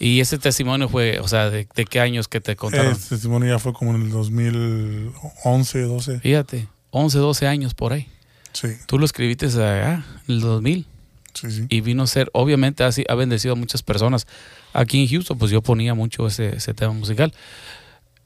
Y 0.00 0.20
ese 0.20 0.38
testimonio 0.38 0.88
fue, 0.88 1.18
o 1.18 1.26
sea, 1.26 1.50
¿de, 1.50 1.66
de 1.74 1.84
qué 1.84 2.00
años 2.00 2.28
que 2.28 2.40
te 2.40 2.54
contaron? 2.54 2.92
Este 2.92 3.10
testimonio 3.10 3.48
ya 3.50 3.58
fue 3.58 3.72
como 3.72 3.94
en 3.94 4.02
el 4.02 4.10
2011, 4.10 5.82
12. 5.82 6.20
Fíjate, 6.20 6.68
11, 6.90 7.18
12 7.18 7.46
años 7.46 7.74
por 7.74 7.92
ahí. 7.92 8.06
Sí, 8.52 8.68
Tú 8.86 8.98
lo 8.98 9.04
escribiste 9.04 9.46
ah, 9.60 10.04
en 10.26 10.34
el 10.34 10.40
2000 10.40 10.86
sí, 11.34 11.50
sí. 11.50 11.66
y 11.68 11.80
vino 11.80 12.04
a 12.04 12.06
ser, 12.06 12.30
obviamente 12.32 12.82
así 12.82 13.04
ha 13.08 13.14
bendecido 13.14 13.54
a 13.54 13.56
muchas 13.56 13.82
personas. 13.82 14.26
Aquí 14.72 15.02
en 15.02 15.08
Houston, 15.08 15.36
pues 15.36 15.50
yo 15.50 15.62
ponía 15.62 15.94
mucho 15.94 16.26
ese, 16.26 16.56
ese 16.56 16.74
tema 16.74 16.92
musical. 16.92 17.34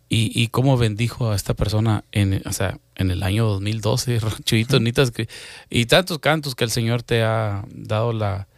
Y, 0.08 0.30
y 0.34 0.48
cómo 0.48 0.76
bendijo 0.76 1.30
a 1.30 1.36
esta 1.36 1.54
persona 1.54 2.04
en, 2.12 2.42
o 2.44 2.52
sea, 2.52 2.78
en 3.02 3.10
el 3.10 3.22
año 3.22 3.44
2012, 3.46 4.18
Chuyito, 4.44 4.80
necesitas 4.80 5.10
que- 5.10 5.28
y 5.70 5.86
tantos 5.86 6.18
cantos 6.18 6.54
que 6.54 6.64
el 6.64 6.70
Señor 6.70 7.02
te 7.02 7.22
ha 7.22 7.64
dado 7.74 8.12
la, 8.12 8.48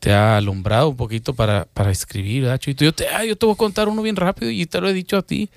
te 0.00 0.12
ha 0.12 0.36
alumbrado 0.36 0.88
un 0.88 0.96
poquito 0.96 1.34
para, 1.34 1.66
para 1.72 1.90
escribir, 1.90 2.42
¿verdad, 2.42 2.58
Chuyito? 2.58 2.84
Yo 2.84 2.92
te, 2.92 3.08
ah, 3.08 3.24
yo 3.24 3.36
te 3.36 3.46
voy 3.46 3.54
a 3.54 3.58
contar 3.58 3.88
uno 3.88 4.02
bien 4.02 4.16
rápido 4.16 4.50
y 4.50 4.66
te 4.66 4.80
lo 4.80 4.88
he 4.88 4.92
dicho 4.92 5.16
a 5.16 5.22
ti. 5.22 5.48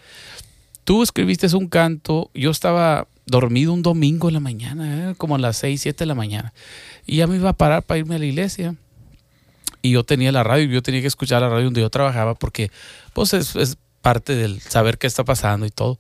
Tú 0.84 1.04
escribiste 1.04 1.54
un 1.56 1.68
canto, 1.68 2.32
yo 2.34 2.50
estaba 2.52 3.08
dormido 3.26 3.74
un 3.74 3.84
domingo 3.84 4.28
en 4.28 4.34
la 4.34 4.40
mañana, 4.40 5.12
¿eh? 5.12 5.16
como 5.18 5.36
a 5.36 5.38
las 5.40 5.58
6, 5.58 5.82
7 5.82 6.00
de 6.00 6.06
la 6.08 6.16
mañana, 6.16 6.52
y 7.06 7.18
ya 7.18 7.28
me 7.28 7.36
iba 7.36 7.50
a 7.50 7.54
parar 7.54 7.84
para 7.84 8.00
irme 8.00 8.16
a 8.16 8.20
la 8.20 8.26
iglesia. 8.26 8.76
Y 9.82 9.92
yo 9.92 10.04
tenía 10.04 10.32
la 10.32 10.44
radio 10.44 10.66
y 10.66 10.74
yo 10.74 10.82
tenía 10.82 11.00
que 11.02 11.08
escuchar 11.08 11.42
la 11.42 11.48
radio 11.50 11.66
donde 11.66 11.82
yo 11.82 11.90
trabajaba 11.90 12.34
porque 12.36 12.70
pues 13.14 13.34
es, 13.34 13.56
es 13.56 13.78
parte 14.02 14.36
del 14.36 14.60
saber 14.62 14.98
qué 14.98 15.08
está 15.08 15.24
pasando 15.24 15.66
y 15.66 15.70
todo. 15.70 16.00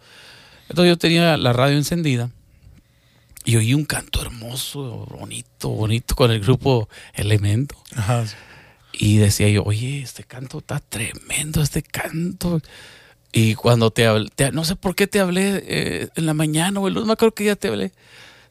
Entonces 0.69 0.89
yo 0.91 0.97
tenía 0.97 1.35
la 1.37 1.53
radio 1.53 1.77
encendida 1.77 2.29
y 3.45 3.55
oí 3.55 3.73
un 3.73 3.85
canto 3.85 4.21
hermoso, 4.21 5.07
bonito, 5.09 5.69
bonito 5.69 6.15
con 6.15 6.31
el 6.31 6.39
grupo 6.41 6.87
Elemento. 7.13 7.75
Ajá. 7.95 8.25
Y 8.93 9.17
decía 9.17 9.49
yo, 9.49 9.63
oye, 9.63 10.01
este 10.01 10.23
canto 10.23 10.59
está 10.59 10.79
tremendo, 10.79 11.61
este 11.61 11.81
canto. 11.81 12.61
Y 13.31 13.55
cuando 13.55 13.91
te 13.91 14.05
hablé, 14.07 14.29
te- 14.35 14.51
no 14.51 14.65
sé 14.65 14.75
por 14.75 14.95
qué 14.95 15.07
te 15.07 15.19
hablé 15.19 15.63
eh, 15.65 16.07
en 16.15 16.25
la 16.25 16.33
mañana 16.33 16.79
o 16.79 16.87
el 16.87 16.93
lunes, 16.95 17.07
me 17.07 17.13
acuerdo 17.13 17.33
que 17.35 17.45
ya 17.45 17.55
te 17.55 17.67
hablé. 17.69 17.91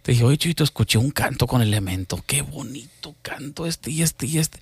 Te 0.02 0.12
dije, 0.12 0.24
oye, 0.24 0.38
Chuito, 0.38 0.62
escuché 0.64 0.96
un 0.98 1.10
canto 1.10 1.46
con 1.46 1.60
elemento. 1.60 2.22
Qué 2.26 2.42
bonito 2.42 3.14
canto 3.22 3.66
este 3.66 3.90
y 3.90 4.02
este 4.02 4.26
y 4.26 4.38
este. 4.38 4.58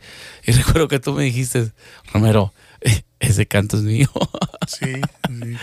Y 0.47 0.53
recuerdo 0.53 0.89
que 0.89 0.99
tú 0.99 1.13
me 1.13 1.25
dijiste, 1.25 1.71
Romero, 2.13 2.53
ese 3.21 3.47
canto 3.47 3.77
es 3.77 3.83
mío. 3.83 4.09
Sí, 4.67 4.87
sí. 5.29 5.57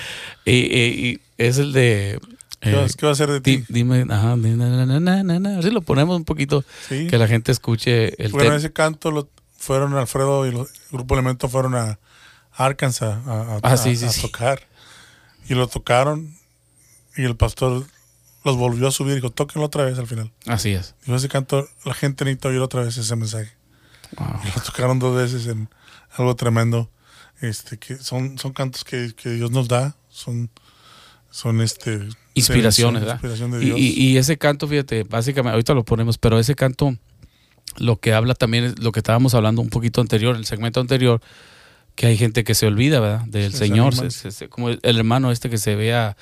y, 0.46 0.52
y- 0.52 1.10
y 1.12 1.22
es 1.38 1.58
el 1.58 1.74
de... 1.74 2.20
¿Qué, 2.62 2.70
eh, 2.72 2.76
va, 2.76 2.88
qué 2.88 3.06
va 3.06 3.12
a 3.12 3.16
ser 3.16 3.30
de 3.30 3.42
ti? 3.42 3.66
dime, 3.68 4.06
ajá, 4.10 4.38
na, 4.38 4.86
na, 4.86 5.40
na, 5.40 5.62
lo 5.62 5.82
ponemos 5.82 6.16
un 6.16 6.24
poquito, 6.24 6.64
Sí. 6.88 7.08
que 7.08 7.18
la 7.18 7.28
gente 7.28 7.52
escuche 7.52 8.24
el 8.24 8.32
Bueno, 8.32 8.56
ese 8.56 8.72
canto 8.72 9.12
lo 9.12 9.28
fueron 9.58 9.94
Alfredo 9.98 10.48
y 10.48 10.52
los- 10.54 10.70
el 10.70 10.76
grupo 10.94 11.16
Elemento 11.16 11.50
fueron 11.50 11.76
a 11.76 12.00
Arkansas 12.54 13.18
a, 13.28 13.56
a- 13.56 13.60
Ah, 13.64 13.76
sí, 13.76 13.90
a- 13.90 13.96
sí, 13.98 14.06
a 14.06 14.10
sí. 14.10 14.22
tocar. 14.22 14.62
Y 15.50 15.56
lo 15.56 15.68
tocaron 15.68 16.34
y 17.18 17.24
el 17.26 17.36
pastor 17.36 17.86
los 18.46 18.56
volvió 18.56 18.88
a 18.88 18.92
subir 18.92 19.12
y 19.12 19.16
dijo, 19.16 19.32
tóquenlo 19.32 19.66
otra 19.66 19.84
vez 19.84 20.00
al 20.00 20.08
final. 20.08 20.32
Así 20.48 20.72
es. 20.72 20.96
Dijo, 21.06 21.18
ese 21.18 21.28
canto, 21.28 21.68
la 21.84 21.94
gente 21.94 22.24
necesita 22.24 22.48
oír 22.48 22.60
otra 22.60 22.84
vez 22.84 22.96
ese 22.98 23.16
mensaje. 23.18 23.52
Wow. 24.18 24.28
Y 24.46 24.48
lo 24.58 24.64
tocaron 24.64 25.00
dos 25.00 25.14
veces 25.18 25.48
en 25.48 25.68
algo 26.18 26.36
tremendo. 26.38 26.90
Este, 27.44 27.78
que 27.78 27.98
son, 27.98 28.38
son 28.38 28.54
cantos 28.54 28.84
que, 28.84 29.12
que 29.16 29.30
Dios 29.32 29.52
nos 29.52 29.68
da, 29.68 29.96
son, 30.10 30.50
son 31.30 31.62
este 31.62 32.00
inspiraciones, 32.36 33.02
son 33.02 33.08
¿verdad? 33.08 33.16
inspiración 33.16 33.52
de 33.52 33.62
Y, 33.62 33.66
Dios. 33.66 33.80
y- 33.80 33.94
y 34.14 34.18
ese 34.18 34.38
canto, 34.38 34.68
fíjate, 34.68 35.04
básicamente, 35.04 35.52
ahorita 35.54 35.74
lo 35.74 35.84
ponemos, 35.84 36.18
pero 36.18 36.40
ese 36.40 36.56
canto, 36.56 36.96
lo 37.78 37.98
que 37.98 38.14
habla 38.14 38.34
también 38.34 38.64
es 38.64 38.80
lo 38.80 38.92
que 38.92 39.00
estábamos 39.02 39.34
hablando 39.34 39.62
un 39.62 39.70
poquito 39.70 40.00
anterior, 40.02 40.36
en 40.36 40.40
el 40.40 40.46
segmento 40.46 40.80
anterior, 40.80 41.22
que 41.96 42.08
hay 42.08 42.18
gente 42.18 42.44
que 42.44 42.56
se 42.56 42.66
olvida, 42.66 43.00
¿verdad? 43.00 43.26
Del 43.28 43.52
Se 43.52 43.58
Señor, 43.60 43.92
desaniman. 43.92 44.12
se- 44.12 44.20
se- 44.20 44.32
se- 44.32 44.48
como 44.50 44.70
el, 44.70 44.80
el 44.82 44.98
hermano 44.98 45.32
este 45.32 45.50
que 45.50 45.58
se 45.58 45.74
había, 45.74 46.16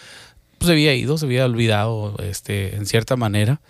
pues 0.58 0.68
se 0.68 0.72
había 0.74 0.96
ido, 0.96 1.18
se 1.18 1.26
había 1.28 1.46
olvidado, 1.46 2.16
este, 2.24 2.76
en 2.76 2.86
cierta 2.86 3.16
manera, 3.16 3.62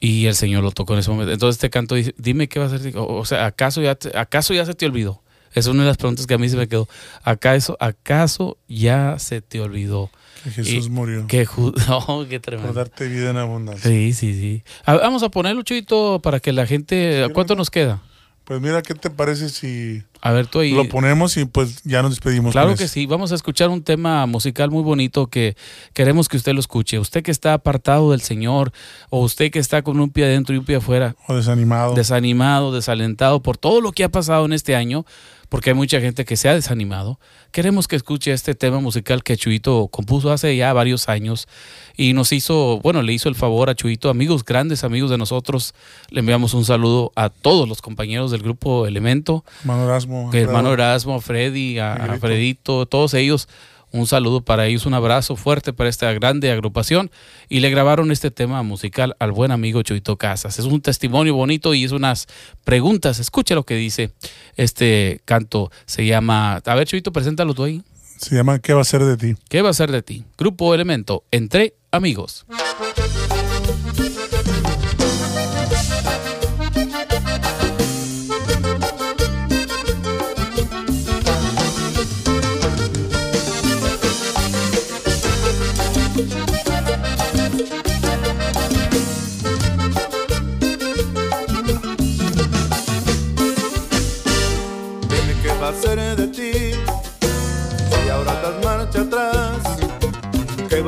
y 0.00 0.26
el 0.26 0.34
Señor 0.34 0.64
lo 0.64 0.72
tocó 0.72 0.94
en 0.94 0.98
ese 1.00 1.10
momento. 1.10 1.32
Entonces 1.32 1.56
este 1.58 1.70
canto 1.70 1.94
dice, 1.94 2.12
dime 2.18 2.48
qué 2.48 2.58
va 2.58 2.66
a 2.66 2.74
hacer, 2.74 2.96
o, 2.96 3.06
o 3.18 3.24
sea, 3.24 3.46
¿acaso 3.46 3.80
ya, 3.80 3.94
te- 3.94 4.18
¿acaso 4.18 4.52
ya 4.52 4.66
se 4.66 4.74
te 4.74 4.84
olvidó? 4.84 5.22
Es 5.54 5.66
una 5.66 5.82
de 5.82 5.88
las 5.88 5.96
preguntas 5.96 6.26
que 6.26 6.34
a 6.34 6.38
mí 6.38 6.48
se 6.48 6.56
me 6.56 6.68
quedó. 6.68 6.88
¿Acaso, 7.22 7.76
¿Acaso 7.80 8.58
ya 8.68 9.18
se 9.18 9.40
te 9.42 9.60
olvidó? 9.60 10.10
que 10.44 10.50
Jesús 10.50 10.86
y- 10.86 10.90
murió 10.90 11.26
Que 11.28 11.46
oh, 11.56 12.24
qué 12.28 12.40
por 12.40 12.44
tremendo. 12.44 12.72
darte 12.72 13.06
vida 13.06 13.30
en 13.30 13.36
abundancia. 13.36 13.88
Sí, 13.88 14.12
sí, 14.12 14.34
sí. 14.34 14.62
A- 14.84 14.94
vamos 14.96 15.22
a 15.22 15.28
ponerlo, 15.28 15.62
Chuito, 15.62 16.20
para 16.20 16.40
que 16.40 16.52
la 16.52 16.66
gente... 16.66 17.24
Sí, 17.26 17.32
¿Cuánto 17.32 17.54
nos 17.54 17.70
queda? 17.70 18.02
Pues 18.44 18.60
mira, 18.60 18.82
¿qué 18.82 18.94
te 18.96 19.08
parece 19.08 19.48
si 19.50 20.02
A 20.20 20.32
ver, 20.32 20.48
tú 20.48 20.58
ahí... 20.58 20.72
lo 20.72 20.88
ponemos 20.88 21.36
y 21.36 21.44
pues 21.44 21.80
ya 21.84 22.02
nos 22.02 22.10
despedimos? 22.10 22.50
Claro 22.50 22.74
que 22.74 22.84
eso? 22.84 22.92
sí, 22.94 23.06
vamos 23.06 23.30
a 23.30 23.36
escuchar 23.36 23.68
un 23.68 23.84
tema 23.84 24.26
musical 24.26 24.68
muy 24.68 24.82
bonito 24.82 25.28
que 25.28 25.56
queremos 25.94 26.28
que 26.28 26.38
usted 26.38 26.52
lo 26.52 26.58
escuche. 26.58 26.98
Usted 26.98 27.22
que 27.22 27.30
está 27.30 27.54
apartado 27.54 28.10
del 28.10 28.20
Señor 28.20 28.72
o 29.10 29.20
usted 29.20 29.52
que 29.52 29.60
está 29.60 29.82
con 29.82 30.00
un 30.00 30.10
pie 30.10 30.24
adentro 30.24 30.56
y 30.56 30.58
un 30.58 30.64
pie 30.64 30.76
afuera, 30.76 31.14
O 31.28 31.36
desanimado. 31.36 31.94
desanimado, 31.94 32.72
desalentado 32.72 33.40
por 33.44 33.58
todo 33.58 33.80
lo 33.80 33.92
que 33.92 34.02
ha 34.02 34.08
pasado 34.08 34.44
en 34.44 34.52
este 34.54 34.74
año, 34.74 35.06
porque 35.52 35.68
hay 35.68 35.74
mucha 35.74 36.00
gente 36.00 36.24
que 36.24 36.38
se 36.38 36.48
ha 36.48 36.54
desanimado. 36.54 37.20
Queremos 37.50 37.86
que 37.86 37.94
escuche 37.94 38.32
este 38.32 38.54
tema 38.54 38.80
musical 38.80 39.22
que 39.22 39.36
Chuito 39.36 39.88
compuso 39.88 40.32
hace 40.32 40.56
ya 40.56 40.72
varios 40.72 41.10
años 41.10 41.46
y 41.94 42.14
nos 42.14 42.32
hizo, 42.32 42.80
bueno, 42.82 43.02
le 43.02 43.12
hizo 43.12 43.28
el 43.28 43.34
favor 43.34 43.68
a 43.68 43.74
Chuito, 43.74 44.08
amigos, 44.08 44.46
grandes 44.46 44.82
amigos 44.82 45.10
de 45.10 45.18
nosotros. 45.18 45.74
Le 46.08 46.20
enviamos 46.20 46.54
un 46.54 46.64
saludo 46.64 47.12
a 47.16 47.28
todos 47.28 47.68
los 47.68 47.82
compañeros 47.82 48.30
del 48.30 48.40
grupo 48.40 48.86
Elemento, 48.86 49.44
hermano 49.60 49.84
Erasmo. 49.84 50.30
hermano. 50.32 50.72
Erasmo, 50.72 51.20
Freddy, 51.20 51.78
a, 51.78 51.92
a 51.92 51.96
Miguelito. 51.96 52.20
Fredito, 52.20 52.86
todos 52.86 53.12
ellos. 53.12 53.46
Un 53.92 54.06
saludo 54.06 54.40
para 54.40 54.66
ellos, 54.66 54.86
un 54.86 54.94
abrazo 54.94 55.36
fuerte 55.36 55.74
para 55.74 55.90
esta 55.90 56.10
grande 56.12 56.50
agrupación. 56.50 57.10
Y 57.48 57.60
le 57.60 57.68
grabaron 57.68 58.10
este 58.10 58.30
tema 58.30 58.62
musical 58.62 59.14
al 59.18 59.32
buen 59.32 59.50
amigo 59.50 59.82
Chuito 59.82 60.16
Casas. 60.16 60.58
Es 60.58 60.64
un 60.64 60.80
testimonio 60.80 61.34
bonito 61.34 61.74
y 61.74 61.84
es 61.84 61.92
unas 61.92 62.26
preguntas. 62.64 63.18
Escucha 63.18 63.54
lo 63.54 63.64
que 63.64 63.74
dice 63.74 64.10
este 64.56 65.20
canto. 65.26 65.70
Se 65.84 66.06
llama. 66.06 66.62
A 66.64 66.74
ver, 66.74 66.86
Chuito, 66.86 67.12
preséntalo 67.12 67.52
tú 67.52 67.64
ahí. 67.64 67.82
Se 68.16 68.34
llama 68.34 68.60
¿Qué 68.60 68.72
va 68.72 68.80
a 68.80 68.84
ser 68.84 69.04
de 69.04 69.16
ti? 69.16 69.36
¿Qué 69.48 69.62
va 69.62 69.70
a 69.70 69.74
ser 69.74 69.90
de 69.92 70.00
ti? 70.00 70.24
Grupo 70.38 70.74
Elemento, 70.74 71.24
entre 71.30 71.74
amigos. 71.90 72.46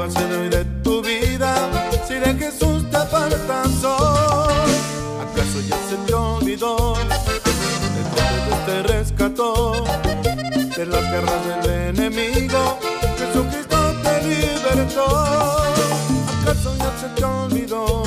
salvación 0.04 0.40
hoy 0.40 0.48
de 0.48 0.64
tu 0.82 1.02
vida. 1.02 1.54
Si 2.06 2.14
de 2.14 2.34
Jesús 2.34 2.90
te 2.90 2.96
apartas 2.96 3.84
hoy, 3.84 4.72
¿acaso 5.22 5.60
ya 5.68 5.76
se 5.88 5.96
te 6.06 6.14
olvidó? 6.14 6.94
el 7.00 7.08
De 7.08 8.56
te 8.66 8.82
rescató 8.92 9.72
de 10.76 10.86
las 10.86 11.02
garras 11.12 11.64
del 11.64 11.98
enemigo. 11.98 12.78
Jesucristo 13.18 13.76
te 14.02 14.22
libertó. 14.22 15.06
¿Acaso 16.42 16.76
ya 16.76 16.92
se 17.00 17.08
te 17.14 17.24
olvidó? 17.24 18.02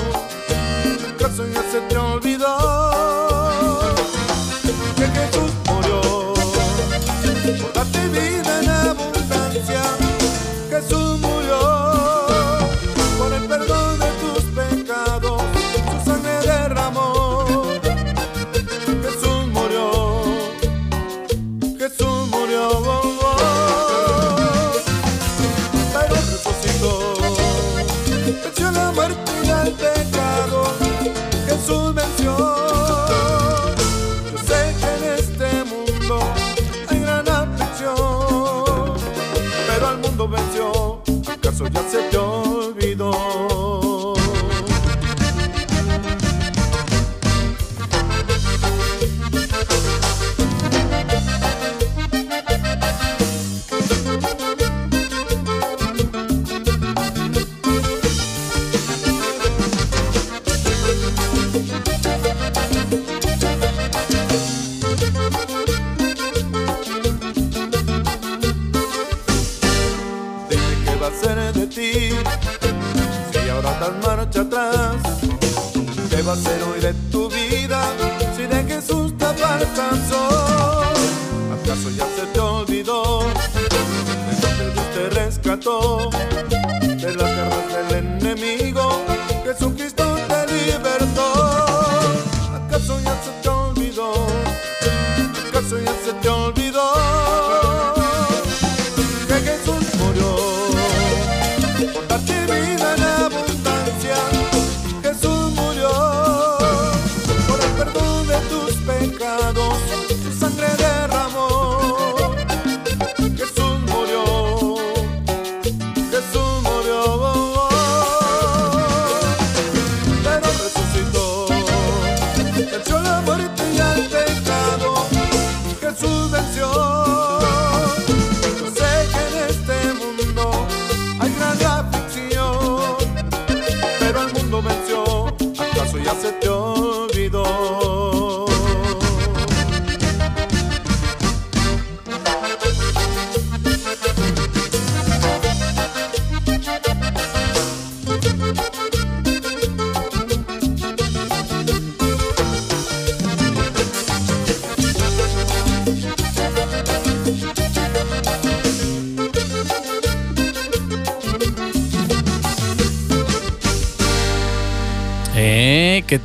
¿Acaso 1.16 1.48
ya 1.48 1.64
se 1.72 1.80
te 1.82 1.98
olvidó? 1.98 2.67
Jesús 31.68 32.17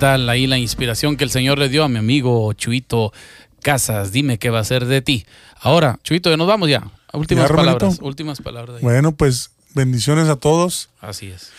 tal 0.03 0.29
ahí 0.29 0.49
la 0.49 0.59
inspiración 0.59 1.17
que 1.17 1.23
el 1.23 1.31
Señor 1.31 1.59
le 1.61 1.69
dio 1.69 1.85
a 1.85 1.89
mi 1.89 1.99
amigo 1.99 2.53
Chuito 2.55 3.13
Casas? 3.63 4.11
Dime 4.11 4.37
qué 4.37 4.51
va 4.51 4.59
a 4.59 4.65
ser 4.65 4.87
de 4.87 5.01
ti. 5.01 5.25
Ahora, 5.61 6.01
Chuito, 6.03 6.29
ya 6.29 6.37
nos 6.37 6.49
vamos 6.49 6.69
ya. 6.69 6.91
Últimas 7.13 7.45
Ya, 7.45 7.49
Roberto. 7.49 7.77
palabras. 7.79 7.99
Últimas 8.03 8.41
palabras. 8.41 8.77
ahí. 8.79 8.83
Bueno, 8.83 9.13
pues 9.13 9.53
bendiciones 9.75 10.29
a 10.29 10.35
todos. 10.35 10.91
Así 11.01 11.29
es. 11.29 11.53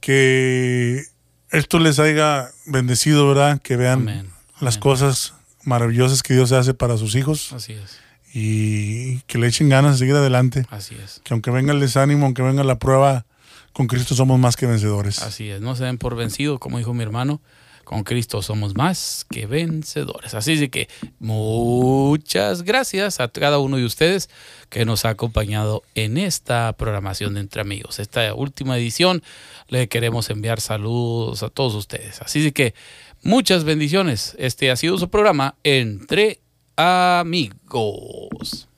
Que 0.00 1.04
esto 1.50 1.78
les 1.78 2.00
haya 2.00 2.50
bendecido, 2.66 3.28
¿verdad? 3.28 3.60
Que 3.62 3.76
vean 3.76 4.00
Amén. 4.00 4.30
las 4.60 4.74
Amén. 4.74 4.80
cosas 4.82 5.34
maravillosas 5.62 6.22
que 6.24 6.34
Dios 6.34 6.50
hace 6.50 6.74
para 6.74 6.96
sus 6.98 7.14
hijos 7.14 7.52
Así 7.52 7.74
es. 7.74 7.98
y 8.34 9.20
que 9.28 9.38
le 9.38 9.46
echen 9.46 9.68
ganas 9.68 9.92
de 9.92 9.98
seguir 10.00 10.16
adelante. 10.16 10.66
Así 10.70 10.96
es. 10.96 11.20
Que 11.22 11.32
aunque 11.32 11.52
venga 11.52 11.72
el 11.72 11.78
desánimo, 11.78 12.26
aunque 12.26 12.42
venga 12.42 12.64
la 12.64 12.78
prueba, 12.80 13.24
con 13.72 13.86
Cristo 13.86 14.16
somos 14.16 14.38
más 14.40 14.56
que 14.56 14.66
vencedores. 14.66 15.20
Así 15.22 15.48
es. 15.48 15.60
No 15.60 15.76
se 15.76 15.84
den 15.84 15.98
por 15.98 16.16
vencido, 16.16 16.58
como 16.58 16.78
dijo 16.78 16.92
mi 16.92 17.04
hermano. 17.04 17.40
Con 17.84 18.02
Cristo 18.02 18.42
somos 18.42 18.74
más 18.74 19.26
que 19.30 19.46
vencedores. 19.46 20.34
Así 20.34 20.68
que 20.68 20.88
muchas 21.18 22.62
gracias 22.62 23.20
a 23.20 23.28
cada 23.28 23.58
uno 23.58 23.76
de 23.76 23.84
ustedes 23.84 24.28
que 24.68 24.84
nos 24.84 25.04
ha 25.04 25.10
acompañado 25.10 25.82
en 25.94 26.18
esta 26.18 26.72
programación 26.72 27.34
de 27.34 27.40
Entre 27.40 27.60
Amigos. 27.60 27.98
Esta 27.98 28.34
última 28.34 28.76
edición 28.76 29.22
le 29.68 29.88
queremos 29.88 30.30
enviar 30.30 30.60
saludos 30.60 31.42
a 31.42 31.50
todos 31.50 31.74
ustedes. 31.74 32.20
Así 32.20 32.50
que 32.52 32.74
muchas 33.22 33.64
bendiciones. 33.64 34.34
Este 34.38 34.70
ha 34.70 34.76
sido 34.76 34.98
su 34.98 35.10
programa 35.10 35.56
Entre 35.62 36.40
Amigos. 36.76 38.68